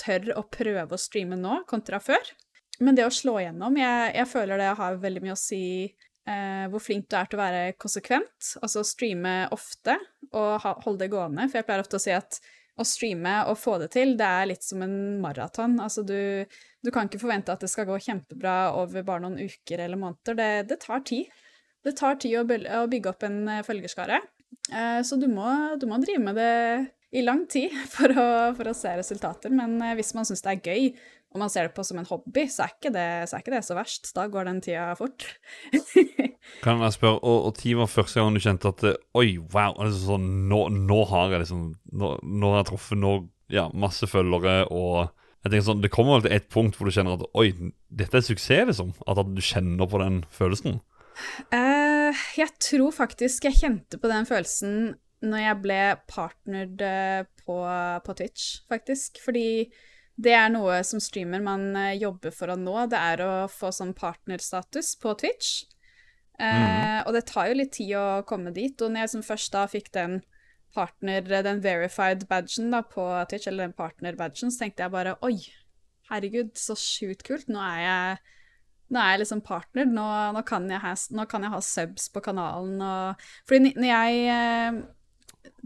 tør 0.00 0.32
å 0.40 0.46
prøve 0.50 0.96
å 0.96 1.00
streame 1.00 1.38
nå, 1.38 1.60
kontra 1.70 2.00
før. 2.02 2.32
Men 2.82 2.98
det 2.98 3.06
å 3.06 3.14
slå 3.14 3.36
igjennom, 3.38 3.76
jeg, 3.78 4.14
jeg 4.16 4.30
føler 4.32 4.58
det 4.58 4.72
har 4.80 4.98
veldig 4.98 5.22
mye 5.22 5.36
å 5.36 5.38
si 5.38 5.62
eh, 6.28 6.64
hvor 6.72 6.82
flink 6.82 7.08
du 7.10 7.16
er 7.18 7.28
til 7.30 7.38
å 7.38 7.42
være 7.42 7.62
konsekvent, 7.80 8.54
altså 8.62 8.84
streame 8.86 9.36
ofte 9.54 9.96
og 10.32 10.58
ha, 10.64 10.74
holde 10.84 11.04
det 11.04 11.12
gående, 11.12 11.48
for 11.48 11.60
jeg 11.60 11.68
pleier 11.68 11.84
ofte 11.84 12.00
å 12.00 12.04
si 12.04 12.14
at 12.16 12.40
å 12.80 12.84
streame 12.88 13.34
og 13.50 13.58
få 13.60 13.76
det 13.82 13.90
til, 13.92 14.14
det 14.16 14.26
er 14.26 14.48
litt 14.48 14.64
som 14.64 14.82
en 14.84 14.96
maraton. 15.20 15.76
Altså 15.84 16.04
du, 16.08 16.44
du 16.80 16.90
kan 16.92 17.08
ikke 17.08 17.20
forvente 17.20 17.52
at 17.52 17.60
det 17.60 17.70
skal 17.70 17.88
gå 17.88 17.98
kjempebra 18.00 18.72
over 18.80 19.04
bare 19.06 19.26
noen 19.26 19.42
uker 19.42 19.82
eller 19.84 20.00
måneder. 20.00 20.38
Det, 20.38 20.50
det 20.70 20.78
tar 20.84 21.04
tid. 21.08 21.28
Det 21.84 21.96
tar 21.98 22.16
tid 22.22 22.38
å, 22.40 22.86
bygge 22.88 23.12
opp 23.12 23.26
en 23.26 23.42
eh, 23.50 23.64
følgerskare. 23.66 24.22
Eh, 24.70 25.00
så 25.04 25.18
du 25.20 25.28
må, 25.28 25.46
du 25.76 25.88
må 25.90 25.98
drive 26.00 26.22
med 26.22 26.38
det 26.38 26.52
i 27.12 27.24
lang 27.24 27.44
tid 27.50 27.74
for 27.94 28.14
å, 28.14 28.28
for 28.56 28.70
å 28.70 28.76
se 28.76 28.94
resultater. 28.98 29.52
Men 29.52 29.76
eh, 29.82 29.96
hvis 29.98 30.14
man 30.16 30.28
syns 30.28 30.44
det 30.44 30.54
er 30.54 30.72
gøy, 30.72 30.92
og 31.32 31.40
man 31.40 31.50
ser 31.52 31.68
det 31.68 31.74
på 31.76 31.84
som 31.86 32.00
en 32.00 32.08
hobby, 32.08 32.44
så 32.52 32.66
er 32.66 32.74
ikke 32.74 32.92
det 32.92 33.06
så, 33.28 33.36
er 33.36 33.44
ikke 33.44 33.54
det 33.54 33.62
så 33.64 33.76
verst. 33.76 34.10
Da 34.16 34.26
går 34.30 34.48
den 34.48 34.60
tida 34.64 34.90
fort. 34.98 35.24
Kan 36.64 36.82
jeg 36.84 36.96
spørre, 36.96 37.20
og, 37.22 37.52
tid 37.56 37.78
var 37.78 37.90
første 37.90 38.20
gang 38.20 38.36
du 38.36 38.42
kjente 38.42 38.72
at 38.72 38.84
Oi, 39.18 39.38
wow, 39.54 39.76
altså 39.76 40.12
sånn, 40.12 40.28
nå, 40.50 40.64
nå 40.74 41.00
har 41.10 41.32
jeg 41.32 41.44
liksom 41.44 41.66
Nå, 41.94 42.14
nå 42.22 42.52
har 42.52 42.62
jeg 42.62 42.70
truffet 42.72 42.98
nå, 42.98 43.12
ja, 43.52 43.68
masse 43.72 44.08
følgere, 44.10 44.66
og 44.74 45.12
jeg 45.42 45.52
tenker 45.52 45.66
sånn, 45.68 45.84
Det 45.84 45.92
kommer 45.94 46.18
vel 46.18 46.26
til 46.26 46.36
et 46.36 46.48
punkt 46.52 46.78
hvor 46.78 46.88
du 46.88 46.94
kjenner 46.94 47.16
at 47.16 47.38
Oi, 47.38 47.52
dette 47.88 48.18
er 48.18 48.26
suksess, 48.26 48.66
liksom? 48.72 48.92
At, 49.06 49.22
at 49.22 49.30
du 49.32 49.42
kjenner 49.44 49.88
på 49.90 50.02
den 50.02 50.22
følelsen? 50.34 50.80
Uh, 51.52 52.10
jeg 52.38 52.50
tror 52.62 52.92
faktisk 52.96 53.46
jeg 53.46 53.58
kjente 53.60 54.00
på 54.00 54.10
den 54.10 54.28
følelsen 54.28 54.94
når 55.22 55.42
jeg 55.44 55.58
ble 55.62 55.80
partnered 56.10 56.82
eh, 56.82 57.24
på, 57.46 57.56
på 58.02 58.14
Twitch, 58.18 58.62
faktisk. 58.70 59.20
Fordi 59.22 59.70
det 60.16 60.34
er 60.36 60.50
noe 60.52 60.82
som 60.84 61.00
streamer 61.00 61.40
man 61.44 61.70
eh, 61.78 61.96
jobber 62.00 62.34
for 62.34 62.52
å 62.52 62.58
nå. 62.58 62.74
Det 62.92 62.98
er 63.00 63.22
å 63.24 63.32
få 63.50 63.72
sånn 63.72 63.94
partnerstatus 63.96 64.94
på 65.00 65.14
Twitch. 65.22 65.64
Eh, 66.38 67.00
Og 67.06 67.12
det 67.16 67.24
tar 67.30 67.48
jo 67.48 67.56
litt 67.58 67.72
tid 67.78 67.94
å 67.96 68.22
komme 68.28 68.52
dit. 68.54 68.76
Og 68.82 68.92
når 68.92 69.06
jeg 69.06 69.12
som 69.14 69.24
først 69.26 69.52
da 69.56 69.64
fikk 69.70 69.92
den 69.96 70.20
partner, 70.74 71.24
den 71.44 71.62
verified 71.64 72.26
badgen 72.28 72.70
da, 72.72 72.82
på 72.82 73.04
Twitch, 73.28 73.48
eller 73.48 73.68
den 73.68 73.76
partner-badgen, 73.76 74.52
så 74.52 74.64
tenkte 74.64 74.86
jeg 74.86 74.94
bare 74.94 75.16
oi, 75.24 75.36
herregud, 76.10 76.54
så 76.56 76.76
sjukt 76.78 77.24
kult. 77.26 77.48
Nå 77.52 77.60
er 77.60 77.82
jeg, 77.82 78.38
nå 78.92 79.00
er 79.00 79.14
jeg 79.14 79.24
liksom 79.24 79.44
partner. 79.44 79.88
Nå, 79.88 80.06
nå, 80.36 80.44
kan 80.48 80.68
jeg 80.70 80.80
ha, 80.84 80.94
nå 81.16 81.28
kan 81.28 81.44
jeg 81.44 81.54
ha 81.56 81.60
subs 81.64 82.08
på 82.12 82.24
kanalen. 82.24 82.80
Og, 82.80 83.28
fordi 83.48 83.72
når 83.76 83.88
jeg 83.94 84.26
eh, 84.36 84.82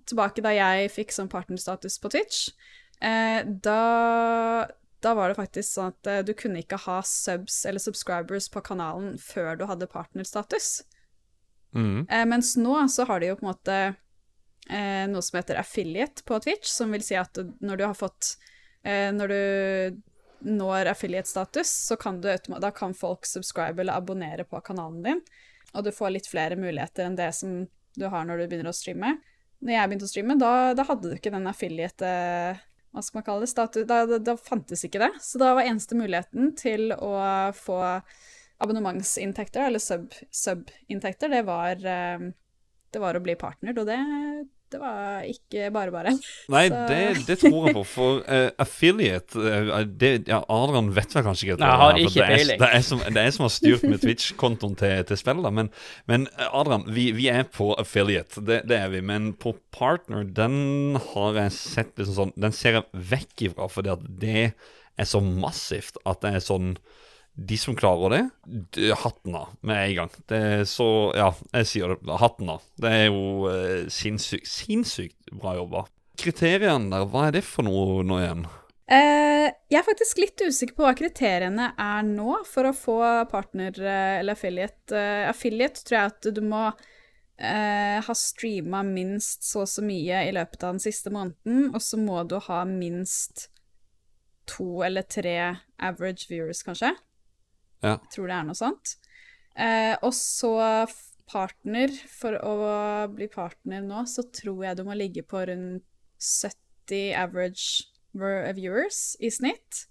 Tilbake 0.07 0.39
da 0.45 0.53
jeg 0.55 0.91
fikk 0.95 1.11
sånn 1.11 1.29
partnerstatus 1.29 1.97
på 1.99 2.09
Twitch, 2.15 2.45
eh, 2.47 2.86
da 3.01 4.67
da 5.07 5.15
var 5.15 5.29
det 5.29 5.39
faktisk 5.39 5.69
sånn 5.77 5.93
at 5.93 6.09
uh, 6.11 6.23
du 6.27 6.33
kunne 6.39 6.63
ikke 6.63 6.81
ha 6.87 6.99
subs 7.07 7.61
eller 7.69 7.83
subscribers 7.83 8.49
på 8.51 8.63
kanalen 8.65 9.15
før 9.23 9.59
du 9.59 9.67
hadde 9.69 9.89
partnerstatus. 9.93 10.81
Mm. 11.77 12.07
Uh, 12.09 12.25
mens 12.27 12.55
nå 12.59 12.79
så 12.91 13.07
har 13.07 13.23
de 13.23 13.31
jo 13.31 13.39
på 13.39 13.47
en 13.47 13.53
måte 13.53 13.79
noe 14.67 15.23
som 15.23 15.37
heter 15.39 15.61
affiliate 15.61 16.25
på 16.27 16.41
Twitch, 16.43 16.67
som 16.67 16.91
vil 16.91 17.05
si 17.07 17.15
at 17.15 17.39
når 17.63 17.79
du 17.79 17.85
har 17.85 17.95
fått 17.95 18.33
Når 18.83 19.29
du 19.31 20.01
når 20.43 20.91
affiliate-status, 20.91 21.71
så 21.87 21.97
kan 21.97 22.21
du 22.21 22.29
da 22.59 22.71
kan 22.75 22.95
folk 22.95 23.27
subscribe 23.27 23.81
eller 23.81 23.95
abonnere 23.95 24.45
på 24.45 24.61
kanalen 24.61 25.03
din, 25.03 25.21
og 25.73 25.85
du 25.85 25.93
får 25.95 26.11
litt 26.11 26.27
flere 26.27 26.59
muligheter 26.59 27.07
enn 27.07 27.15
det 27.15 27.33
som 27.35 27.67
du 27.95 28.07
har 28.11 28.27
når 28.27 28.43
du 28.43 28.49
begynner 28.49 28.71
å 28.71 28.77
streame. 28.77 29.17
Når 29.63 29.73
jeg 29.73 29.89
begynte 29.89 30.09
å 30.09 30.11
streame, 30.11 30.39
da, 30.43 30.53
da 30.75 30.85
hadde 30.91 31.11
du 31.11 31.15
ikke 31.15 31.35
den 31.35 31.47
affiliate 31.47 32.11
hva 32.97 33.03
skal 33.05 33.19
man 33.19 33.27
kalle 33.27 33.45
det, 33.45 33.51
Statu 33.53 33.83
da, 33.85 34.01
da, 34.09 34.17
da, 34.25 34.35
fantes 34.41 34.87
ikke 34.87 35.03
det. 35.03 35.11
Så 35.21 35.37
da 35.43 35.53
var 35.57 35.69
eneste 35.69 35.99
muligheten 35.99 36.55
til 36.57 36.95
å 36.97 37.13
få 37.53 37.77
abonnementsinntekter, 38.65 39.67
eller 39.67 39.83
sub-inntekter, 39.85 41.29
sub 41.29 41.35
det, 41.37 41.43
eh, 41.93 42.25
det 42.97 43.03
var 43.03 43.19
å 43.19 43.21
bli 43.21 43.35
partner, 43.37 43.77
og 43.77 43.91
det, 43.91 43.99
det 44.73 44.81
var 44.83 45.27
ikke 45.31 45.69
bare 45.75 45.93
bare. 45.95 46.13
Nei, 46.51 46.65
det, 46.73 46.99
det, 47.29 47.37
tror 47.39 47.69
jeg 47.69 47.77
på, 47.77 47.85
for 47.87 48.23
uh, 48.27 48.49
affiliate 48.63 49.39
uh, 49.39 49.85
det, 49.87 50.11
ja, 50.31 50.41
Adrian 50.53 50.91
vet 50.97 51.15
vel 51.15 51.27
kanskje 51.27 51.47
ikke 51.47 51.59
Nei, 51.63 51.69
jeg 51.71 51.83
har 51.83 52.01
ikke 52.03 52.27
peiling. 52.33 52.61
Det, 52.63 52.71
er 52.79 52.87
som, 52.89 53.05
det 53.05 53.23
er 53.23 53.37
som 53.37 53.47
har 53.47 53.55
styrt 53.55 53.87
med 53.87 54.03
Twitch-kontoen 54.03 54.75
til, 54.81 54.97
til 55.07 55.21
spillet, 55.21 55.57
men, 55.59 55.71
men 56.11 56.27
Adrian, 56.49 56.87
vi, 56.91 57.09
vi, 57.17 57.31
er 57.31 57.47
på 57.47 57.71
affiliate, 57.79 58.43
det, 58.43 58.65
det, 58.67 58.81
er 58.81 58.91
vi. 58.95 59.05
Men 59.07 59.31
på 59.39 59.55
partner, 59.75 60.27
den 60.27 60.99
har 61.13 61.41
jeg 61.45 61.55
sett 61.55 61.95
liksom 62.01 62.17
sånn 62.17 62.37
Den 62.41 62.55
ser 62.57 62.81
jeg 62.81 63.07
vekk 63.15 63.49
ifra, 63.51 63.71
fordi 63.71 63.95
at 63.95 64.07
det 64.23 64.45
er 64.97 65.09
så 65.09 65.21
massivt 65.23 66.01
at 66.09 66.23
det 66.25 66.37
er 66.37 66.45
sånn 66.45 66.75
de 67.37 67.57
som 67.61 67.77
klarer 67.77 68.13
det, 68.15 68.23
hatten 69.03 69.35
av 69.37 69.53
med 69.61 69.83
en 69.83 69.95
gang. 69.97 70.13
Det 70.29 70.37
er 70.37 70.63
så 70.69 70.89
Ja, 71.17 71.33
jeg 71.53 71.69
sier 71.69 71.93
det. 71.93 72.19
Hatten 72.21 72.49
av. 72.49 72.65
Det 72.81 72.93
er 72.93 73.11
jo 73.11 73.51
eh, 73.51 73.89
sinnssykt, 73.93 74.49
sinnssykt 74.49 75.35
bra 75.37 75.57
jobba. 75.59 75.85
Kriteriene 76.17 76.89
der, 76.95 77.05
hva 77.13 77.27
er 77.29 77.37
det 77.37 77.45
for 77.45 77.67
noe 77.67 78.01
nå 78.09 78.21
igjen? 78.23 78.47
Eh, 78.89 79.51
jeg 79.69 79.81
er 79.83 79.85
faktisk 79.85 80.23
litt 80.23 80.45
usikker 80.47 80.79
på 80.79 80.87
hva 80.87 80.95
kriteriene 80.97 81.73
er 81.77 82.07
nå 82.09 82.39
for 82.49 82.71
å 82.71 82.77
få 82.77 82.99
partner 83.29 83.77
uh, 83.83 84.17
eller 84.23 84.33
affiliate. 84.33 84.95
Uh, 84.95 85.27
affiliate 85.29 85.85
tror 85.85 85.99
jeg 85.99 86.15
at 86.15 86.31
du 86.37 86.45
må 86.47 86.71
ha 87.37 88.15
streama 88.17 88.79
minst 88.81 89.43
så 89.45 89.67
og 89.67 89.69
så 89.69 89.83
mye 89.85 90.23
i 90.25 90.31
løpet 90.33 90.63
av 90.65 90.71
den 90.73 90.81
siste 90.81 91.11
måneden, 91.13 91.67
og 91.77 91.83
så 91.85 91.99
må 92.01 92.23
du 92.25 92.39
ha 92.41 92.63
minst 92.65 93.51
to 94.49 94.81
eller 94.87 95.05
tre 95.05 95.35
average 95.77 96.31
viewers, 96.31 96.63
kanskje. 96.65 96.95
Ja. 97.87 97.97
Jeg 97.97 98.15
tror 98.17 98.31
det 98.31 98.39
er 98.39 98.49
noe 98.49 98.59
sånt. 98.59 98.97
Eh, 99.57 99.95
og 100.03 100.13
så 100.17 100.55
partner. 101.27 101.93
For 102.21 102.39
å 102.39 102.55
bli 103.13 103.29
partner 103.33 103.85
nå, 103.85 104.05
så 104.11 104.27
tror 104.35 104.65
jeg 104.69 104.79
du 104.79 104.87
må 104.87 104.97
ligge 104.99 105.25
på 105.27 105.43
rundt 105.49 105.85
70 106.23 107.13
average 107.19 107.87
viewers 108.57 109.15
i 109.21 109.31
snitt. 109.33 109.87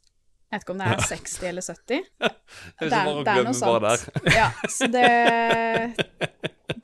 Jeg 0.45 0.61
vet 0.61 0.63
ikke 0.63 0.75
om 0.75 0.81
det 0.81 0.87
er 0.93 1.01
60 1.09 1.47
eller 1.49 1.65
70. 1.65 2.03
Det 2.79 2.87
er, 2.87 3.07
det 3.25 3.31
er 3.33 3.43
noe 3.43 3.55
sånt. 3.57 4.05
Ja, 4.31 4.45
så 4.71 4.87
det 4.87 5.09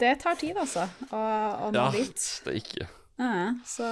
Det 0.02 0.16
tar 0.20 0.36
tid, 0.40 0.58
altså, 0.58 0.88
å, 1.14 1.22
å 1.68 1.70
nå 1.72 1.78
ja, 1.78 1.86
dit. 1.94 2.26
Det 2.44 2.52
er 2.52 2.58
ikke. 2.58 2.88
Ja, 3.22 3.46
så 3.70 3.88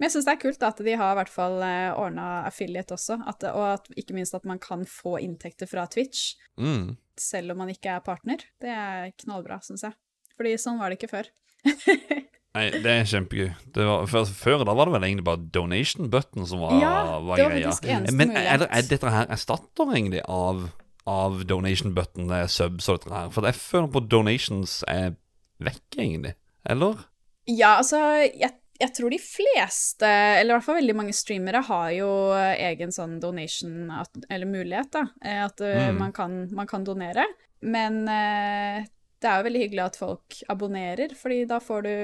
men 0.00 0.08
jeg 0.08 0.14
syns 0.14 0.26
det 0.30 0.32
er 0.32 0.40
kult 0.40 0.62
at 0.64 0.78
de 0.80 0.92
har 0.96 1.12
i 1.12 1.16
hvert 1.18 1.28
fall 1.28 1.58
eh, 1.60 1.90
ordna 1.92 2.28
affiliate 2.48 2.96
også, 2.96 3.18
at, 3.28 3.44
og 3.52 3.66
at, 3.74 3.90
ikke 4.00 4.16
minst 4.16 4.32
at 4.32 4.46
man 4.48 4.56
kan 4.62 4.86
få 4.88 5.18
inntekter 5.20 5.68
fra 5.68 5.84
Twitch 5.92 6.38
mm. 6.56 6.94
selv 7.20 7.52
om 7.52 7.60
man 7.60 7.68
ikke 7.68 7.98
er 7.98 8.06
partner. 8.06 8.40
Det 8.64 8.72
er 8.72 9.12
knallbra, 9.20 9.60
syns 9.66 9.84
jeg. 9.84 9.92
Fordi 10.40 10.54
sånn 10.56 10.80
var 10.80 10.88
det 10.88 10.96
ikke 10.96 11.12
før. 11.12 11.28
Nei, 12.56 12.64
det 12.80 12.90
er 12.94 13.04
kjempegøy. 13.06 13.50
Det 13.76 13.84
var, 13.86 14.06
før, 14.10 14.30
før, 14.40 14.64
da 14.66 14.74
var 14.74 14.88
det 14.88 14.96
vel 14.96 15.04
egentlig 15.10 15.26
bare 15.28 15.44
donation 15.54 16.08
button 16.10 16.48
som 16.48 16.64
var, 16.64 16.78
ja, 16.80 16.94
var 17.20 17.36
det 17.36 17.44
var 17.44 17.56
faktisk 17.58 17.90
eneste 17.92 18.16
Men 18.18 18.32
er, 18.40 18.64
er 18.66 18.88
dette 18.88 19.12
her 19.14 19.28
erstatter 19.36 19.92
egentlig 19.92 20.24
av, 20.24 20.64
av 21.04 21.44
donation 21.44 21.92
button, 21.94 22.32
det 22.32 22.40
er 22.46 22.50
subs 22.50 22.88
og 22.88 23.04
dette 23.04 23.14
her? 23.14 23.28
For 23.36 23.46
jeg 23.46 23.60
føler 23.60 23.92
på 23.92 24.02
donations 24.08 24.80
er 24.88 25.12
vekk, 25.60 25.84
egentlig. 26.00 26.34
Eller? 26.72 27.04
Ja, 27.46 27.76
altså 27.76 28.00
jeg 28.24 28.56
jeg 28.80 28.94
tror 28.96 29.10
de 29.12 29.18
fleste, 29.20 30.08
eller 30.08 30.54
i 30.54 30.56
hvert 30.56 30.64
fall 30.66 30.78
veldig 30.80 30.96
mange 30.96 31.12
streamere, 31.16 31.60
har 31.66 31.90
jo 31.92 32.08
egen 32.56 32.92
sånn 32.96 33.18
donation, 33.20 33.90
at, 33.92 34.10
eller 34.30 34.48
mulighet, 34.48 34.90
da. 34.96 35.02
eh, 35.24 35.42
At 35.44 35.60
uh, 35.60 35.90
Mm. 35.90 35.98
man, 35.98 36.12
kan, 36.16 36.38
man 36.56 36.66
kan 36.70 36.84
donere. 36.84 37.26
Men 37.62 38.08
eh, 38.08 38.86
det 39.20 39.28
er 39.28 39.36
jo 39.42 39.44
veldig 39.50 39.60
hyggelig 39.66 39.84
at 39.84 39.98
folk 40.00 40.38
abonnerer, 40.48 41.12
fordi 41.14 41.42
da 41.50 41.58
får 41.60 41.82
du 41.84 41.94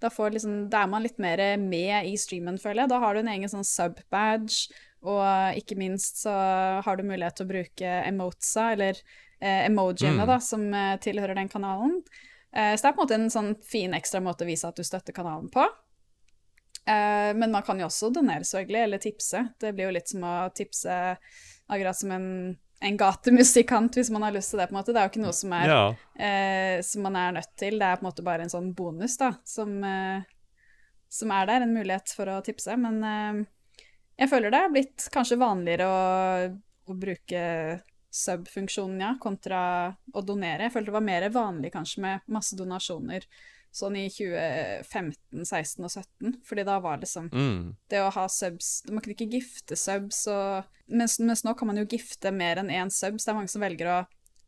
da, 0.00 0.08
får 0.08 0.30
liksom, 0.32 0.52
da 0.72 0.82
er 0.84 0.88
man 0.88 1.02
litt 1.04 1.18
mer 1.20 1.40
med 1.60 2.06
i 2.08 2.14
streamen, 2.16 2.56
føler 2.60 2.82
jeg. 2.86 2.88
Da 2.92 2.98
har 3.02 3.14
du 3.14 3.20
en 3.20 3.28
egen 3.34 3.50
sånn 3.52 3.66
sub-badge, 3.68 4.70
og 5.04 5.56
ikke 5.60 5.76
minst 5.76 6.22
så 6.22 6.32
har 6.84 6.96
du 6.96 7.02
mulighet 7.04 7.36
til 7.36 7.44
å 7.46 7.50
bruke 7.50 7.90
emotesa, 8.08 8.70
eller 8.72 8.96
eh, 9.40 9.66
emojiene, 9.68 10.22
Mm. 10.22 10.26
da, 10.28 10.38
som 10.40 10.64
eh, 10.74 10.96
tilhører 11.04 11.34
den 11.36 11.48
kanalen. 11.52 11.98
Eh, 12.52 12.72
så 12.76 12.82
det 12.82 12.88
er 12.90 12.96
på 12.96 13.00
en 13.00 13.06
måte 13.06 13.14
en 13.20 13.30
sånn 13.32 13.52
fin 13.64 13.92
ekstra 13.96 14.20
måte 14.24 14.44
å 14.44 14.48
vise 14.48 14.68
at 14.68 14.76
du 14.76 14.82
støtter 14.84 15.12
kanalen 15.16 15.48
på. 15.52 15.64
Eh, 16.86 17.30
men 17.36 17.50
man 17.52 17.62
kan 17.62 17.78
jo 17.80 17.86
også 17.90 18.10
donere, 18.14 18.44
selvfølgelig, 18.46 18.82
eller 18.86 18.98
tipse. 19.02 19.44
Det 19.60 19.74
blir 19.76 19.88
jo 19.90 19.94
litt 19.98 20.08
som 20.08 20.24
å 20.26 20.34
tipse 20.56 20.96
akkurat 21.70 21.96
som 21.96 22.10
en, 22.16 22.26
en 22.80 22.96
gatemusikant, 22.98 23.94
hvis 24.00 24.10
man 24.10 24.24
har 24.26 24.32
lyst 24.34 24.50
til 24.54 24.58
det, 24.62 24.66
på 24.70 24.74
en 24.74 24.80
måte. 24.80 24.94
Det 24.96 25.02
er 25.02 25.06
jo 25.08 25.12
ikke 25.12 25.22
noe 25.26 25.36
som, 25.36 25.52
er, 25.52 25.68
Ja. 25.70 25.82
eh, 26.18 26.80
som 26.86 27.02
man 27.06 27.16
er 27.20 27.36
nødt 27.38 27.52
til. 27.60 27.78
Det 27.78 27.86
er 27.86 28.00
på 28.00 28.06
en 28.06 28.10
måte 28.10 28.24
bare 28.26 28.42
en 28.46 28.52
sånn 28.52 28.72
bonus, 28.74 29.16
da, 29.20 29.34
som, 29.44 29.76
eh, 29.84 30.22
som 31.08 31.30
er 31.36 31.46
der. 31.46 31.62
En 31.68 31.74
mulighet 31.76 32.14
for 32.16 32.26
å 32.32 32.40
tipse. 32.42 32.74
Men 32.80 32.98
eh, 33.04 33.44
jeg 34.24 34.32
føler 34.32 34.50
det 34.50 34.64
er 34.64 34.74
blitt 34.74 35.06
kanskje 35.14 35.38
vanligere 35.40 35.86
å, 35.86 36.58
å 36.90 36.96
bruke 36.98 37.44
sub-funksjonen, 38.10 39.00
ja, 39.04 39.12
kontra 39.22 39.60
å 40.12 40.22
donere. 40.26 40.66
Jeg 40.66 40.72
følte 40.74 40.90
det 40.90 40.96
var 40.98 41.06
mer 41.06 41.28
vanlig 41.30 41.70
kanskje 41.76 42.02
med 42.02 42.20
masse 42.34 42.56
donasjoner 42.58 43.22
sånn 43.72 43.96
i 43.96 44.08
2015, 44.10 45.44
16 45.46 45.84
og 45.86 45.90
17, 45.94 46.38
fordi 46.46 46.64
da 46.66 46.78
var 46.82 46.98
liksom 47.02 47.28
Mm. 47.32 47.76
det 47.88 48.00
å 48.02 48.10
ha 48.12 48.26
subs 48.28 48.82
Man 48.90 49.00
kunne 49.00 49.14
ikke 49.14 49.30
gifte 49.30 49.76
subs, 49.78 50.26
og, 50.26 50.64
mens, 50.88 51.18
mens 51.20 51.44
nå 51.44 51.54
kan 51.56 51.68
man 51.70 51.76
jo 51.78 51.84
gifte 51.86 52.32
mer 52.34 52.56
enn 52.58 52.68
én 52.70 52.90
subs. 52.90 53.24
Det 53.24 53.30
er 53.30 53.34
mange 53.38 53.48
som 53.52 53.62
velger 53.62 53.86
å, 53.86 53.98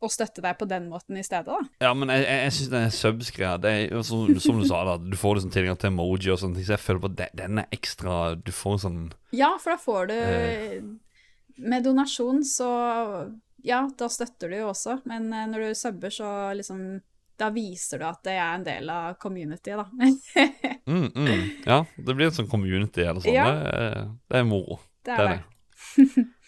å 0.03 0.09
støtte 0.11 0.41
deg 0.43 0.57
på 0.59 0.67
den 0.67 0.89
måten 0.91 1.15
i 1.17 1.23
stedet, 1.23 1.47
da. 1.47 1.59
Ja, 1.79 1.93
men 1.95 2.09
jeg, 2.11 2.25
jeg, 2.25 2.41
jeg 2.43 2.51
syns 2.57 2.71
den 2.73 2.91
subs-greia 2.91 3.53
Det 3.63 3.71
er 3.93 4.01
som, 4.03 4.27
som 4.43 4.59
du 4.59 4.67
sa, 4.67 4.81
da 4.83 4.97
du 4.99 5.15
får 5.15 5.37
liksom 5.39 5.53
tilgang 5.55 5.77
til 5.79 5.93
emoji 5.93 6.33
og 6.33 6.39
sånne 6.41 6.55
ting, 6.59 6.65
så 6.67 6.75
jeg 6.75 6.83
føler 6.83 6.99
på 7.05 7.11
at 7.13 7.31
den 7.39 7.63
er 7.63 7.71
ekstra 7.71 8.35
Du 8.43 8.51
får 8.51 8.81
sånn 8.83 8.99
Ja, 9.31 9.53
for 9.63 9.71
da 9.71 9.79
får 9.79 10.07
du 10.11 10.13
Eh. 10.19 10.81
Med 11.63 11.83
donasjon 11.85 12.41
så 12.43 12.67
Ja, 13.63 13.87
da 13.95 14.07
støtter 14.11 14.49
du 14.49 14.57
jo 14.57 14.69
også, 14.73 14.97
men 15.07 15.31
eh, 15.31 15.45
når 15.47 15.69
du 15.69 15.75
subber, 15.79 16.09
så 16.11 16.27
liksom 16.57 16.99
Da 17.43 17.49
viser 17.51 17.99
du 17.99 18.05
at 18.07 18.21
det 18.23 18.37
er 18.39 18.53
en 18.55 18.63
del 18.63 18.87
av 18.93 19.17
communityet, 19.19 19.81
da. 19.81 19.87
mm, 20.91 21.09
mm. 21.11 21.41
Ja, 21.67 21.81
det 21.97 22.15
blir 22.15 22.29
en 22.29 22.37
sånn 22.37 22.47
community 22.51 23.03
eller 23.03 23.19
sånn. 23.25 23.35
Ja. 23.35 23.49
Det, 23.51 24.05
det 24.31 24.39
er 24.39 24.47
moro. 24.47 24.79
Det 25.03 25.17
er 25.17 25.27
det. 25.27 25.35
det. 25.97 26.23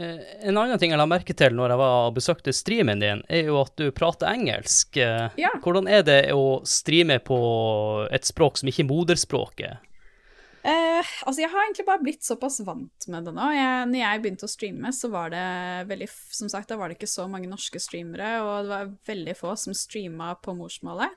En 0.00 0.56
annen 0.56 0.78
ting 0.80 0.94
jeg 0.94 0.96
la 1.00 1.04
merke 1.04 1.34
til 1.36 1.52
når 1.52 1.74
jeg 1.74 1.80
var 1.82 1.94
og 2.06 2.14
besøkte 2.16 2.54
streamen 2.56 3.02
din, 3.02 3.18
er 3.28 3.50
jo 3.50 3.58
at 3.60 3.74
du 3.76 3.90
prater 3.92 4.30
engelsk. 4.30 4.96
Eh, 4.96 5.26
Ja. 5.36 5.50
Hvordan 5.60 5.90
er 5.92 6.06
det 6.06 6.20
å 6.32 6.62
streame 6.64 7.18
på 7.20 7.36
et 8.08 8.24
språk 8.24 8.56
som 8.56 8.70
ikke 8.70 8.86
er 8.86 8.88
moderspråket? 8.88 9.89
Eh, 10.62 11.10
altså, 11.24 11.40
jeg 11.40 11.48
har 11.48 11.62
egentlig 11.64 11.86
bare 11.88 12.02
blitt 12.04 12.26
såpass 12.26 12.58
vant 12.66 13.06
med 13.08 13.24
det 13.24 13.32
nå. 13.32 13.46
Jeg, 13.56 13.86
når 13.88 14.00
jeg 14.02 14.22
begynte 14.24 14.44
å 14.44 14.52
streame, 14.52 14.92
så 14.92 15.08
var 15.12 15.30
det 15.32 15.44
veldig 15.88 16.08
Som 16.36 16.50
sagt, 16.52 16.68
da 16.68 16.76
var 16.76 16.88
det 16.90 16.98
ikke 16.98 17.08
så 17.08 17.24
mange 17.32 17.48
norske 17.48 17.80
streamere, 17.80 18.34
og 18.44 18.66
det 18.66 18.72
var 18.74 18.90
veldig 19.08 19.36
få 19.38 19.54
som 19.56 19.76
streama 19.76 20.34
på 20.44 20.52
morsmålet. 20.58 21.16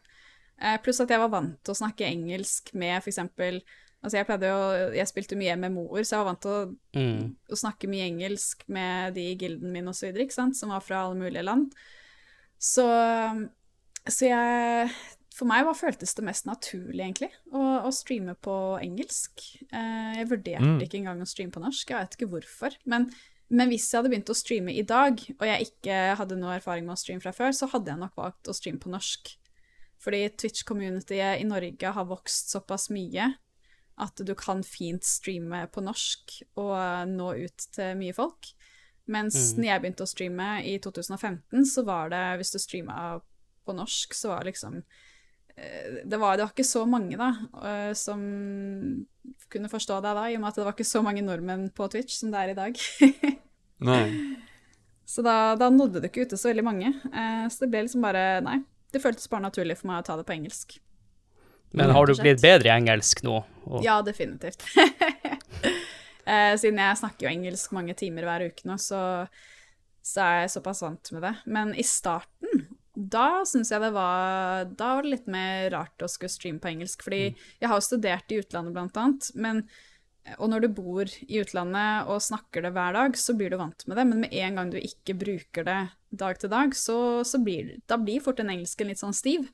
Eh, 0.62 0.78
pluss 0.86 1.02
at 1.04 1.12
jeg 1.12 1.20
var 1.20 1.34
vant 1.34 1.58
til 1.64 1.74
å 1.74 1.80
snakke 1.82 2.08
engelsk 2.08 2.74
med 2.74 3.02
for 3.04 3.12
eksempel 3.12 3.62
Altså, 4.04 4.18
jeg 4.18 4.28
pleide 4.28 4.50
jo 4.52 4.92
Jeg 4.98 5.08
spilte 5.08 5.38
mye 5.40 5.54
MMO-er, 5.56 6.04
så 6.04 6.18
jeg 6.18 6.20
var 6.20 6.28
vant 6.34 6.42
til 6.44 6.52
å, 6.52 6.76
Mm. 7.00 7.36
å 7.50 7.56
snakke 7.56 7.88
mye 7.88 8.04
engelsk 8.12 8.66
med 8.68 9.14
de 9.16 9.32
i 9.32 9.36
gilden 9.40 9.72
min 9.72 9.88
sant, 9.94 10.56
som 10.58 10.70
var 10.70 10.82
fra 10.82 11.06
alle 11.06 11.16
mulige 11.16 11.44
land. 11.44 11.72
Så, 12.60 12.84
så 14.08 14.28
jeg 14.28 14.90
for 15.34 15.50
meg 15.50 15.66
var, 15.66 15.74
føltes 15.74 16.14
det 16.14 16.24
mest 16.28 16.46
naturlig, 16.46 17.02
egentlig, 17.02 17.32
å, 17.52 17.62
å 17.88 17.92
streame 17.96 18.36
på 18.38 18.54
engelsk. 18.84 19.44
Eh, 19.72 20.20
jeg 20.20 20.30
vurderte 20.30 20.64
Mm. 20.68 20.82
ikke 20.86 21.00
engang 21.02 21.22
å 21.24 21.30
streame 21.30 21.52
på 21.56 21.64
norsk, 21.64 21.90
jeg 21.90 21.98
vet 22.06 22.18
ikke 22.20 22.30
hvorfor. 22.36 22.76
Men, 22.86 23.08
men 23.50 23.70
hvis 23.74 23.88
jeg 23.90 24.00
hadde 24.00 24.12
begynt 24.14 24.30
å 24.30 24.38
streame 24.38 24.74
i 24.78 24.84
dag, 24.86 25.18
og 25.40 25.46
jeg 25.50 25.70
ikke 25.72 26.02
hadde 26.20 26.38
noe 26.38 26.58
erfaring 26.60 26.86
med 26.86 26.94
å 26.96 27.02
streame 27.02 27.22
fra 27.26 27.34
før, 27.34 27.52
så 27.58 27.70
hadde 27.74 27.90
jeg 27.92 28.02
nok 28.04 28.16
valgt 28.20 28.48
å 28.52 28.54
streame 28.58 28.80
på 28.84 28.92
norsk. 28.94 29.34
Fordi 30.04 30.20
Twitch-communityet 30.38 31.40
i 31.42 31.48
Norge 31.48 31.92
har 31.96 32.06
vokst 32.10 32.52
såpass 32.54 32.90
mye 32.94 33.32
at 34.04 34.18
du 34.26 34.34
kan 34.36 34.64
fint 34.66 35.06
streame 35.06 35.68
på 35.72 35.82
norsk 35.86 36.40
og 36.58 37.08
nå 37.10 37.30
ut 37.46 37.66
til 37.76 37.96
mye 38.00 38.14
folk. 38.18 38.50
Mens 39.08 39.54
når 39.58 39.68
jeg 39.68 39.82
begynte 39.84 40.06
å 40.06 40.10
streame 40.10 40.48
i 40.66 40.78
2015, 40.82 41.66
så 41.70 41.84
var 41.88 42.10
det, 42.14 42.22
hvis 42.40 42.52
du 42.56 42.60
streama 42.60 43.20
på 43.66 43.76
norsk, 43.76 44.14
så 44.16 44.32
var 44.34 44.44
det 44.44 44.54
liksom 44.54 44.82
det 45.56 46.18
var, 46.18 46.38
det 46.38 46.46
var 46.48 46.52
ikke 46.52 46.66
så 46.66 46.84
mange 46.90 47.18
da, 47.20 47.30
eh, 47.62 47.92
som 47.98 48.22
kunne 49.54 49.70
forstå 49.70 50.00
deg 50.02 50.18
da, 50.18 50.26
i 50.30 50.38
og 50.38 50.42
med 50.44 50.50
at 50.50 50.60
det 50.60 50.66
var 50.66 50.76
ikke 50.76 50.88
så 50.88 51.04
mange 51.06 51.24
nordmenn 51.26 51.68
på 51.76 51.88
Twitch 51.94 52.18
som 52.20 52.34
det 52.34 52.42
er 52.42 52.54
i 52.54 52.58
dag. 52.58 52.80
Nei. 53.90 54.06
så 55.06 55.26
da, 55.26 55.36
da 55.60 55.70
nådde 55.74 56.02
det 56.02 56.10
ikke 56.10 56.28
ute 56.28 56.40
så 56.40 56.50
veldig 56.50 56.66
mange. 56.66 56.94
Eh, 57.12 57.46
så 57.54 57.66
det 57.66 57.72
ble 57.74 57.86
liksom 57.86 58.06
bare 58.06 58.42
Nei. 58.46 58.62
Det 58.94 59.02
føltes 59.02 59.30
bare 59.30 59.48
naturlig 59.48 59.80
for 59.80 59.90
meg 59.90 60.04
å 60.04 60.06
ta 60.06 60.18
det 60.20 60.26
på 60.28 60.36
engelsk. 60.36 60.76
Men 61.74 61.90
har 61.96 62.06
du 62.06 62.14
blitt 62.20 62.44
bedre 62.44 62.70
i 62.70 62.76
engelsk 62.76 63.24
nå? 63.26 63.40
Og, 63.66 63.80
Ja, 63.82 63.96
definitivt. 64.06 64.62
eh, 66.30 66.54
siden 66.62 66.78
jeg 66.78 67.00
snakker 67.00 67.26
jo 67.26 67.32
engelsk 67.32 67.74
mange 67.74 67.96
timer 67.98 68.28
hver 68.30 68.46
uke 68.52 68.70
nå, 68.70 68.78
så, 68.78 69.00
så 70.06 70.28
er 70.28 70.44
jeg 70.44 70.54
såpass 70.54 70.84
vant 70.86 71.14
med 71.16 71.26
det. 71.26 71.34
Men 71.50 71.74
i 71.74 71.86
starten, 71.88 72.68
da 72.96 73.44
syns 73.50 73.72
jeg 73.74 73.82
det 73.82 73.90
var 73.96 74.66
Da 74.78 74.90
var 74.96 75.02
det 75.06 75.10
litt 75.16 75.28
mer 75.32 75.70
rart 75.74 76.04
å 76.06 76.10
skulle 76.12 76.30
streame 76.30 76.60
på 76.62 76.70
engelsk. 76.70 77.02
Fordi 77.06 77.22
jeg 77.34 77.68
har 77.72 77.80
jo 77.80 77.88
studert 77.88 78.32
i 78.32 78.38
utlandet, 78.44 78.74
blant 78.76 78.98
annet. 79.02 79.32
Men, 79.36 79.64
og 80.38 80.50
når 80.52 80.62
du 80.62 80.68
bor 80.78 81.04
i 81.28 81.40
utlandet 81.42 82.08
og 82.08 82.22
snakker 82.22 82.62
det 82.64 82.72
hver 82.76 82.94
dag, 82.94 83.18
så 83.18 83.34
blir 83.36 83.50
du 83.50 83.58
vant 83.58 83.88
med 83.88 83.98
det. 83.98 84.06
Men 84.12 84.22
med 84.26 84.34
en 84.34 84.56
gang 84.62 84.70
du 84.70 84.78
ikke 84.80 85.18
bruker 85.18 85.66
det 85.68 85.80
dag 86.14 86.38
til 86.40 86.50
dag, 86.54 86.76
så, 86.78 86.98
så 87.26 87.42
blir 87.44 87.80
da 87.90 87.98
blir 87.98 88.22
fort 88.22 88.38
den 88.38 88.52
engelsken 88.54 88.88
litt 88.92 89.02
sånn 89.02 89.14
stiv. 89.18 89.50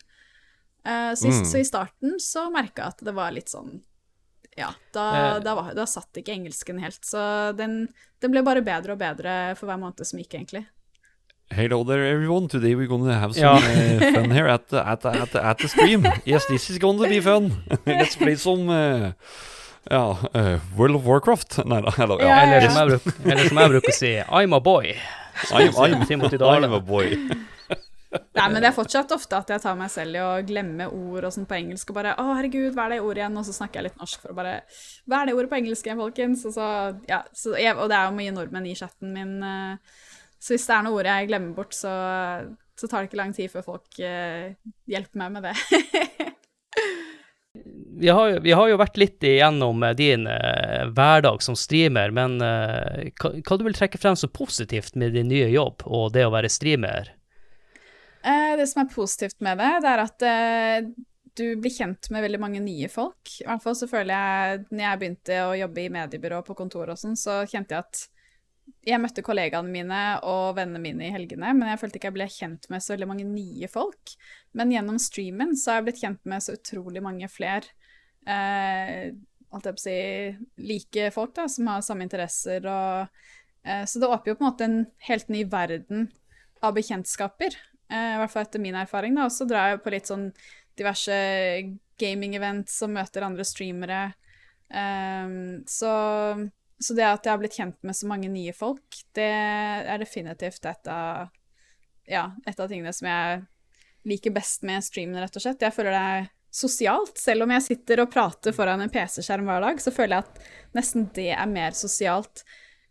Uh, 0.87 1.11
så, 1.15 1.27
Mm. 1.27 1.45
så 1.45 1.59
i 1.59 1.67
starten 1.67 2.19
så 2.23 2.45
merka 2.51 2.83
jeg 2.85 2.93
at 2.93 3.01
det 3.03 3.13
var 3.13 3.31
litt 3.35 3.49
sånn 3.51 3.81
Ja, 4.57 4.73
da, 4.91 5.03
Eh. 5.35 5.39
da, 5.43 5.53
var, 5.55 5.73
da 5.75 5.85
satt 5.87 6.11
ikke 6.19 6.33
engelsken 6.35 6.79
helt. 6.83 7.03
Så 7.05 7.19
den, 7.55 7.87
den 8.19 8.31
ble 8.31 8.41
bare 8.43 8.61
bedre 8.63 8.91
og 8.95 8.99
bedre 8.99 9.55
for 9.55 9.67
hver 9.69 9.79
måned 9.79 10.03
som 10.07 10.19
gikk, 10.19 10.33
egentlig. 10.35 10.65
Hello 11.51 11.83
there, 11.83 12.05
everyone. 12.05 12.47
Today 12.47 12.75
we're 12.75 12.87
going 12.87 13.05
to 13.05 13.13
have 13.13 13.33
some 13.33 13.43
Ja. 13.43 13.55
uh, 13.55 14.13
fun 14.13 14.29
here 14.31 14.47
at 14.47 14.67
the, 14.69 14.87
at, 14.87 15.01
the, 15.01 15.09
at, 15.09 15.31
the, 15.31 15.43
at 15.45 15.57
the 15.57 15.67
stream. 15.67 16.05
Yes, 16.25 16.45
this 16.45 16.69
is 16.69 16.77
going 16.77 17.01
to 17.01 17.09
be 17.09 17.19
fun. 17.19 17.63
Let's 17.85 18.15
play 18.15 18.35
some 18.35 18.69
uh, 18.69 19.11
ja, 19.89 20.17
uh, 20.35 20.59
World 20.77 20.95
of 20.95 21.05
Warcraft. 21.05 21.65
Nei 21.65 21.81
da. 21.81 21.91
Eller, 21.97 22.21
ja. 22.21 22.41
Eller, 22.43 22.69
som 22.69 22.77
jeg 22.77 22.87
bruk, 22.99 23.25
eller 23.25 23.47
som 23.49 23.57
jeg 23.63 23.73
bruker 23.73 23.89
å 23.89 23.97
si, 23.97 24.11
I'm 24.29 24.55
a 24.55 24.59
boy. 24.59 24.93
I'm, 25.49 25.73
I'm, 25.73 26.03
I'm 26.53 26.73
a 26.75 26.79
boy. 26.79 27.17
Nei, 28.09 28.45
men 28.49 28.61
det 28.61 28.69
er 28.69 28.73
fortsatt 28.73 29.11
ofte 29.13 29.37
at 29.37 29.49
jeg 29.53 29.61
tar 29.61 29.75
meg 29.77 29.89
selv 29.93 30.17
i 30.17 30.21
å 30.21 30.29
glemme 30.45 30.87
ord 30.89 31.27
og 31.27 31.33
sånn 31.33 31.45
på 31.49 31.57
engelsk, 31.59 31.91
og 31.91 31.97
bare 31.99 32.13
'Å, 32.17 32.25
herregud, 32.39 32.73
hva 32.73 32.87
er 32.87 32.95
det 32.95 33.01
ordet 33.05 33.21
igjen?' 33.21 33.37
Og 33.37 33.45
så 33.45 33.53
snakker 33.53 33.81
jeg 33.81 33.89
litt 33.89 33.99
norsk 34.01 34.21
for 34.21 34.33
å 34.33 34.37
bare 34.37 34.53
'Hva 35.05 35.19
er 35.21 35.25
det 35.29 35.35
ordet 35.37 35.49
på 35.51 35.59
engelsk 35.59 35.85
igjen, 35.89 36.01
folkens?' 36.01 36.45
Og 36.49 36.53
så, 36.55 36.69
ja, 37.09 37.19
så 37.33 37.53
jeg, 37.57 37.75
Og 37.77 37.89
det 37.89 37.97
er 37.97 38.05
jo 38.09 38.15
mye 38.17 38.33
nordmenn 38.33 38.65
i 38.69 38.73
chatten 38.77 39.13
min, 39.13 39.35
eh, 39.43 39.77
så 40.39 40.55
hvis 40.55 40.67
det 40.69 40.75
er 40.75 40.85
noe 40.85 40.99
ord 40.99 41.09
jeg 41.09 41.29
glemmer 41.29 41.55
bort, 41.57 41.75
så, 41.75 41.91
så 42.79 42.87
tar 42.87 43.03
det 43.03 43.09
ikke 43.09 43.19
lang 43.19 43.35
tid 43.35 43.51
før 43.51 43.65
folk 43.65 43.99
eh, 43.99 44.55
hjelper 44.89 45.23
meg 45.23 45.35
med 45.35 45.49
det. 45.49 45.55
Vi 47.99 48.07
har, 48.07 48.37
vi 48.39 48.53
har 48.55 48.69
jo 48.69 48.77
vært 48.79 48.95
litt 49.01 49.25
igjennom 49.25 49.81
eh, 49.83 49.95
din 49.97 50.27
eh, 50.29 50.85
hverdag 50.95 51.41
som 51.43 51.57
streamer, 51.59 52.13
men 52.15 52.37
eh, 52.45 53.09
hva, 53.19 53.33
hva 53.43 53.57
du 53.59 53.65
vil 53.65 53.75
trekke 53.75 53.99
frem 53.99 54.15
som 54.15 54.31
positivt 54.31 54.95
med 54.95 55.17
din 55.17 55.27
nye 55.27 55.49
jobb 55.51 55.83
og 55.83 56.13
det 56.15 56.23
å 56.23 56.31
være 56.31 56.51
streamer? 56.53 57.09
Eh, 58.23 58.53
det 58.55 58.69
som 58.71 58.85
er 58.85 58.93
positivt 58.93 59.41
med 59.43 59.59
det, 59.59 59.71
det 59.83 59.91
er 59.91 60.03
at 60.05 60.27
eh, 60.29 60.87
du 61.39 61.45
blir 61.59 61.73
kjent 61.73 62.09
med 62.13 62.23
veldig 62.23 62.39
mange 62.41 62.61
nye 62.63 62.87
folk. 62.91 63.33
I 63.41 63.49
hvert 63.49 63.65
fall 63.65 63.77
så 63.81 63.89
føler 63.89 64.13
jeg, 64.13 64.63
når 64.69 64.85
jeg 64.85 65.01
begynte 65.01 65.41
å 65.43 65.57
jobbe 65.59 65.83
i 65.83 65.91
mediebyrå 65.97 66.41
på 66.47 66.57
kontor 66.61 66.93
og 66.93 66.99
sånn, 67.01 67.19
så 67.19 67.41
kjente 67.49 67.75
jeg 67.75 67.83
at 67.83 68.05
jeg 68.85 69.01
møtte 69.01 69.23
kollegaene 69.25 69.71
mine 69.71 70.01
og 70.27 70.55
vennene 70.57 70.81
mine 70.83 71.07
i 71.07 71.13
helgene, 71.13 71.53
men 71.57 71.71
jeg 71.71 71.81
følte 71.81 71.99
ikke 71.99 72.09
jeg 72.09 72.17
ble 72.17 72.27
kjent 72.33 72.69
med 72.71 72.83
så 72.83 72.93
veldig 72.93 73.09
mange 73.09 73.25
nye 73.27 73.69
folk. 73.71 74.13
Men 74.57 74.73
gjennom 74.73 74.99
streamen 75.01 75.55
så 75.57 75.71
har 75.71 75.79
jeg 75.79 75.89
blitt 75.89 76.03
kjent 76.03 76.29
med 76.29 76.45
så 76.45 76.55
utrolig 76.57 77.03
mange 77.05 77.29
flere 77.31 77.69
eh, 78.27 79.11
si, 79.77 79.97
like 80.57 81.09
folk 81.15 81.35
da, 81.37 81.47
som 81.49 81.69
har 81.71 81.83
samme 81.85 82.05
interesser. 82.05 82.65
Og, 82.69 83.25
eh, 83.63 83.83
så 83.85 84.01
det 84.01 84.09
åpner 84.09 84.33
jo 84.33 84.39
på 84.39 84.45
en 84.45 84.51
måte 84.51 84.69
en 84.69 84.79
helt 85.09 85.29
ny 85.29 85.43
verden 85.49 86.09
av 86.61 86.75
bekjentskaper. 86.77 87.57
Eh, 87.89 88.15
I 88.15 88.19
hvert 88.21 88.33
fall 88.33 88.47
etter 88.47 88.63
min 88.63 88.77
erfaring. 88.77 89.17
Og 89.23 89.31
så 89.33 89.47
drar 89.49 89.73
jeg 89.73 89.83
på 89.83 89.93
litt 89.93 90.09
sånn 90.09 90.29
diverse 90.79 91.19
gaming-events 91.99 92.81
og 92.85 92.93
møter 92.95 93.25
andre 93.25 93.45
streamere. 93.47 94.01
Ehm, 94.69 95.65
så, 95.67 95.91
så 96.79 96.95
det 96.95 97.05
at 97.05 97.25
jeg 97.25 97.33
har 97.33 97.41
blitt 97.41 97.57
kjent 97.59 97.77
med 97.83 97.97
så 97.97 98.07
mange 98.07 98.29
nye 98.31 98.53
folk, 98.55 99.01
det 99.15 99.29
er 99.29 99.99
definitivt 99.99 100.65
et 100.69 100.91
av, 100.91 101.31
ja, 102.07 102.29
et 102.47 102.59
av 102.59 102.69
tingene 102.71 102.93
som 102.95 103.09
jeg 103.09 103.41
liker 104.07 104.31
best 104.31 104.63
med 104.67 104.83
streamen, 104.85 105.19
rett 105.19 105.35
og 105.35 105.43
slett. 105.43 105.65
Jeg 105.65 105.75
føler 105.75 105.95
det 105.95 106.03
er 106.13 106.29
sosialt. 106.49 107.19
Selv 107.19 107.45
om 107.45 107.53
jeg 107.53 107.65
sitter 107.65 108.03
og 108.03 108.11
prater 108.13 108.55
foran 108.55 108.81
en 108.81 108.91
PC-skjerm 108.93 109.49
hver 109.49 109.65
dag, 109.65 109.83
så 109.83 109.93
føler 109.93 110.17
jeg 110.17 110.27
at 110.29 110.77
nesten 110.79 111.09
det 111.15 111.29
er 111.35 111.51
mer 111.51 111.75
sosialt 111.77 112.45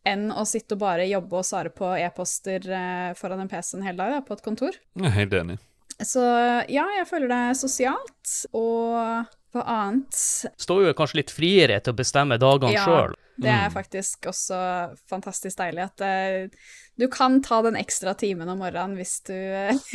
enn 0.06 0.28
å 0.30 0.44
sitte 0.48 0.76
og 0.76 0.82
bare 0.84 1.08
jobbe 1.08 1.40
og 1.40 1.46
svare 1.46 1.72
på 1.74 1.90
e-poster 1.98 2.68
eh, 2.70 3.16
foran 3.18 3.42
en 3.42 3.50
PC 3.50 3.74
en 3.76 3.88
hel 3.88 3.98
dag 3.98 4.14
da, 4.14 4.20
på 4.24 4.36
et 4.36 4.44
kontor. 4.44 4.78
Jeg 4.96 5.08
er 5.08 5.16
helt 5.16 5.34
enig. 5.40 5.58
Så 5.98 6.22
ja, 6.70 6.84
jeg 6.94 7.08
føler 7.10 7.32
det 7.32 7.40
er 7.48 7.58
sosialt, 7.58 8.34
og 8.54 9.26
hva 9.54 9.62
annet? 9.64 10.18
Står 10.60 10.88
jo 10.88 10.96
kanskje 10.96 11.22
litt 11.22 11.32
friere 11.32 11.78
til 11.80 11.94
å 11.94 11.98
bestemme 11.98 12.36
dagene 12.40 12.74
Ja. 12.74 12.84
sjøl. 12.84 13.16
Det 13.38 13.52
er 13.54 13.70
faktisk 13.70 14.26
også 14.26 14.56
fantastisk 15.06 15.60
deilig 15.60 15.84
at 15.84 16.02
uh, 16.02 16.48
du 16.98 17.04
kan 17.06 17.36
ta 17.40 17.60
den 17.62 17.78
ekstra 17.78 18.16
timen 18.18 18.50
om 18.50 18.58
morgenen 18.58 18.96
hvis 18.98 19.20
du 19.28 19.36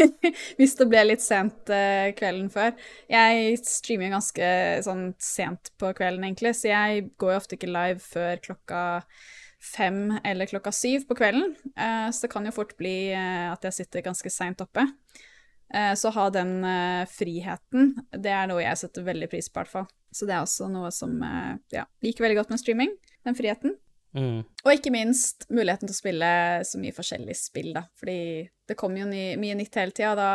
Hvis 0.59 0.77
det 0.79 0.87
ble 0.87 1.01
litt 1.09 1.25
sent 1.25 1.67
uh, 1.67 2.07
kvelden 2.15 2.47
før. 2.53 2.71
Jeg 3.11 3.59
streamer 3.67 4.07
jo 4.07 4.15
ganske 4.15 4.49
sånn 4.87 5.05
sent 5.19 5.73
på 5.75 5.91
kvelden, 5.97 6.23
egentlig, 6.23 6.55
så 6.55 6.71
jeg 6.71 7.09
går 7.19 7.35
jo 7.35 7.41
ofte 7.41 7.59
ikke 7.59 7.73
live 7.73 7.99
før 7.99 8.39
klokka 8.47 8.81
fem 9.63 10.17
eller 10.23 10.47
klokka 10.47 10.71
syv 10.75 11.05
på 11.11 11.19
kvelden. 11.19 11.51
Uh, 11.75 12.07
så 12.15 12.25
det 12.25 12.31
kan 12.31 12.47
jo 12.47 12.55
fort 12.55 12.73
bli 12.79 13.11
at 13.13 13.67
jeg 13.67 13.81
sitter 13.81 14.07
ganske 14.07 14.31
seint 14.31 14.63
oppe. 14.63 14.87
Eh, 15.73 15.93
Så 15.95 16.09
ha 16.13 16.29
den 16.29 16.63
eh, 16.63 17.05
friheten, 17.09 17.95
det 18.13 18.33
er 18.33 18.49
noe 18.49 18.61
jeg 18.61 18.77
setter 18.77 19.05
veldig 19.07 19.29
pris 19.31 19.49
på, 19.49 19.57
i 19.57 19.63
hvert 19.63 19.71
fall. 19.71 19.87
Så 20.13 20.27
det 20.29 20.35
er 20.35 20.43
også 20.43 20.69
noe 20.69 20.91
som 20.93 21.15
eh, 21.25 21.55
ja, 21.73 21.87
liker 22.05 22.27
veldig 22.27 22.43
godt 22.43 22.53
med 22.53 22.61
streaming, 22.61 22.93
den 23.25 23.37
friheten. 23.37 23.75
Mm. 24.13 24.43
Og 24.45 24.69
ikke 24.69 24.93
minst 24.93 25.47
muligheten 25.49 25.89
til 25.89 25.95
å 25.95 25.97
spille 25.97 26.29
så 26.69 26.77
mye 26.77 26.93
forskjellig 26.93 27.35
spill, 27.39 27.71
da. 27.73 27.87
Fordi 27.97 28.45
det 28.69 28.77
kommer 28.77 29.01
jo 29.01 29.09
ny, 29.09 29.25
mye 29.41 29.57
nytt 29.57 29.81
hele 29.81 29.95
tida, 29.95 30.13
da 30.19 30.31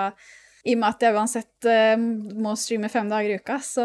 i 0.67 0.75
og 0.75 0.81
med 0.83 0.89
at 0.91 1.05
jeg 1.07 1.15
uansett 1.15 1.67
må 2.43 2.51
streame 2.59 2.91
fem 2.93 3.07
dager 3.09 3.31
i 3.31 3.37
uka, 3.39 3.61
så, 3.63 3.85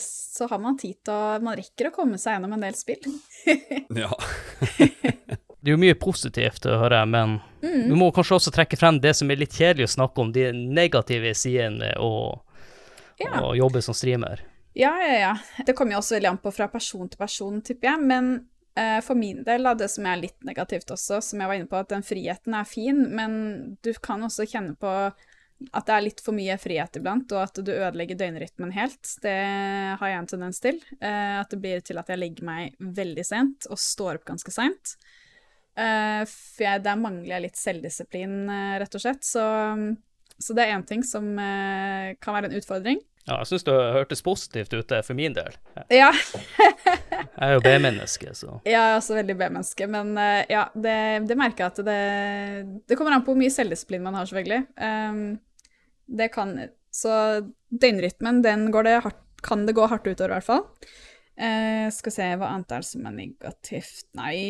så 0.00 0.46
har 0.48 0.60
man 0.62 0.78
tid 0.78 1.00
til 1.04 1.12
å 1.12 1.40
Man 1.42 1.58
rekker 1.58 1.90
å 1.90 1.92
komme 1.92 2.16
seg 2.16 2.36
gjennom 2.36 2.54
en 2.56 2.62
del 2.64 2.78
spill. 2.78 3.02
Ja. 3.98 4.12
Det 5.60 5.68
er 5.68 5.74
jo 5.74 5.82
mye 5.82 5.98
positivt 6.00 6.64
å 6.70 6.78
høre, 6.80 7.02
men 7.10 7.40
vi 7.60 7.96
må 7.96 8.10
kanskje 8.14 8.38
også 8.38 8.52
trekke 8.54 8.78
frem 8.80 9.00
det 9.02 9.14
som 9.18 9.30
er 9.30 9.40
litt 9.40 9.56
kjedelig 9.56 9.88
å 9.88 9.94
snakke 9.96 10.22
om, 10.22 10.32
de 10.32 10.50
negative 10.52 11.34
sidene 11.36 11.92
og, 12.00 12.40
Ja. 13.20 13.42
og 13.42 13.56
jobbe 13.58 13.82
som 13.84 13.94
streamer. 13.94 14.40
Ja, 14.72 14.92
ja, 15.02 15.16
ja. 15.18 15.64
Det 15.66 15.74
kommer 15.76 15.92
jo 15.96 15.98
også 16.00 16.14
veldig 16.16 16.30
an 16.30 16.38
på 16.40 16.52
fra 16.54 16.68
person 16.72 17.08
til 17.10 17.18
person, 17.18 17.58
tipper 17.66 17.90
jeg. 17.90 18.04
Men 18.06 18.30
eh, 18.78 19.00
for 19.04 19.18
min 19.18 19.42
del, 19.44 19.66
da, 19.66 19.74
det 19.74 19.90
som 19.90 20.06
er 20.06 20.22
litt 20.22 20.38
negativt 20.46 20.92
også, 20.94 21.18
som 21.26 21.40
jeg 21.42 21.50
var 21.50 21.58
inne 21.58 21.68
på, 21.68 21.76
at 21.82 21.90
den 21.90 22.06
friheten 22.06 22.54
er 22.54 22.64
fin, 22.70 23.02
men 23.18 23.34
du 23.82 23.92
kan 24.00 24.22
også 24.24 24.46
kjenne 24.48 24.76
på 24.80 24.94
at 25.76 25.84
det 25.84 25.92
er 25.92 26.04
litt 26.06 26.20
for 26.24 26.32
mye 26.32 26.54
frihet 26.56 26.94
iblant, 26.96 27.28
og 27.36 27.42
at 27.42 27.58
du 27.60 27.68
ødelegger 27.74 28.16
døgnrytmen 28.16 28.70
helt. 28.72 29.10
Det 29.20 29.34
har 30.00 30.08
jeg 30.08 30.16
en 30.22 30.30
tendens 30.30 30.60
til. 30.64 30.78
Eh, 31.02 31.34
at 31.42 31.50
det 31.52 31.58
blir 31.60 31.82
til 31.84 32.00
at 32.00 32.08
jeg 32.08 32.22
legger 32.22 32.46
meg 32.48 32.78
veldig 32.80 33.26
sent 33.28 33.68
og 33.68 33.76
står 33.82 34.22
opp 34.22 34.24
ganske 34.30 34.54
seint. 34.54 34.94
Eh, 35.80 36.22
for 36.28 36.66
jeg, 36.66 36.82
der 36.84 36.98
mangler 37.00 37.36
jeg 37.36 37.46
litt 37.46 37.60
selvdisiplin, 37.60 38.40
eh, 38.52 38.78
rett 38.82 38.96
og 38.96 39.02
slett. 39.02 39.22
Så, 39.26 39.44
så 40.40 40.56
det 40.56 40.66
er 40.66 40.74
én 40.76 40.86
ting 40.88 41.04
som 41.06 41.32
eh, 41.40 42.16
kan 42.20 42.36
være 42.36 42.50
en 42.50 42.58
utfordring. 42.58 43.00
Ja, 43.28 43.36
jeg 43.42 43.50
syns 43.50 43.66
det 43.66 43.74
hørtes 43.94 44.24
positivt 44.24 44.72
ut 44.74 44.92
for 45.06 45.14
min 45.14 45.34
del. 45.36 45.54
Ja, 45.92 46.08
Jeg 47.40 47.46
er 47.46 47.52
jo 47.54 47.60
B-menneske, 47.62 48.32
så 48.36 48.56
Jeg 48.66 48.76
er 48.76 48.96
også 48.96 49.14
veldig 49.16 49.36
B-menneske, 49.38 49.86
men 49.92 50.16
ja, 50.50 50.64
det, 50.74 50.96
det 51.28 51.36
merker 51.38 51.66
jeg 51.66 51.70
at 51.70 51.80
det 51.86 52.00
Det 52.88 52.96
kommer 52.98 53.14
an 53.14 53.22
på 53.24 53.32
hvor 53.32 53.38
mye 53.40 53.52
selvdisiplin 53.52 54.02
man 54.04 54.16
har, 54.16 54.26
selvfølgelig. 54.26 54.64
Um, 54.80 55.20
det 56.20 56.30
kan 56.34 56.56
Så 56.92 57.12
døgnrytmen, 57.70 58.40
den 58.44 58.66
går 58.74 58.88
det 58.88 58.96
hardt, 59.04 59.22
kan 59.46 59.68
det 59.68 59.76
gå 59.78 59.86
hardt 59.88 60.08
utover, 60.08 60.32
i 60.32 60.36
hvert 60.38 60.48
fall. 60.48 60.64
Uh, 61.36 61.86
skal 61.94 62.16
se, 62.16 62.32
hva 62.40 62.50
annet 62.56 62.72
er 62.72 62.82
det 62.82 62.90
som 62.90 63.06
er 63.08 63.16
negativt 63.20 64.08
Nei 64.18 64.40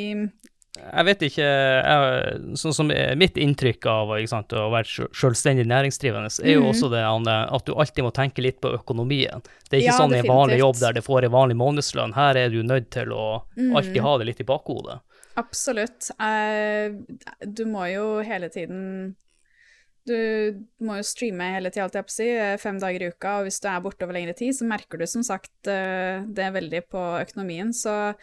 Jeg 0.80 1.06
vet 1.06 1.22
ikke 1.26 1.46
jeg, 1.46 2.38
Sånn 2.58 2.74
som 2.74 2.90
mitt 3.20 3.36
inntrykk 3.40 3.86
av 3.90 4.12
sant, 4.30 4.52
å 4.56 4.70
være 4.72 5.08
selvstendig 5.16 5.66
næringsdrivende, 5.70 6.30
er 6.42 6.56
jo 6.56 6.64
mm. 6.64 6.70
også 6.72 6.90
det 6.92 7.02
Anne, 7.06 7.36
at 7.52 7.66
du 7.66 7.74
alltid 7.74 8.06
må 8.06 8.10
tenke 8.16 8.42
litt 8.44 8.60
på 8.62 8.72
økonomien. 8.78 9.44
Det 9.68 9.78
er 9.78 9.84
ikke 9.84 9.92
Ja, 9.92 9.98
sånn 10.00 10.16
i 10.16 10.20
en 10.22 10.30
vanlig 10.30 10.58
jobb 10.62 10.80
der 10.80 10.96
du 10.96 11.02
får 11.06 11.28
en 11.28 11.34
vanlig 11.36 11.58
månedslønn. 11.60 12.16
Her 12.16 12.40
er 12.40 12.50
du 12.50 12.62
nødt 12.66 12.90
til 12.90 13.12
å 13.14 13.42
Mhm. 13.56 13.76
alltid 13.76 14.00
ha 14.02 14.18
det 14.18 14.26
litt 14.26 14.40
i 14.40 14.48
bakhodet. 14.48 15.00
Absolutt. 15.38 16.10
Du 17.46 17.64
må 17.66 17.86
jo 17.92 18.20
hele 18.26 18.48
tiden 18.52 19.16
Du 20.08 20.66
må 20.80 20.96
jo 20.96 21.04
streame 21.04 21.52
hele 21.54 21.70
tida, 21.70 21.84
alt 21.84 21.94
jeg 21.94 22.06
på 22.08 22.10
å 22.10 22.14
si, 22.16 22.28
fem 22.58 22.78
dager 22.80 23.02
i 23.04 23.10
uka, 23.12 23.34
og 23.38 23.44
hvis 23.46 23.60
du 23.60 23.68
er 23.68 23.82
borte 23.84 24.02
over 24.02 24.16
lengre 24.16 24.34
tid, 24.34 24.56
så 24.56 24.66
merker 24.66 24.98
du 24.98 25.06
som 25.06 25.22
sagt 25.22 25.68
eh, 25.68 26.24
det 26.24 26.48
veldig 26.56 26.80
på 26.88 27.02
økonomien, 27.20 27.68
så 27.76 28.14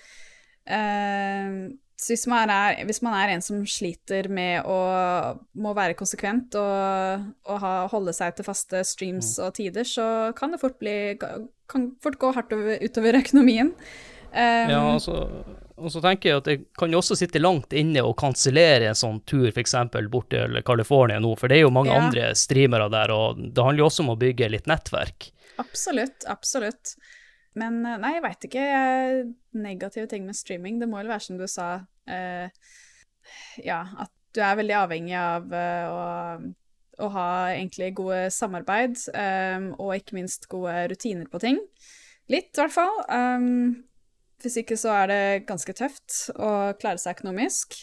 eh, 0.65 1.69
så 1.97 2.13
hvis 2.13 2.27
man, 2.29 2.51
er, 2.53 2.83
hvis 2.85 3.01
man 3.01 3.15
er 3.17 3.31
en 3.33 3.41
som 3.41 3.63
sliter 3.65 4.27
med 4.29 4.67
å 4.69 4.77
må 5.57 5.71
være 5.73 5.95
konsekvent 5.97 6.53
og, 6.61 7.23
og 7.49 7.61
ha, 7.63 7.71
holde 7.89 8.13
seg 8.13 8.35
til 8.37 8.45
faste 8.45 8.83
streams 8.85 9.31
og 9.41 9.55
tider, 9.57 9.87
så 9.87 10.05
kan 10.37 10.53
det 10.53 10.61
fort 10.61 10.77
bli 10.81 11.15
kan 11.17 11.89
fort 12.03 12.19
gå 12.21 12.29
hardt 12.37 12.53
over, 12.53 12.77
utover 12.85 13.17
økonomien. 13.23 13.73
Um, 14.29 14.69
Ja, 14.69 14.83
altså, 14.93 15.23
og 15.77 15.89
så 15.93 16.01
tenker 16.03 16.29
jeg 16.29 16.41
at 16.43 16.47
jeg 16.51 16.61
kan 16.77 16.93
jo 16.93 17.01
også 17.01 17.17
sitte 17.17 17.41
langt 17.41 17.73
inne 17.73 18.01
og 18.05 18.15
kansellere 18.19 18.91
en 18.91 18.97
sånn 18.97 19.19
tur, 19.29 19.49
f.eks. 19.49 19.75
bort 20.13 20.29
til 20.33 20.61
California 20.67 21.17
nå, 21.23 21.33
for 21.39 21.49
det 21.49 21.59
er 21.59 21.65
jo 21.65 21.73
mange 21.73 21.93
Ja. 21.95 22.03
andre 22.05 22.29
streamere 22.37 22.89
der, 22.93 23.13
og 23.13 23.41
det 23.41 23.63
handler 23.63 23.83
jo 23.85 23.89
også 23.89 24.05
om 24.05 24.13
å 24.13 24.19
bygge 24.21 24.49
litt 24.53 24.69
nettverk. 24.69 25.31
Absolutt, 25.57 26.25
absolutt. 26.29 26.93
Men 27.57 27.81
eh, 27.85 27.97
nei, 28.01 28.13
jeg 28.17 28.25
veit 28.25 28.47
ikke. 28.49 28.67
Negative 29.57 30.11
ting 30.11 30.27
med 30.27 30.37
streaming, 30.37 30.81
det 30.81 30.89
må 30.89 31.01
vel 31.01 31.11
være 31.11 31.25
som 31.27 31.39
du 31.39 31.47
sa, 31.49 31.71
eh, 32.09 32.53
ja, 33.65 33.81
at 34.03 34.13
du 34.35 34.43
er 34.45 34.57
veldig 34.59 34.77
avhengig 34.77 35.15
av 35.17 35.53
eh, 35.55 35.89
å, 35.89 37.03
å 37.03 37.11
ha 37.15 37.29
egentlig 37.55 37.93
gode 37.97 38.27
samarbeid, 38.33 38.99
eh, 39.17 39.69
og 39.77 39.95
ikke 39.97 40.19
minst 40.19 40.49
gode 40.51 40.75
rutiner 40.93 41.29
på 41.31 41.41
ting. 41.43 41.61
Litt, 42.31 42.51
i 42.53 42.59
hvert 42.59 42.75
fall. 42.75 42.97
Um, 43.07 43.85
hvis 44.43 44.59
ikke 44.61 44.77
så 44.77 44.91
er 44.93 45.09
det 45.09 45.21
ganske 45.47 45.73
tøft 45.73 46.27
å 46.35 46.73
klare 46.77 46.99
seg 47.01 47.15
økonomisk. 47.17 47.79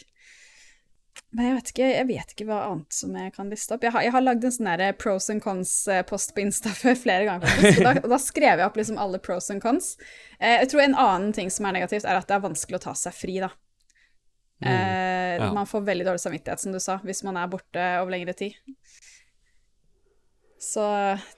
Men 1.35 1.49
jeg 1.49 1.55
vet 1.55 1.69
ikke, 1.71 1.87
jeg 1.91 2.07
vet 2.09 2.31
ikke 2.31 2.45
hva 2.47 2.57
annet 2.69 2.95
som 2.95 3.15
jeg 3.19 3.33
kan 3.35 3.49
liste 3.51 3.75
opp. 3.75 3.83
Jeg 3.83 3.91
har, 3.95 4.05
jeg 4.07 4.13
har 4.15 4.23
lagd 4.23 4.45
en 4.47 4.53
sånn 4.55 4.69
der 4.71 4.95
pros 4.99 5.27
and 5.31 5.43
cons-post 5.43 6.31
på 6.35 6.43
Insta 6.45 6.71
før 6.83 6.95
flere 6.99 7.27
ganger. 7.27 7.79
Da, 7.83 7.93
og 7.99 8.09
da 8.15 8.19
skrev 8.21 8.61
jeg 8.61 8.67
opp 8.67 8.79
liksom 8.79 8.99
alle 9.01 9.19
pros 9.23 9.51
and 9.53 9.63
cons. 9.63 9.93
Eh, 10.39 10.61
jeg 10.61 10.71
tror 10.71 10.85
en 10.85 10.97
annen 11.05 11.35
ting 11.35 11.51
som 11.51 11.67
er 11.67 11.77
negativt, 11.79 12.07
er 12.07 12.19
at 12.19 12.29
det 12.29 12.37
er 12.37 12.45
vanskelig 12.47 12.79
å 12.79 12.85
ta 12.87 12.95
seg 12.99 13.15
fri, 13.17 13.39
da. 13.43 13.51
Eh, 14.63 15.35
ja. 15.35 15.51
Man 15.53 15.67
får 15.67 15.83
veldig 15.87 16.07
dårlig 16.07 16.23
samvittighet, 16.23 16.63
som 16.63 16.75
du 16.75 16.79
sa, 16.79 16.99
hvis 17.03 17.23
man 17.27 17.39
er 17.39 17.51
borte 17.51 17.89
over 17.99 18.15
lengre 18.15 18.35
tid. 18.37 18.55
Så 20.65 20.83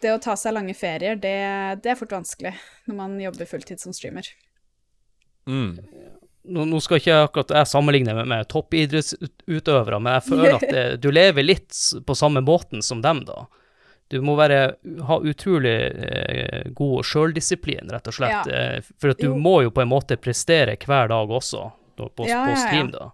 det 0.01 0.13
å 0.13 0.21
ta 0.23 0.37
seg 0.39 0.55
lange 0.55 0.77
ferier, 0.77 1.17
det, 1.19 1.37
det 1.83 1.91
er 1.91 1.99
fort 1.99 2.13
vanskelig 2.15 2.53
når 2.87 2.99
man 3.01 3.17
jobber 3.19 3.49
fulltid 3.49 3.81
som 3.81 3.95
streamer. 3.95 4.29
Mm. 5.49 5.79
Nå, 6.47 6.65
nå 6.69 6.79
skal 6.83 7.01
ikke 7.01 7.19
akkurat 7.25 7.53
jeg 7.59 7.69
sammenligne 7.69 8.15
med, 8.17 8.29
med 8.31 8.47
toppidrettsutøvere, 8.51 9.99
men 9.99 10.17
jeg 10.17 10.25
føler 10.29 10.57
at 10.57 10.65
det, 10.71 10.83
du 11.03 11.09
lever 11.11 11.45
litt 11.45 11.75
på 12.07 12.15
samme 12.17 12.43
måten 12.45 12.83
som 12.85 13.03
dem, 13.03 13.23
da. 13.27 13.45
Du 14.07 14.21
må 14.23 14.37
være, 14.39 14.59
ha 15.03 15.17
utrolig 15.19 15.75
eh, 16.07 16.69
god 16.75 17.03
sjøldisiplin, 17.09 17.91
rett 17.91 18.07
og 18.07 18.15
slett. 18.15 18.47
Ja. 18.47 18.79
for 18.95 19.11
at 19.11 19.19
du 19.19 19.35
må 19.35 19.57
jo 19.65 19.73
på 19.75 19.83
en 19.83 19.91
måte 19.91 20.15
prestere 20.15 20.77
hver 20.79 21.11
dag 21.11 21.33
også, 21.41 21.65
da, 21.99 22.07
på, 22.07 22.29
Ja, 22.29 22.45
på 22.47 22.55
stream, 22.61 22.93
da. 22.95 23.09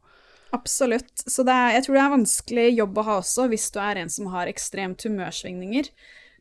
Absolutt. 0.53 1.23
Så 1.25 1.41
det 1.47 1.53
er, 1.53 1.71
jeg 1.79 1.86
tror 1.88 1.97
det 1.97 2.03
er 2.03 2.13
vanskelig 2.13 2.67
jobb 2.77 2.99
å 3.01 3.05
ha 3.07 3.15
også, 3.23 3.47
hvis 3.49 3.71
du 3.73 3.79
er 3.81 4.03
en 4.03 4.11
som 4.13 4.29
har 4.36 4.51
ekstremt 4.51 5.01
humørsvingninger. 5.07 5.89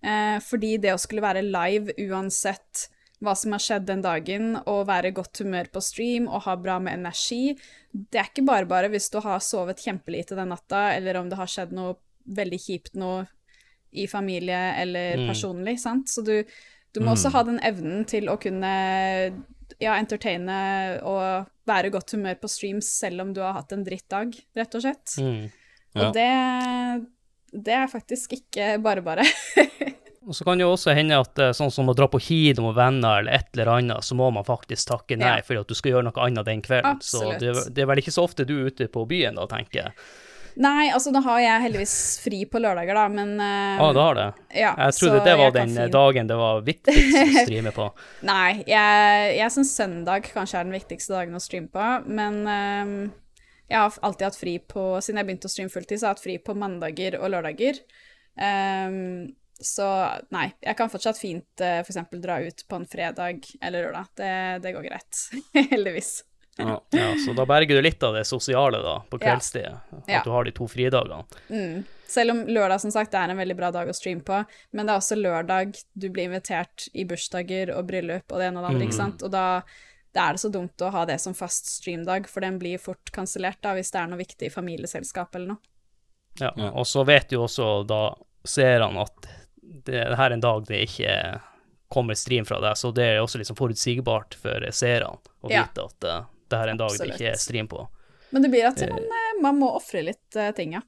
Eh, 0.03 0.37
fordi 0.45 0.77
det 0.83 0.93
å 0.93 1.01
skulle 1.01 1.25
være 1.25 1.45
live 1.47 1.95
uansett 2.11 2.89
hva 3.23 3.35
som 3.39 3.53
har 3.55 3.63
skjedd 3.63 3.85
den 3.87 4.03
dagen, 4.03 4.57
og 4.67 4.87
være 4.89 5.13
i 5.13 5.15
godt 5.17 5.39
humør 5.45 5.69
på 5.73 5.81
stream 5.85 6.27
og 6.29 6.43
ha 6.49 6.57
bra 6.59 6.79
med 6.83 6.99
energi, 6.99 7.55
det 7.93 8.19
er 8.19 8.31
ikke 8.31 8.45
bare 8.49 8.67
bare 8.67 8.89
hvis 8.91 9.07
du 9.15 9.21
har 9.23 9.39
sovet 9.45 9.79
kjempelite 9.85 10.35
den 10.39 10.51
natta, 10.51 10.89
eller 10.97 11.21
om 11.21 11.29
det 11.31 11.39
har 11.39 11.47
skjedd 11.51 11.73
noe 11.77 11.95
veldig 12.27 12.59
kjipt 12.65 12.95
noe 12.99 13.25
i 13.93 14.07
familie 14.09 14.59
eller 14.81 15.19
Mm. 15.21 15.29
personlig, 15.29 15.79
sant. 15.81 16.09
Så 16.09 16.23
du, 16.25 16.43
du 16.95 17.01
må 17.01 17.11
Mm. 17.13 17.17
også 17.17 17.31
ha 17.35 17.43
den 17.45 17.61
evnen 17.61 18.05
til 18.09 18.27
å 18.33 18.39
kunne 18.41 18.73
ja, 19.81 19.95
entertaine 19.97 21.01
og 21.03 21.47
være 21.67 21.87
i 21.89 21.91
godt 21.91 22.11
humør 22.13 22.35
på 22.41 22.49
streams 22.49 22.89
selv 22.99 23.21
om 23.23 23.33
du 23.33 23.41
har 23.41 23.53
hatt 23.55 23.73
en 23.73 23.85
drittdag, 23.85 24.35
rett 24.57 24.75
og 24.75 24.83
slett. 24.83 25.15
Mm. 25.19 25.51
Ja. 25.95 26.07
Og 26.09 26.15
det, 26.15 26.31
det 27.65 27.75
er 27.77 27.87
faktisk 27.93 28.33
ikke 28.39 28.79
bare 28.83 29.03
bare. 29.05 29.25
Og 30.27 30.35
så 30.39 30.45
kan 30.47 30.59
det 30.61 30.63
jo 30.67 30.73
også 30.77 30.93
hende 30.95 31.17
at 31.19 31.39
eh, 31.43 31.51
sånn 31.57 31.71
som 31.75 31.89
å 31.91 31.95
dra 31.99 32.07
på 32.11 32.21
kino 32.23 32.69
med 32.69 32.77
venner 32.79 33.19
eller 33.23 33.33
et 33.41 33.49
eller 33.57 33.73
annet, 33.77 34.05
så 34.07 34.15
må 34.19 34.29
man 34.35 34.45
faktisk 34.47 34.89
takke 34.93 35.17
nei 35.19 35.39
Ja. 35.41 35.43
fordi 35.47 35.61
at 35.65 35.73
du 35.73 35.75
skal 35.75 35.93
gjøre 35.97 36.05
noe 36.07 36.27
annet 36.27 36.47
den 36.47 36.63
kvelden. 36.63 37.01
Så 37.03 37.33
det, 37.41 37.55
det 37.75 37.83
er 37.83 37.89
vel 37.91 37.99
ikke 38.05 38.15
så 38.15 38.23
ofte 38.29 38.47
du 38.47 38.55
er 38.61 38.69
ute 38.71 38.87
på 38.93 39.03
byen 39.11 39.35
da, 39.41 39.49
tenker 39.51 39.81
jeg. 39.83 39.97
Nei, 40.63 40.91
altså 40.93 41.09
nå 41.15 41.23
har 41.25 41.39
jeg 41.41 41.63
heldigvis 41.65 41.95
fri 42.21 42.43
på 42.45 42.61
lørdager, 42.61 42.93
da, 42.95 43.07
men 43.09 43.31
eh, 43.41 43.81
ah, 43.81 43.93
du 43.97 44.01
har 44.03 44.19
det. 44.19 44.27
ja, 44.61 44.75
Jeg 44.85 44.99
trodde 44.99 45.23
det 45.25 45.37
var 45.41 45.55
den 45.57 45.73
dagen 45.91 46.29
det 46.29 46.37
var 46.37 46.61
viktigst 46.67 47.17
å 47.17 47.27
streame 47.47 47.73
på. 47.73 47.87
Nei, 48.29 48.63
jeg, 48.69 49.31
jeg 49.39 49.55
syns 49.57 49.73
søndag 49.81 50.29
kanskje 50.35 50.61
er 50.61 50.69
den 50.69 50.77
viktigste 50.77 51.17
dagen 51.17 51.35
å 51.35 51.41
streame 51.41 51.73
på, 51.73 51.87
men 52.13 52.43
ehm, 52.53 52.95
jeg 53.73 53.81
har 53.81 53.97
alltid 54.05 54.27
hatt 54.29 54.37
fri 54.37 54.59
på 54.61 54.85
Siden 55.01 55.23
jeg 55.23 55.31
begynte 55.31 55.49
å 55.49 55.55
streame 55.57 55.73
fulltid, 55.73 55.97
så 55.99 56.05
har 56.05 56.13
jeg 56.13 56.19
hatt 56.21 56.27
fri 56.29 56.37
på 56.45 56.59
mandager 56.61 57.17
og 57.23 57.33
lørdager. 57.33 57.81
Ehm, 58.37 59.33
så 59.67 59.87
nei, 60.35 60.49
jeg 60.61 60.77
kan 60.79 60.91
fortsatt 60.93 61.19
fint 61.21 61.63
uh, 61.65 61.81
f.eks. 61.83 61.99
dra 62.23 62.41
ut 62.43 62.65
på 62.69 62.77
en 62.81 62.87
fredag 62.87 63.47
eller 63.63 63.89
lørdag. 63.89 64.13
Det, 64.19 64.33
det 64.65 64.73
går 64.77 64.87
greit. 64.91 65.23
Heldigvis. 65.73 66.13
Ja. 66.61 66.77
Ja, 66.93 67.15
så 67.17 67.33
da 67.33 67.47
berger 67.49 67.79
du 67.79 67.83
litt 67.83 68.03
av 68.05 68.13
det 68.15 68.27
sosiale 68.29 68.83
da, 68.85 68.99
på 69.09 69.17
Ja. 69.21 69.25
kveldstid. 69.31 69.67
At 70.03 70.09
Ja. 70.11 70.21
du 70.25 70.31
har 70.35 70.45
de 70.45 70.53
to 70.53 70.67
fridagene. 70.69 71.23
Mm. 71.49 71.85
Selv 72.13 72.31
om 72.35 72.43
lørdag 72.47 72.81
som 72.83 72.91
sagt 72.93 73.15
er 73.17 73.31
en 73.33 73.39
veldig 73.41 73.57
bra 73.57 73.71
dag 73.73 73.89
å 73.89 73.95
streame 73.97 74.21
på, 74.27 74.43
men 74.77 74.85
det 74.87 74.93
er 74.93 75.01
også 75.01 75.17
lørdag 75.17 75.79
du 75.97 76.11
blir 76.13 76.29
invitert 76.29 76.91
i 76.93 77.07
bursdager 77.09 77.73
og 77.73 77.87
bryllup 77.89 78.29
og 78.35 78.39
det 78.43 78.51
ene 78.51 78.61
og 78.61 78.67
det 78.67 78.75
andre, 78.75 78.85
ikke 78.91 78.99
sant? 78.99 79.25
Og 79.25 79.33
da, 79.33 79.47
da 80.13 80.27
er 80.29 80.37
det 80.37 80.43
så 80.45 80.51
dumt 80.53 80.85
å 80.85 80.91
ha 80.93 81.07
det 81.09 81.17
som 81.25 81.33
fast 81.33 81.73
streamdag, 81.79 82.29
for 82.29 82.45
den 82.45 82.59
blir 82.61 82.77
fort 82.79 83.09
kansellert 83.17 83.65
hvis 83.65 83.91
det 83.95 84.03
er 84.03 84.13
noe 84.13 84.21
viktig 84.21 84.51
i 84.51 84.53
familieselskap 84.53 85.35
eller 85.41 85.55
noe. 85.55 85.63
Ja. 86.41 86.53
Ja. 86.57 86.69
Og 86.77 86.85
så 86.89 87.01
vet 87.09 87.33
jo 87.33 87.47
også 87.47 87.87
da 87.89 88.11
seerne 88.45 89.07
at 89.07 89.27
det, 89.73 89.97
det 90.13 90.17
her 90.19 90.31
er 90.31 90.37
en 90.37 90.45
dag 90.45 90.65
det 90.69 90.83
ikke 90.89 91.17
kommer 91.93 92.17
stream 92.17 92.47
fra 92.49 92.61
deg, 92.63 92.77
så 92.81 92.93
det 92.97 93.05
er 93.05 93.19
også 93.21 93.41
liksom 93.43 93.57
forutsigbart 93.59 94.37
for 94.41 94.65
seerne 94.73 95.19
å 95.45 95.51
Ja. 95.53 95.65
vite 95.67 95.85
at 95.89 96.07
uh, 96.09 96.23
det 96.49 96.59
her 96.61 96.69
er 96.69 96.73
en 96.73 96.81
dag 96.81 96.91
Absolutt. 96.93 97.13
det 97.13 97.19
ikke 97.21 97.33
er 97.33 97.41
stream 97.41 97.69
på. 97.69 97.83
Men 98.33 98.43
det 98.47 98.51
blir 98.53 98.65
at 98.71 98.81
man, 98.89 99.03
eh, 99.05 99.35
man 99.45 99.59
må 99.61 99.69
ofre 99.77 100.01
litt 100.07 100.37
uh, 100.41 100.51
ting, 100.57 100.73
ja. 100.79 100.81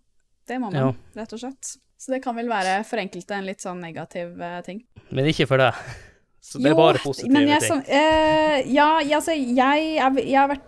Det 0.49 0.57
må 0.61 0.71
man, 0.73 0.81
Ja. 0.81 1.21
rett 1.21 1.33
og 1.37 1.41
slett. 1.41 1.75
Så 2.01 2.13
det 2.13 2.23
kan 2.25 2.37
vel 2.37 2.49
være 2.49 2.83
for 2.85 3.01
enkelte 3.01 3.37
en 3.37 3.47
litt 3.49 3.61
sånn 3.65 3.81
negativ 3.81 4.35
uh, 4.41 4.61
ting. 4.65 4.83
Men 5.11 5.29
ikke 5.29 5.47
for 5.49 5.61
deg. 5.61 5.73
Så 6.45 6.61
det 6.61 6.73
er 6.73 6.77
bare 6.77 7.01
positive 7.01 7.33
ting. 7.33 7.61
som- 7.65 7.81
uh, 7.81 8.59
ja, 8.69 8.89
ja, 9.01 9.17
altså, 9.21 9.33
jeg, 9.33 9.95
jeg, 9.97 10.25
jeg 10.29 10.37
har 10.41 10.51
vært 10.53 10.67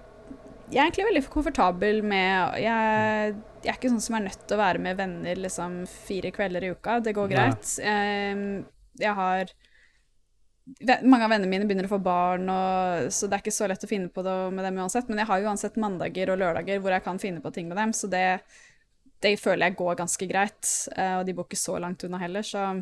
Jeg 0.67 0.81
er 0.81 0.89
egentlig 0.89 1.07
veldig 1.07 1.23
komfortabel 1.31 2.01
med 2.03 2.57
jeg, 2.59 3.37
jeg 3.63 3.71
er 3.71 3.77
ikke 3.77 3.91
sånn 3.93 4.03
som 4.03 4.17
er 4.19 4.25
nødt 4.25 4.41
til 4.43 4.57
å 4.57 4.61
være 4.61 4.83
med 4.83 4.99
venner 4.99 5.39
liksom 5.39 5.79
fire 5.87 6.33
kvelder 6.35 6.67
i 6.67 6.73
uka. 6.75 6.99
Det 7.05 7.15
går 7.15 7.31
greit. 7.31 7.71
Jeg 7.79 9.15
har 9.21 9.53
Mange 11.07 11.23
av 11.23 11.31
vennene 11.31 11.47
mine 11.47 11.67
begynner 11.69 11.87
å 11.87 11.93
få 11.93 12.01
barn, 12.03 12.49
og, 12.51 13.07
så 13.15 13.29
det 13.29 13.37
er 13.37 13.45
ikke 13.45 13.55
så 13.55 13.69
lett 13.71 13.85
å 13.87 13.91
finne 13.91 14.11
på 14.11 14.25
det 14.27 14.35
med 14.57 14.67
dem 14.67 14.81
uansett. 14.83 15.07
Men 15.07 15.23
jeg 15.23 15.31
har 15.31 15.47
uansett 15.47 15.79
mandager 15.79 16.33
og 16.35 16.41
lørdager 16.43 16.81
hvor 16.83 16.97
jeg 16.97 17.05
kan 17.05 17.23
finne 17.23 17.45
på 17.45 17.53
ting 17.55 17.71
med 17.71 17.79
dem, 17.79 17.93
så 17.95 18.11
det, 18.11 18.25
det 19.23 19.37
føler 19.39 19.69
jeg 19.69 19.79
går 19.79 20.01
ganske 20.03 20.27
greit. 20.27 20.73
eh, 20.97 21.15
og 21.21 21.23
de 21.29 21.37
bor 21.39 21.47
ikke 21.47 21.61
så 21.63 21.79
langt 21.79 22.03
unna 22.09 22.19
heller, 22.19 22.43
så 22.43 22.73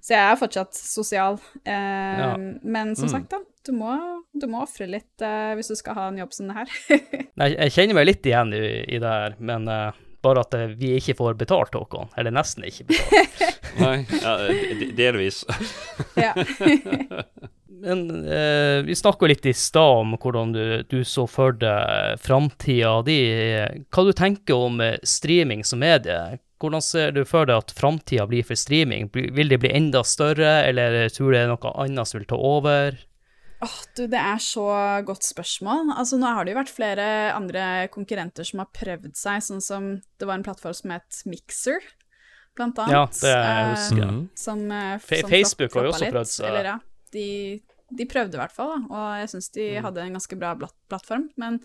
så 0.00 0.14
jeg 0.14 0.24
er 0.32 0.40
fortsatt 0.40 0.74
sosial. 0.78 1.38
Eh, 1.64 2.18
Ja. 2.18 2.32
Men 2.62 2.94
som 2.96 3.08
Mm. 3.08 3.12
sagt, 3.12 3.30
da, 3.30 3.38
du 3.66 3.72
må, 3.76 3.94
du 4.32 4.46
må 4.48 4.62
ofre 4.64 4.86
litt 4.88 5.20
eh, 5.22 5.54
hvis 5.58 5.68
du 5.68 5.76
skal 5.76 5.94
ha 5.98 6.08
en 6.08 6.18
jobb 6.18 6.32
som 6.32 6.48
det 6.48 6.56
her. 6.56 6.68
Nei, 7.40 7.50
jeg 7.56 7.72
kjenner 7.76 7.94
meg 7.98 8.06
litt 8.08 8.26
igjen 8.26 8.52
i, 8.56 8.62
i 8.88 8.98
det 9.02 9.08
her, 9.14 9.34
men 9.38 9.68
eh, 9.68 9.92
bare 10.24 10.40
at 10.42 10.54
eh, 10.58 10.72
vi 10.78 10.94
ikke 10.98 11.14
får 11.18 11.36
betalt, 11.38 11.74
Håkon. 11.76 12.08
Eller 12.18 12.32
nesten 12.34 12.64
ikke 12.66 12.88
betalt. 12.88 13.44
Nei, 13.82 13.96
ja, 14.22 14.36
delvis. 14.98 15.44
ja. 16.16 16.32
Men 17.78 18.00
eh, 18.26 18.82
vi 18.82 18.94
snakka 18.98 19.28
litt 19.30 19.44
i 19.46 19.52
stad 19.54 20.00
om 20.00 20.16
hvordan 20.18 20.50
du, 20.52 20.62
du 20.90 21.04
så 21.06 21.28
for 21.30 21.52
deg 21.54 22.18
framtida 22.24 22.96
di. 23.06 23.18
Hva 23.94 24.02
du 24.08 24.10
tenker 24.18 24.58
om 24.66 24.80
eh, 24.82 24.96
streaming 25.06 25.62
som 25.62 25.78
medie? 25.84 26.40
Hvordan 26.58 26.82
ser 26.82 27.12
du 27.14 27.24
for 27.28 27.46
deg 27.48 27.60
at 27.62 27.74
framtida 27.76 28.26
blir 28.30 28.44
for 28.46 28.58
streaming? 28.58 29.10
Vil 29.14 29.48
det 29.52 29.60
bli 29.62 29.70
enda 29.74 30.02
større, 30.06 30.64
eller 30.68 31.08
tror 31.14 31.30
du 31.30 31.36
det 31.36 31.44
er 31.44 31.52
noe 31.52 31.74
annet 31.84 32.08
som 32.10 32.18
vil 32.20 32.26
ta 32.30 32.38
over? 32.38 32.98
Åh, 33.62 33.76
du, 33.98 34.04
det 34.06 34.18
er 34.22 34.38
så 34.38 34.64
godt 35.06 35.24
spørsmål. 35.26 35.88
Altså, 35.98 36.18
nå 36.20 36.28
har 36.30 36.46
det 36.46 36.52
jo 36.54 36.58
vært 36.60 36.70
flere 36.70 37.06
andre 37.34 37.62
konkurrenter 37.90 38.46
som 38.46 38.60
har 38.62 38.68
prøvd 38.74 39.16
seg, 39.18 39.42
sånn 39.42 39.62
som 39.64 39.88
det 39.98 40.28
var 40.28 40.38
en 40.38 40.44
plattform 40.46 40.76
som 40.78 40.92
het 40.94 41.22
Mixer, 41.26 41.82
blant 42.58 42.78
annet. 42.84 42.94
Ja, 42.94 43.06
det 43.22 43.32
eh, 43.34 43.72
husker 43.72 44.02
jeg. 44.04 44.12
Mhm. 44.12 44.20
Som, 44.38 44.62
eh, 44.70 44.92
som 45.02 45.32
Facebook 45.32 45.74
har 45.74 45.88
jo 45.88 45.94
også 45.94 46.12
prøvd 46.12 46.30
seg. 46.36 46.46
Eller 46.52 46.70
ja, 46.70 46.76
de, 47.14 47.26
de 47.98 48.06
prøvde 48.14 48.38
i 48.38 48.42
hvert 48.44 48.54
fall, 48.54 48.74
da, 48.76 48.80
og 48.94 49.08
jeg 49.24 49.32
syns 49.34 49.50
de 49.58 49.66
Mm. 49.78 49.82
hadde 49.88 50.04
en 50.06 50.18
ganske 50.20 50.38
bra 50.38 50.54
plattform. 50.90 51.28
Men 51.38 51.58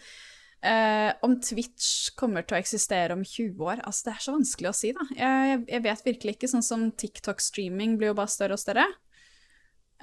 eh, 0.63 1.11
om 1.25 1.35
Twitch 1.43 2.11
kommer 2.19 2.45
til 2.47 2.57
å 2.57 2.61
eksistere 2.61 3.15
om 3.15 3.23
20 3.25 3.63
år, 3.67 3.81
altså 3.83 4.09
det 4.09 4.13
er 4.15 4.23
så 4.25 4.35
vanskelig 4.37 4.69
å 4.71 4.75
si, 4.77 4.93
da. 4.95 5.07
Jeg, 5.17 5.63
jeg 5.69 5.83
vet 5.85 6.05
virkelig 6.07 6.35
ikke, 6.37 6.51
sånn 6.51 6.65
som 6.65 6.87
TikTok-streaming 7.03 7.97
blir 7.99 8.13
jo 8.13 8.17
bare 8.19 8.31
større 8.33 8.57
og 8.57 8.63
større. 8.63 8.87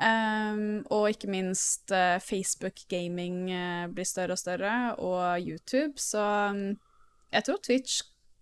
Um, 0.01 0.81
og 0.89 1.11
ikke 1.13 1.29
minst 1.29 1.93
uh, 1.93 2.17
Facebook-gaming 2.25 3.43
uh, 3.53 3.89
blir 3.93 4.09
større 4.09 4.33
og 4.33 4.41
større, 4.41 4.77
og 4.97 5.43
YouTube, 5.45 6.01
så 6.01 6.23
um, 6.55 6.63
jeg 7.35 7.45
tror 7.47 7.61
Twitch 7.67 8.01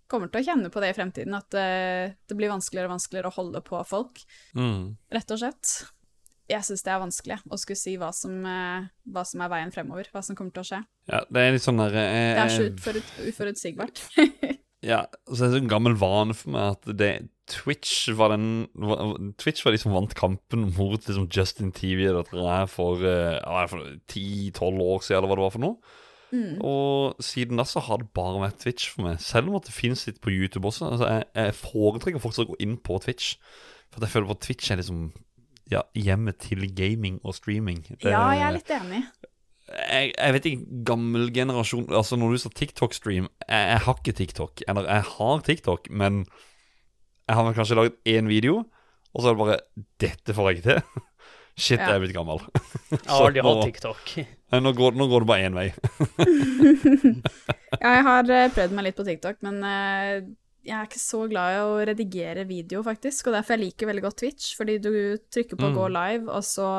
kommer 0.09 0.31
til 0.31 0.41
å 0.41 0.47
kjenne 0.47 0.71
på 0.73 0.81
det 0.81 0.93
i 0.93 0.97
fremtiden, 0.97 1.35
at 1.37 1.53
eh, 1.53 2.15
det 2.25 2.37
blir 2.37 2.49
vanskeligere 2.49 2.89
og 2.89 2.95
vanskeligere 2.95 3.29
å 3.29 3.35
holde 3.35 3.59
på 3.61 3.77
folk 3.85 4.23
Mm. 4.57 4.95
rett 5.13 5.33
og 5.35 5.37
slett. 5.37 5.73
Jeg 6.49 6.65
syns 6.65 6.81
det 6.85 6.93
er 6.93 7.01
vanskelig 7.03 7.39
å 7.45 7.59
skulle 7.61 7.77
si 7.77 7.95
hva 8.01 8.09
som, 8.15 8.39
eh, 8.45 8.87
hva 9.13 9.25
som 9.27 9.43
er 9.45 9.51
veien 9.51 9.73
fremover, 9.73 10.09
hva 10.13 10.23
som 10.25 10.37
kommer 10.37 10.55
til 10.55 10.63
å 10.63 10.69
skje. 10.71 10.79
Ja, 11.11 11.19
det 11.29 11.43
er 11.43 11.53
litt 11.53 11.65
sånn 11.65 11.81
der 11.81 11.93
eh, 11.93 12.31
Det 12.37 12.45
er 12.45 12.55
så 12.55 12.69
utforut, 12.71 13.13
uforutsigbart. 13.29 14.07
Ja, 14.79 15.01
så 15.27 15.43
er 15.43 15.51
det 15.51 15.57
en 15.65 15.71
gammel 15.71 15.97
vane 15.99 16.31
for 16.39 16.53
meg 16.55 16.77
at 16.77 16.85
det, 16.95 17.09
Twitch 17.51 18.07
var 18.15 18.31
den 18.31 18.69
Twitch 19.41 19.65
var 19.65 19.73
de 19.75 19.79
som 19.81 19.91
vant 19.91 20.13
kampen 20.15 20.69
mot 20.77 21.03
liksom 21.03 21.25
Justin 21.27 21.73
TV 21.75 22.07
for, 22.23 23.03
eh, 23.03 23.65
for 23.67 23.81
10-12 24.07 24.79
år 24.85 25.03
siden, 25.03 25.17
eller 25.17 25.27
hva 25.27 25.35
det 25.35 25.43
var 25.43 25.55
for 25.57 25.65
noe. 25.65 25.97
Mm. 26.29 26.61
Og 26.61 27.23
siden 27.25 27.57
da 27.57 27.65
så 27.65 27.81
har 27.81 27.99
det 27.99 28.11
bare 28.13 28.43
vært 28.43 28.61
Twitch 28.61 28.91
for 28.93 29.07
meg. 29.07 29.19
Selv 29.19 29.49
om 29.49 29.57
at 29.59 29.65
det 29.67 29.75
finnes 29.75 30.05
litt 30.07 30.21
på 30.21 30.31
YouTube 30.31 30.69
også. 30.69 30.91
Altså, 30.93 31.09
jeg, 31.09 31.25
jeg 31.35 31.57
foretrekker 31.57 32.23
fortsatt 32.23 32.47
å 32.47 32.53
gå 32.53 32.59
inn 32.63 32.77
på 32.77 32.99
Twitch. 33.03 33.35
For 33.89 34.05
jeg 34.05 34.13
føler 34.13 34.29
på 34.29 34.39
Twitch 34.45 34.69
er 34.71 34.79
liksom 34.79 35.09
ja, 35.71 35.81
hjemmet 35.93 36.39
til 36.39 36.65
gaming 36.75 37.19
og 37.23 37.35
streaming. 37.37 37.83
Det- 37.89 38.09
Ja, 38.11 38.29
jeg 38.33 38.41
er 38.47 38.51
litt 38.57 38.69
enig. 38.73 39.03
jeg, 39.69 40.13
jeg 40.17 40.33
vet 40.33 40.45
ikke, 40.49 40.83
gammel 40.83 41.27
generasjon 41.33 41.85
Altså 41.93 42.17
Når 42.17 42.31
du 42.31 42.37
sa 42.41 42.49
TikTok-stream 42.49 43.27
jeg, 43.47 43.67
jeg 43.69 43.79
har 43.85 43.93
ikke 43.99 44.15
TikTok. 44.17 44.63
Eller 44.67 44.87
jeg 44.89 45.03
har 45.03 45.39
TikTok, 45.45 45.89
men 45.91 46.25
jeg 47.29 47.35
har 47.37 47.43
vel 47.45 47.53
kanskje 47.53 47.75
laget 47.77 47.99
én 48.09 48.27
video, 48.27 48.63
og 49.13 49.21
så 49.21 49.29
er 49.29 49.35
det 49.35 49.43
bare 49.45 49.59
'Dette 49.99 50.33
får 50.33 50.49
jeg 50.49 50.57
ikke 50.57 50.69
til'. 50.69 50.83
Shit, 51.59 51.79
Ja. 51.79 51.85
jeg 51.91 51.95
er 51.95 51.99
blitt 51.99 52.13
gammel. 52.15 52.39
Jeg 52.91 52.99
har 53.09 53.25
aldri 53.27 53.41
hatt 53.43 53.65
TikTok. 53.67 54.25
Nå 54.63 54.71
går, 54.73 54.91
nå 54.95 55.07
går 55.11 55.19
det 55.19 55.27
bare 55.27 55.45
én 55.49 55.53
vei. 55.53 55.69
Ja, 57.79 57.89
jeg 57.95 58.03
har 58.07 58.29
eh, 58.33 58.49
prøvd 58.55 58.71
meg 58.75 58.83
litt 58.87 58.97
på 58.97 59.05
TikTok, 59.07 59.37
men 59.45 59.59
eh, 59.63 60.21
jeg 60.69 60.77
er 60.77 60.87
ikke 60.87 61.01
så 61.01 61.23
glad 61.31 61.55
i 61.57 61.59
å 61.65 61.75
redigere 61.89 62.45
video, 62.47 62.83
faktisk. 62.85 63.27
Og 63.27 63.33
derfor 63.39 63.55
jeg 63.57 63.63
liker 63.65 63.89
veldig 63.89 64.05
godt 64.05 64.19
Twitch, 64.21 64.51
fordi 64.57 64.77
du 64.85 64.91
trykker 65.33 65.57
på 65.57 65.69
Mm. 65.71 65.75
gå 65.81 65.85
live, 65.97 66.29
og 66.29 66.43
så 66.45 66.69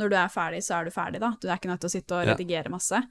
når 0.00 0.10
du 0.10 0.16
er 0.16 0.32
ferdig, 0.32 0.62
så 0.64 0.80
er 0.80 0.84
du 0.88 0.90
ferdig, 0.96 1.20
da. 1.20 1.34
Du 1.40 1.48
er 1.48 1.58
ikke 1.60 1.68
nødt 1.70 1.80
til 1.84 1.90
å 1.92 1.96
sitte 1.98 2.16
og 2.16 2.24
Ja. 2.26 2.34
redigere 2.34 2.72
masse. 2.72 3.02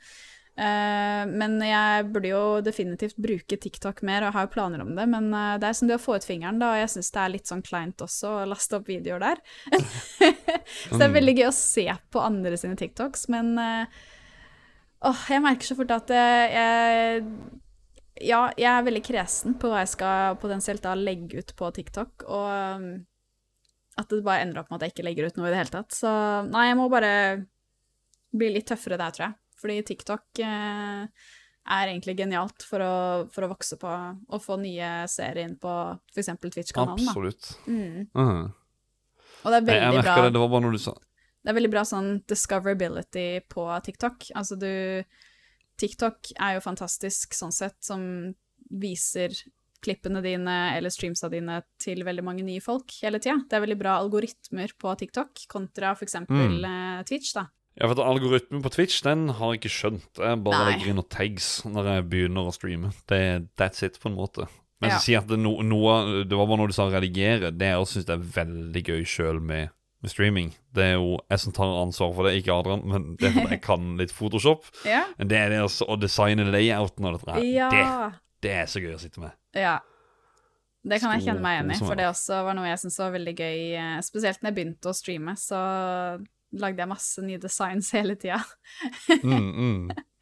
Uh, 0.54 1.26
men 1.34 1.56
jeg 1.66 2.04
burde 2.14 2.30
jo 2.30 2.62
definitivt 2.62 3.16
bruke 3.18 3.58
TikTok 3.58 4.04
mer, 4.06 4.22
og 4.22 4.28
jeg 4.28 4.34
har 4.36 4.44
jo 4.46 4.52
planer 4.54 4.82
om 4.84 4.92
det, 4.96 5.08
men 5.10 5.32
uh, 5.34 5.58
det 5.58 5.66
er 5.66 5.74
som 5.74 5.88
det 5.90 5.96
å 5.98 6.04
få 6.04 6.14
ut 6.20 6.28
fingeren, 6.28 6.60
da, 6.62 6.74
og 6.76 6.78
jeg 6.84 6.92
syns 6.94 7.10
det 7.16 7.22
er 7.24 7.32
litt 7.34 7.50
sånn 7.50 7.64
kleint 7.66 7.98
også 8.06 8.30
å 8.44 8.44
laste 8.52 8.78
opp 8.78 8.86
videoer 8.86 9.20
der. 9.24 9.42
så 9.74 10.98
det 11.00 11.02
er 11.02 11.10
Mm. 11.10 11.16
veldig 11.18 11.36
gøy 11.40 11.48
å 11.50 11.56
se 11.58 11.88
på 12.14 12.22
andre 12.22 12.56
sine 12.62 12.78
TikToks, 12.78 13.26
men 13.34 13.58
uh, 13.58 13.86
åh, 15.10 15.26
jeg 15.34 15.42
merker 15.42 15.66
så 15.72 15.76
fort 15.80 15.92
at 15.98 16.14
jeg 16.14 17.26
ja, 18.24 18.42
jeg 18.58 18.70
er 18.72 18.86
veldig 18.86 19.04
kresen 19.06 19.58
på 19.60 19.72
hva 19.72 19.84
jeg 19.84 19.94
skal 19.94 20.38
potensielt 20.42 20.84
da 20.86 20.96
legge 20.98 21.44
ut 21.44 21.54
på 21.60 21.70
TikTok, 21.76 22.26
og 22.28 22.48
um, 22.80 22.88
at 24.00 24.10
det 24.10 24.24
bare 24.26 24.46
ender 24.46 24.62
opp 24.62 24.72
med 24.72 24.80
at 24.80 24.88
jeg 24.88 24.96
ikke 24.96 25.06
legger 25.06 25.30
ut 25.30 25.38
noe 25.38 25.50
i 25.50 25.54
det 25.54 25.62
hele 25.62 25.74
tatt. 25.74 25.94
Så 25.94 26.10
nei, 26.50 26.68
jeg 26.70 26.80
må 26.80 26.90
bare 26.92 27.14
bli 28.34 28.50
litt 28.56 28.68
tøffere 28.72 28.98
der, 28.98 29.14
tror 29.14 29.28
jeg. 29.28 29.38
Fordi 29.64 29.78
TikTok 29.88 30.42
eh, 30.44 31.30
er 31.64 31.92
egentlig 31.92 32.18
genialt 32.20 32.66
for 32.68 32.84
å, 32.84 32.96
for 33.32 33.46
å 33.46 33.52
vokse 33.54 33.78
på 33.80 33.92
og 33.94 34.44
få 34.44 34.58
nye 34.60 35.06
serier 35.12 35.46
inn 35.46 35.56
på 35.62 35.74
f.eks. 36.12 36.34
Twitch-kanalen. 36.42 37.06
Absolutt. 37.08 37.54
Mm. 37.68 38.10
-huh. 38.14 38.52
Og 39.44 39.52
det 39.52 39.58
er 39.58 39.68
veldig 39.68 39.82
Jeg, 39.82 39.94
jeg 39.94 40.04
bra. 40.04 40.16
det. 40.22 40.34
Det 40.34 40.40
var 40.40 40.50
bare 40.50 40.62
noe 40.62 40.72
du 40.72 40.80
sa 40.80 40.94
Det 41.44 41.52
er 41.52 41.58
veldig 41.60 41.72
bra 41.72 41.84
sånn 41.86 42.10
discoverability 42.28 43.28
på 43.50 43.68
TikTok. 43.84 44.32
Altså 44.36 44.56
du 44.56 45.04
TikTok 45.78 46.34
er 46.40 46.56
jo 46.58 46.64
fantastisk 46.66 47.34
sånn 47.38 47.52
sett, 47.56 47.78
som 47.84 48.34
viser 48.72 49.34
klippene 49.84 50.22
dine 50.24 50.54
eller 50.78 50.90
streamsa 50.94 51.28
dine 51.32 51.58
til 51.82 52.04
veldig 52.08 52.24
mange 52.24 52.44
nye 52.48 52.62
folk 52.64 52.94
hele 53.04 53.20
tida. 53.20 53.42
Det 53.50 53.58
er 53.58 53.66
veldig 53.66 53.80
bra 53.82 53.98
algoritmer 54.00 54.72
på 54.80 54.94
TikTok 55.02 55.44
kontra 55.52 55.92
eksempel 56.08 56.62
Mm. 56.64 57.00
eh, 57.00 57.04
Twitch, 57.04 57.34
da. 57.36 57.48
Ja, 57.76 57.88
for 57.90 58.04
Algoritmen 58.06 58.62
på 58.62 58.70
Twitch 58.72 59.02
den 59.02 59.28
har 59.30 59.52
jeg 59.54 59.62
ikke 59.64 59.74
skjønt. 59.74 60.14
Jeg 60.22 60.44
bare 60.44 60.60
Nei. 60.64 60.72
legger 60.78 60.90
inn 60.92 60.96
noen 60.96 61.10
tags 61.10 61.64
når 61.66 61.86
jeg 61.90 62.10
begynner 62.10 62.46
å 62.48 62.54
streame. 62.54 62.94
Det, 63.10 63.50
that's 63.58 63.82
it, 63.84 64.00
på 64.00 64.12
en 64.12 64.16
måte. 64.16 64.48
Men 64.80 64.92
Ja. 64.92 64.98
si 65.00 65.16
at 65.16 65.26
det, 65.28 65.40
no, 65.40 65.60
noe, 65.64 66.24
det 66.24 66.38
var 66.38 66.46
bare 66.46 66.58
noe 66.58 66.68
du 66.68 66.74
sa 66.74 66.88
redigere. 66.90 67.50
Det 67.52 67.66
jeg 67.66 67.80
også 67.82 68.04
syns 68.04 68.10
er 68.10 68.18
veldig 68.18 68.84
gøy 68.86 69.02
sjøl 69.04 69.42
med, 69.42 69.70
med 70.04 70.12
streaming. 70.12 70.52
Det 70.76 70.84
er 70.84 70.94
jo 70.98 71.16
jeg 71.32 71.40
som 71.46 71.54
tar 71.56 71.72
ansvar 71.80 72.12
for 72.18 72.28
det, 72.28 72.36
ikke 72.42 72.52
Adrian, 72.56 72.84
men 72.92 73.06
det 73.20 73.30
er 73.30 73.34
fordi 73.38 73.56
jeg 73.56 73.62
kan 73.64 73.88
litt 74.02 74.12
Photoshop. 74.16 74.68
Ja. 74.94 75.06
Det 75.18 75.40
er 75.40 75.50
det 75.54 75.62
altså 75.64 75.88
å 75.88 75.96
designe 76.00 76.46
layouten 76.52 77.08
og 77.08 77.18
dette 77.18 77.38
her. 77.38 77.48
ja. 77.48 77.72
Det, 77.72 78.20
det 78.44 78.54
er 78.60 78.70
så 78.70 78.84
gøy 78.84 78.94
å 78.98 79.02
sitte 79.02 79.24
med. 79.24 79.32
Ja. 79.56 79.78
Det 80.84 80.98
kan 81.00 81.14
jeg 81.16 81.24
kjenne 81.30 81.40
meg 81.46 81.56
igjen 81.62 81.70
i, 81.72 81.80
for 81.80 81.96
det 81.96 82.10
også 82.10 82.42
var 82.44 82.58
noe 82.58 82.68
jeg 82.68 82.82
syntes 82.82 83.00
var 83.00 83.14
veldig 83.16 83.34
gøy. 83.40 83.60
eh, 83.80 84.00
Spesielt 84.04 84.42
når 84.44 84.50
jeg 84.52 84.58
begynte 84.58 84.92
å 84.92 84.96
streame, 84.98 85.36
så 85.40 85.60
lagde 86.60 86.84
jeg 86.84 86.92
masse 86.92 87.24
nye 87.24 87.40
designs 87.42 87.94
hele 87.96 88.18
tida. 88.20 88.42
Mm, 89.24 89.48
mm. 89.56 89.94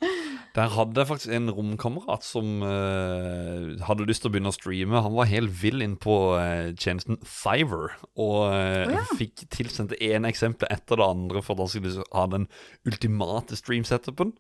Der 0.52 0.68
hadde 0.74 1.00
jeg 1.00 1.08
faktisk 1.08 1.32
en 1.32 1.52
romkamerat 1.56 2.26
som 2.28 2.64
uh, 2.66 3.72
hadde 3.88 4.08
lyst 4.10 4.26
til 4.26 4.32
å 4.32 4.34
begynne 4.34 4.52
å 4.52 4.56
streame. 4.56 5.04
Han 5.06 5.16
var 5.16 5.30
helt 5.32 5.54
vill 5.62 5.84
inn 5.86 5.96
på 6.02 6.16
uh, 6.36 6.74
tjenesten 6.76 7.22
Fiver, 7.24 7.94
og 8.20 8.38
uh, 8.52 8.90
oh, 8.90 8.96
ja. 8.98 9.04
fikk 9.16 9.46
tilsendt 9.54 9.94
det 9.94 10.02
ene 10.12 10.32
eksempelet 10.34 10.74
etter 10.76 11.00
det 11.00 11.08
andre 11.08 11.44
for 11.46 11.56
at 11.56 11.64
han 11.64 11.72
skulle 11.72 12.08
ha 12.12 12.26
den 12.34 12.50
ultimate 12.90 13.60
stream-setupen. 13.60 14.36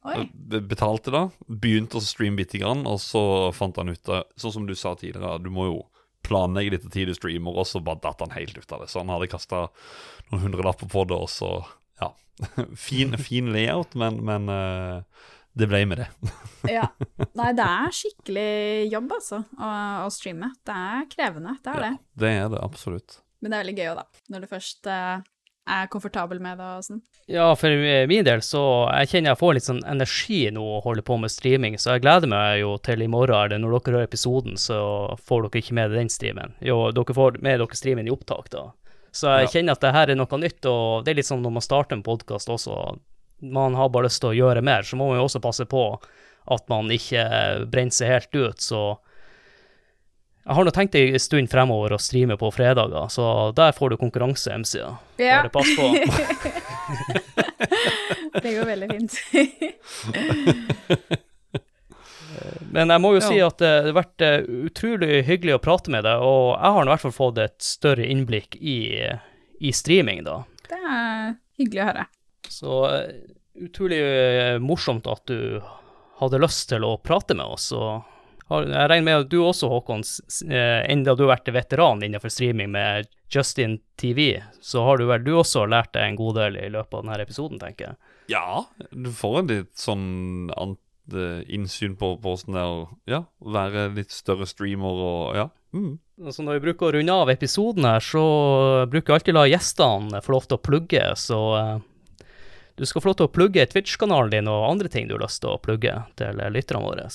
Betalte 0.00 1.12
da, 1.12 1.26
begynte 1.44 2.00
å 2.00 2.04
streame 2.04 2.40
bitte 2.40 2.62
grann, 2.62 2.86
og 2.88 2.96
så 3.04 3.22
fant 3.52 3.76
han 3.76 3.92
ut 3.92 4.08
av 4.08 4.30
Sånn 4.40 4.54
som 4.54 4.68
du 4.68 4.72
sa 4.72 4.94
tidligere, 4.96 5.42
du 5.44 5.50
må 5.52 5.68
jo 5.68 5.82
planlegge 6.24 6.76
litt 6.76 6.88
tid 6.92 7.10
du 7.10 7.16
streamer, 7.16 7.52
og 7.52 7.68
så 7.68 7.82
bare 7.84 8.00
datt 8.04 8.24
han 8.24 8.32
helt 8.32 8.56
ut 8.56 8.72
av 8.72 8.84
det. 8.84 8.88
Så 8.92 9.02
han 9.02 9.12
hadde 9.12 9.28
kasta 9.32 9.66
noen 10.30 10.46
hundrelapper 10.46 10.88
på 10.88 11.04
det, 11.08 11.20
og 11.20 11.28
så 11.32 11.52
Ja. 12.00 12.12
fin, 12.88 13.16
fin 13.20 13.50
layout, 13.52 13.94
men, 14.00 14.20
men 14.24 14.48
eh, 14.48 15.26
det 15.52 15.68
ble 15.70 15.82
med 15.88 16.04
det. 16.04 16.08
Ja. 16.76 16.86
Nei, 17.38 17.50
det 17.56 17.66
er 17.80 17.96
skikkelig 17.96 18.52
jobb, 18.92 19.12
altså, 19.16 19.42
å, 19.56 19.72
å 20.04 20.08
streame. 20.12 20.52
Det 20.66 20.76
er 20.76 21.10
krevende, 21.12 21.56
det 21.64 21.74
er 21.74 21.84
det. 21.86 21.92
Ja, 21.96 22.22
det 22.22 22.32
er 22.38 22.48
det 22.54 22.64
absolutt. 22.64 23.20
Men 23.40 23.52
det 23.52 23.58
er 23.58 23.64
veldig 23.64 23.76
gøy 23.78 23.92
òg, 23.92 24.00
da. 24.02 24.24
Når 24.34 24.42
du 24.44 24.50
først 24.50 24.90
eh, 24.92 25.22
er 25.70 25.88
komfortabel 25.92 26.40
med 26.42 26.58
det 26.60 26.66
og 26.66 26.84
sånn. 26.84 27.00
Ja, 27.30 27.46
for 27.58 27.72
min 28.10 28.26
del 28.26 28.42
så 28.44 28.62
jeg 28.90 29.10
kjenner 29.12 29.32
jeg 29.32 29.40
får 29.40 29.56
litt 29.56 29.66
sånn 29.66 29.82
energi 29.88 30.40
nå 30.54 30.64
å 30.64 30.80
holde 30.84 31.04
på 31.06 31.16
med 31.20 31.32
streaming, 31.32 31.76
så 31.78 31.94
jeg 31.94 32.04
gleder 32.04 32.30
meg 32.30 32.60
jo 32.62 32.74
til 32.84 33.04
i 33.04 33.10
morgen, 33.10 33.36
eller 33.46 33.62
når 33.62 33.76
dere 33.76 33.94
hører 33.94 34.08
episoden, 34.08 34.58
så 34.60 34.80
får 35.28 35.46
dere 35.46 35.62
ikke 35.62 35.76
med 35.78 35.94
den 35.94 36.10
streamen. 36.12 36.56
Jo, 36.64 36.82
dere 36.96 37.16
får 37.16 37.38
med 37.44 37.62
dere 37.62 37.78
streamen 37.78 38.10
i 38.10 38.14
opptak, 38.14 38.50
da. 38.52 38.66
Så 39.12 39.26
jeg 39.38 39.44
Ja. 39.46 39.50
kjenner 39.50 39.72
at 39.72 39.80
det 39.80 39.92
her 39.92 40.10
er 40.10 40.14
noe 40.20 40.38
nytt, 40.38 40.64
og 40.66 41.04
det 41.04 41.10
er 41.10 41.14
litt 41.16 41.26
sånn 41.26 41.42
når 41.42 41.50
man 41.52 41.62
starter 41.62 41.96
en 41.96 42.02
podkast 42.02 42.48
også, 42.48 42.98
man 43.42 43.74
har 43.74 43.88
bare 43.88 44.04
lyst 44.04 44.20
til 44.20 44.30
å 44.30 44.34
gjøre 44.36 44.62
mer, 44.62 44.82
så 44.82 44.96
må 44.96 45.06
man 45.08 45.16
jo 45.18 45.24
også 45.26 45.40
passe 45.42 45.64
på 45.66 45.98
at 46.50 46.68
man 46.68 46.88
ikke 46.90 47.66
brenner 47.70 47.90
seg 47.90 48.08
helt 48.08 48.34
ut, 48.34 48.58
så 48.60 48.96
jeg 50.46 50.54
har 50.56 50.64
nå 50.64 50.70
tenkt 50.72 50.94
en 50.94 51.18
stund 51.18 51.48
fremover 51.52 51.90
å 51.92 51.98
streame 52.00 52.36
på 52.40 52.50
fredager, 52.52 53.08
så 53.12 53.52
der 53.54 53.72
får 53.72 53.88
du 53.90 53.96
konkurranse, 54.00 54.52
MC. 54.56 54.78
Ja. 55.18 55.42
Bare 55.42 55.50
pass 55.50 55.76
på. 55.76 55.94
Det 58.40 58.54
går 58.56 58.64
veldig 58.64 58.88
fint. 58.90 59.12
Men 62.70 62.92
jeg 62.94 63.00
må 63.02 63.10
jo 63.14 63.20
Ja. 63.20 63.26
si 63.28 63.40
at 63.44 63.60
eh, 63.62 63.80
det 63.84 63.92
har 63.92 63.98
vært 64.02 64.24
eh, 64.26 64.38
utrolig 64.70 65.24
hyggelig 65.26 65.54
å 65.58 65.62
prate 65.64 65.90
med 65.92 66.04
deg, 66.04 66.22
og 66.24 66.54
jeg 66.56 66.76
har 66.76 66.86
i 66.86 66.92
hvert 66.92 67.04
fall 67.06 67.16
fått 67.16 67.38
et 67.42 67.58
større 67.62 68.06
innblikk 68.06 68.56
i, 68.60 68.76
i 69.60 69.72
streaming, 69.72 70.24
da. 70.24 70.42
Det 70.70 70.78
er 70.78 71.34
hyggelig 71.60 71.82
å 71.82 71.88
høre. 71.90 72.06
Så 72.50 72.78
eh, 72.94 73.10
utrolig 73.66 74.00
eh, 74.04 74.58
morsomt 74.62 75.06
at 75.10 75.26
du 75.30 75.60
hadde 76.20 76.40
lyst 76.42 76.68
til 76.72 76.84
å 76.84 76.96
prate 77.00 77.34
med 77.36 77.46
oss, 77.46 77.70
og 77.72 78.02
jeg 78.50 78.88
regner 78.90 79.04
med 79.06 79.14
at 79.22 79.28
du 79.30 79.36
også, 79.46 79.68
Håkon, 79.70 80.00
eh, 80.50 80.80
enda 80.90 81.12
du 81.14 81.22
har 81.22 81.36
vært 81.36 81.52
veteran 81.54 82.00
innenfor 82.02 82.32
streaming 82.34 82.72
med 82.74 83.06
Justin 83.30 83.76
TV, 84.00 84.40
så 84.60 84.82
har 84.88 84.98
du 84.98 85.04
vel 85.06 85.22
du 85.22 85.30
også 85.38 85.68
lært 85.70 85.92
deg 85.94 86.02
en 86.08 86.16
god 86.18 86.34
del 86.40 86.56
i 86.58 86.64
løpet 86.74 86.96
av 86.98 87.04
denne 87.04 87.20
episoden, 87.22 87.60
tenker 87.62 87.92
jeg. 87.92 87.96
Ja, 88.34 88.64
du 88.90 89.06
får 89.14 89.38
en 89.44 89.52
litt 89.52 89.70
sånn 89.78 90.50
ant, 90.58 90.80
eh, 90.80 90.89
innsyn 91.14 91.96
på 91.98 92.14
på 92.22 92.34
åssen 92.34 92.56
det 92.56 92.62
er 92.62 92.70
å 92.70 92.86
ja, 93.10 93.24
være 93.40 93.88
litt 93.96 94.14
større 94.14 94.48
streamer 94.48 95.02
og 95.06 95.38
ja. 95.38 95.48
Mm. 95.76 95.98
Altså 96.20 96.44
når 96.44 96.58
vi 96.58 96.64
bruker 96.68 96.88
å 96.88 96.94
runde 96.98 97.14
av 97.22 97.30
episoden 97.32 97.86
her, 97.88 98.02
så 98.04 98.24
bruker 98.90 99.12
jeg 99.14 99.20
alltid 99.20 99.36
la 99.38 99.46
gjestene 99.48 100.20
få 100.24 100.34
lov 100.34 100.48
til 100.48 100.58
å 100.58 100.64
plugge, 100.66 101.04
så 101.16 101.40
uh, 101.56 101.78
du 102.80 102.86
skal 102.86 103.02
få 103.02 103.10
lov 103.10 103.16
til 103.18 103.28
å 103.28 103.32
plugge 103.32 103.66
Twitch-kanalen 103.68 104.32
din 104.32 104.46
og 104.48 104.68
andre 104.70 104.88
ting 104.92 105.08
du 105.08 105.16
har 105.16 105.24
lyst 105.24 105.42
til 105.42 105.52
å 105.52 105.60
plugge 105.60 105.98
til 106.16 106.38
eh, 106.40 106.52
lytterne 106.52 106.80
våre. 106.84 107.08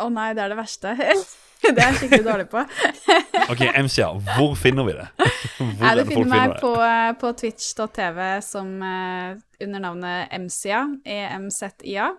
Å 0.00 0.06
nei, 0.12 0.30
det 0.36 0.44
er 0.44 0.52
det 0.52 0.56
verste. 0.56 0.94
det 1.66 1.74
er 1.74 1.90
jeg 1.90 1.98
skikkelig 2.00 2.24
dårlig 2.24 2.46
på. 2.52 2.62
OK, 3.52 3.62
MCA, 3.84 4.08
hvor 4.36 4.54
finner 4.56 4.88
vi 4.88 4.96
det? 4.96 5.06
Hvor 5.56 5.82
Nei, 5.82 5.92
du 5.96 6.02
finner 6.08 6.30
meg 6.30 6.40
finner 6.40 6.60
på, 6.60 6.72
eh, 6.84 7.10
på 7.20 7.32
twitch.tv 7.40 8.24
som 8.44 8.72
uh, 8.80 9.36
under 9.64 9.84
navnet 9.84 10.32
MCA, 10.36 10.82
E 11.04 11.20
EMZIA. 11.30 12.10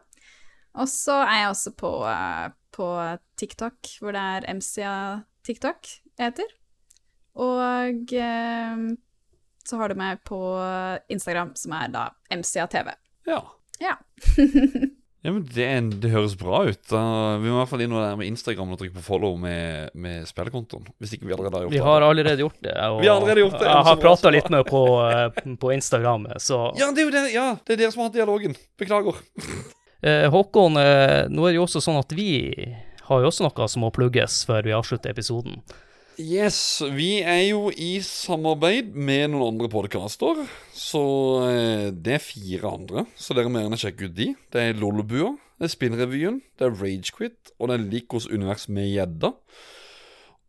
Og 0.78 0.90
så 0.92 1.18
er 1.24 1.42
jeg 1.42 1.50
også 1.54 1.74
på, 1.80 1.92
eh, 2.10 2.46
på 2.76 2.88
TikTok, 3.40 3.92
hvor 4.02 4.16
det 4.16 4.22
er 4.22 4.48
MCA 4.54 4.94
TikTok 5.48 5.90
det 6.18 6.30
heter. 6.30 6.54
Og 7.38 8.14
eh, 8.14 8.86
så 9.68 9.82
har 9.82 9.92
du 9.92 10.00
meg 10.00 10.22
på 10.26 10.40
Instagram, 11.12 11.56
som 11.60 11.74
er 11.76 11.92
da 11.94 12.08
MCA 12.32 12.70
TV. 12.72 12.94
Ja. 13.28 13.42
Ja. 13.84 13.98
Ja, 15.28 15.32
men 15.34 15.44
det, 15.50 15.66
det 16.00 16.10
høres 16.14 16.38
bra 16.40 16.62
ut. 16.70 16.80
Da, 16.88 17.00
vi 17.42 17.50
må 17.50 17.58
i 17.58 17.60
hvert 17.60 17.72
fall 17.72 17.82
inn 17.84 17.92
og 17.92 18.00
der 18.00 18.20
med 18.20 18.30
Instagram 18.30 18.70
og 18.72 18.78
trykke 18.80 18.96
på 18.96 19.04
follow 19.04 19.34
med, 19.42 19.90
med 19.98 20.28
spillekontoen. 20.30 20.86
Hvis 21.02 21.18
ikke 21.18 21.28
vi 21.28 21.34
allerede 21.36 21.58
har 21.58 21.66
gjort 21.66 21.74
det. 21.74 21.80
Vi 21.82 21.84
har 21.84 22.06
allerede 22.06 22.44
gjort 22.46 22.62
det. 22.64 22.76
Og 22.86 23.02
Vi 23.02 23.10
har 23.10 23.18
allerede 23.18 23.44
gjort 23.44 23.58
det, 23.58 23.68
Jeg 23.68 23.88
har 23.90 24.00
prata 24.06 24.32
litt 24.32 24.48
med 24.54 24.64
på, 24.70 24.84
eh, 25.10 25.56
på 25.60 25.74
Instagram, 25.76 26.30
så 26.40 26.62
Ja, 26.80 26.92
det 26.94 27.04
er 27.04 27.10
jo 27.10 27.16
det, 27.18 27.26
ja, 27.34 27.48
det 27.66 27.76
er 27.76 27.82
dere 27.82 27.92
som 27.92 28.06
har 28.06 28.12
hatt 28.12 28.22
dialogen. 28.22 28.56
Beklager. 28.80 29.20
Eh, 30.06 30.28
Håkon, 30.30 30.78
eh, 30.78 31.26
nå 31.30 31.48
er 31.48 31.56
det 31.56 31.58
jo 31.58 31.66
også 31.66 31.82
sånn 31.82 31.98
at 31.98 32.14
vi 32.14 32.30
har 33.08 33.22
jo 33.24 33.30
også 33.32 33.48
noe 33.48 33.68
som 33.72 33.86
må 33.86 33.92
plugges 33.96 34.44
før 34.46 34.68
vi 34.68 34.76
avslutter 34.78 35.14
episoden. 35.14 35.62
Yes, 36.18 36.82
vi 36.98 37.20
er 37.22 37.44
jo 37.52 37.68
i 37.70 38.00
samarbeid 38.02 38.96
med 38.98 39.36
noen 39.36 39.54
andre 39.54 39.70
podkaster. 39.70 40.40
Så 40.74 41.02
eh, 41.46 41.90
det 41.94 42.18
er 42.18 42.24
fire 42.26 42.74
andre, 42.74 43.06
så 43.18 43.38
dere 43.38 43.52
må 43.54 43.62
gjerne 43.62 43.82
sjekke 43.82 44.10
ut 44.10 44.16
de. 44.18 44.32
Det 44.54 44.64
er 44.64 44.80
Lollebua, 44.82 45.36
det 45.58 45.70
er 45.70 45.74
Spillrevyen, 45.74 46.40
det 46.58 46.70
er 46.70 46.78
Ragequit, 46.78 47.54
og 47.58 47.70
det 47.70 47.78
er 47.78 47.90
Likos 47.94 48.30
univers 48.30 48.66
med 48.70 48.90
gjedda. 48.90 49.34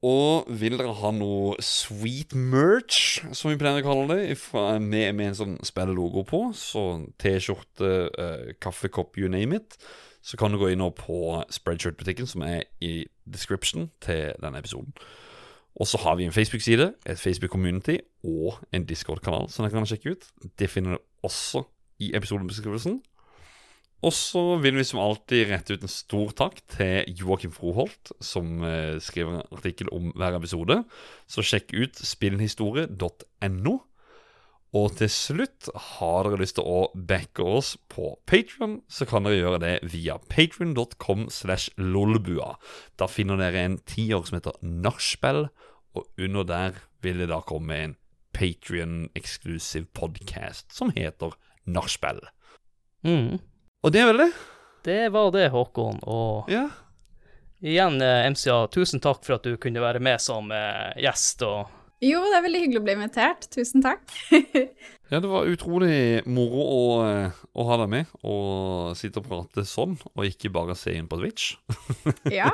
Og 0.06 0.46
vil 0.60 0.76
dere 0.78 0.94
ha 0.94 1.10
noe 1.10 1.56
sweet 1.64 2.34
merch, 2.38 3.18
som 3.34 3.50
vi 3.50 3.58
pleier 3.58 3.82
å 3.82 3.86
kalle 3.86 4.14
det, 4.14 4.36
med, 4.78 5.16
med 5.18 5.32
en 5.32 5.38
sånn 5.38 5.56
spillelogo 5.66 6.22
på, 6.28 6.42
så 6.54 6.84
T-skjorte, 7.18 7.90
uh, 8.14 8.52
kaffekopp, 8.62 9.18
you 9.18 9.30
name 9.32 9.58
it, 9.58 9.74
så 10.22 10.38
kan 10.38 10.54
du 10.54 10.60
gå 10.60 10.70
inn 10.70 10.82
nå 10.82 10.92
på 10.94 11.40
Spreadshirt-butikken, 11.50 12.30
som 12.30 12.44
er 12.46 12.68
i 12.84 13.08
description 13.26 13.88
til 14.04 14.36
denne 14.42 14.62
episoden. 14.62 14.94
Og 15.78 15.86
så 15.86 15.98
har 16.02 16.18
vi 16.18 16.26
en 16.26 16.34
Facebook-side, 16.34 16.92
et 17.06 17.18
Facebook-community 17.18 17.98
og 18.26 18.58
en 18.74 18.86
Discord-kanal 18.86 19.46
som 19.50 19.64
dere 19.64 19.74
kan 19.74 19.86
sjekke 19.86 20.14
ut. 20.14 20.26
Det 20.58 20.70
finner 20.70 20.96
dere 20.96 21.26
også 21.26 21.64
i 22.02 22.10
episodebeskrivelsen. 22.18 22.98
Og 24.06 24.14
så 24.14 24.42
vil 24.62 24.78
vi 24.78 24.86
som 24.86 25.00
alltid 25.02 25.48
rette 25.50 25.74
ut 25.74 25.82
en 25.82 25.90
stor 25.90 26.30
takk 26.38 26.60
til 26.70 27.18
Joakim 27.18 27.50
Froholt, 27.50 28.12
som 28.22 28.62
eh, 28.62 29.00
skriver 29.02 29.34
en 29.40 29.56
artikkel 29.56 29.90
om 29.94 30.12
hver 30.14 30.38
episode. 30.38 30.84
Så 31.26 31.42
sjekk 31.42 31.74
ut 31.74 31.98
spillhistorie.no. 31.98 33.74
Og 34.78 34.92
til 35.00 35.08
slutt, 35.10 35.70
har 35.96 36.28
dere 36.28 36.42
lyst 36.42 36.58
til 36.58 36.68
å 36.68 36.80
backe 36.92 37.42
oss 37.42 37.72
på 37.90 38.12
Patrion, 38.28 38.82
så 38.86 39.08
kan 39.08 39.24
dere 39.24 39.40
gjøre 39.40 39.60
det 39.64 39.74
via 39.94 40.18
patrion.com 40.28 41.26
slash 41.32 41.72
lolbua. 41.80 42.52
Da 43.00 43.08
finner 43.10 43.40
dere 43.40 43.64
en 43.64 43.78
tiår 43.88 44.28
som 44.28 44.38
heter 44.38 44.60
Nachspiel, 44.62 45.48
og 45.96 46.20
under 46.20 46.46
der 46.46 46.82
vil 47.02 47.24
det 47.24 47.30
da 47.32 47.40
komme 47.42 47.80
en 47.80 47.98
Patrion-eksklusiv 48.36 49.88
podcast 49.96 50.68
som 50.76 50.92
heter 50.94 51.32
Nachspiel. 51.66 52.20
Mm. 53.02 53.40
Og 53.88 53.92
det 53.94 54.02
er 54.02 54.10
vel 54.10 54.18
det? 54.20 54.32
Det 54.84 54.96
var 55.14 55.30
det, 55.32 55.46
Håkon. 55.48 56.02
Og 56.04 56.50
Ja. 56.52 56.66
igjen, 57.64 57.94
eh, 58.02 58.26
MCA, 58.28 58.66
tusen 58.68 59.00
takk 59.00 59.24
for 59.24 59.38
at 59.38 59.42
du 59.48 59.56
kunne 59.56 59.80
være 59.80 59.98
med 59.98 60.20
som 60.20 60.52
eh, 60.52 60.92
gjest. 61.00 61.40
og 61.42 61.70
Jo, 62.04 62.20
det 62.20 62.36
er 62.36 62.42
veldig 62.44 62.60
hyggelig 62.60 62.80
å 62.82 62.84
bli 62.84 62.96
invitert. 62.98 63.48
Tusen 63.50 63.82
takk. 63.82 64.04
Ja, 65.08 65.20
det 65.24 65.28
var 65.30 65.46
utrolig 65.48 66.20
moro 66.28 66.60
å, 66.68 66.80
eh, 67.08 67.30
å 67.56 67.64
ha 67.64 67.78
deg 67.80 67.88
med 67.88 68.10
og 68.28 68.92
sitte 68.94 69.22
og 69.22 69.24
prate 69.30 69.64
sånn, 69.64 69.94
og 70.12 70.26
ikke 70.28 70.52
bare 70.52 70.76
se 70.76 70.92
inn 70.92 71.08
på 71.08 71.16
Twitch. 71.16 71.54
Ja. 72.30 72.50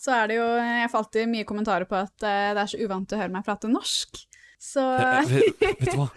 Så 0.00 0.14
er 0.16 0.28
det 0.32 0.38
jo 0.38 0.46
Jeg 0.56 0.88
får 0.88 1.02
alltid 1.02 1.28
mye 1.28 1.44
kommentarer 1.44 1.84
på 1.84 2.00
at 2.00 2.16
det 2.24 2.32
er 2.56 2.64
så 2.72 2.80
uvant 2.80 3.12
å 3.12 3.20
høre 3.20 3.28
meg 3.36 3.44
prate 3.44 3.68
norsk. 3.68 4.24
Så 4.56 4.80
vet, 5.28 5.52
vet 5.60 5.84
du 5.84 5.98
hva? 6.00 6.08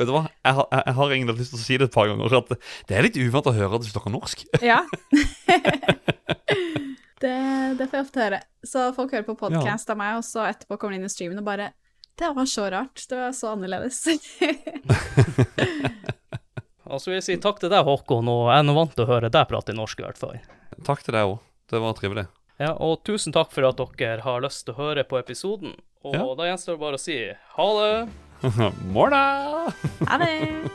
Vet 0.00 0.08
du 0.08 0.14
hva? 0.14 0.22
Jeg 0.32 0.56
har, 0.56 0.66
jeg, 0.72 0.82
jeg 0.86 0.96
har 0.96 1.10
egentlig 1.12 1.36
lyst 1.42 1.52
til 1.52 1.58
å 1.60 1.64
si 1.66 1.76
det 1.76 1.86
et 1.90 1.96
par 1.98 2.08
ganger. 2.08 2.36
At 2.38 2.52
det 2.88 2.96
er 2.96 3.04
litt 3.04 3.18
uvant 3.20 3.50
å 3.50 3.52
høre 3.52 3.76
at 3.76 3.84
du 3.84 3.88
snakker 3.90 4.14
norsk. 4.14 4.44
ja. 4.70 4.78
det, 7.20 7.34
det 7.76 7.88
får 7.90 7.98
jeg 7.98 8.06
ofte 8.06 8.22
høre. 8.24 8.40
Så 8.64 8.86
folk 8.96 9.12
hører 9.12 9.26
på 9.28 9.36
podkast 9.42 9.92
av 9.92 10.00
meg, 10.00 10.16
og 10.22 10.24
så 10.24 10.46
etterpå 10.48 10.78
kommer 10.80 10.96
de 10.96 11.02
inn 11.02 11.10
i 11.10 11.12
streamen 11.12 11.42
og 11.42 11.46
bare 11.50 11.70
Det 12.16 12.32
var 12.36 12.48
så 12.48 12.64
rart. 12.72 13.04
Det 13.10 13.20
var 13.20 13.36
så 13.36 13.52
annerledes. 13.52 14.00
Og 16.90 16.98
så 16.98 17.12
vil 17.12 17.20
jeg 17.20 17.26
si 17.28 17.36
takk 17.38 17.60
til 17.62 17.70
deg, 17.70 17.84
Håkon, 17.86 18.26
og 18.32 18.48
jeg 18.50 18.56
er 18.58 18.64
nå 18.66 18.74
vant 18.74 18.96
til 18.96 19.04
å 19.04 19.10
høre 19.12 19.28
deg 19.30 19.46
prate 19.46 19.76
norsk, 19.76 20.00
i 20.00 20.06
hvert 20.08 20.18
fall. 20.18 20.40
Takk 20.86 21.04
til 21.06 21.14
deg 21.14 21.28
òg. 21.28 21.36
Det 21.70 21.78
var 21.84 21.94
trivelig. 21.94 22.24
Ja, 22.60 22.72
og 22.82 23.04
tusen 23.06 23.32
takk 23.36 23.52
for 23.54 23.68
at 23.68 23.78
dere 24.00 24.24
har 24.24 24.42
lyst 24.42 24.64
til 24.66 24.74
å 24.74 24.80
høre 24.80 25.04
på 25.06 25.20
episoden. 25.20 25.76
Og 26.02 26.16
Ja. 26.16 26.24
da 26.34 26.48
gjenstår 26.48 26.74
det 26.74 26.82
bare 26.82 26.98
å 26.98 27.00
si 27.04 27.16
ha 27.30 27.68
det. 27.78 28.08
Morna! 28.92 29.72
ha 30.08 30.18
det. 30.18 30.70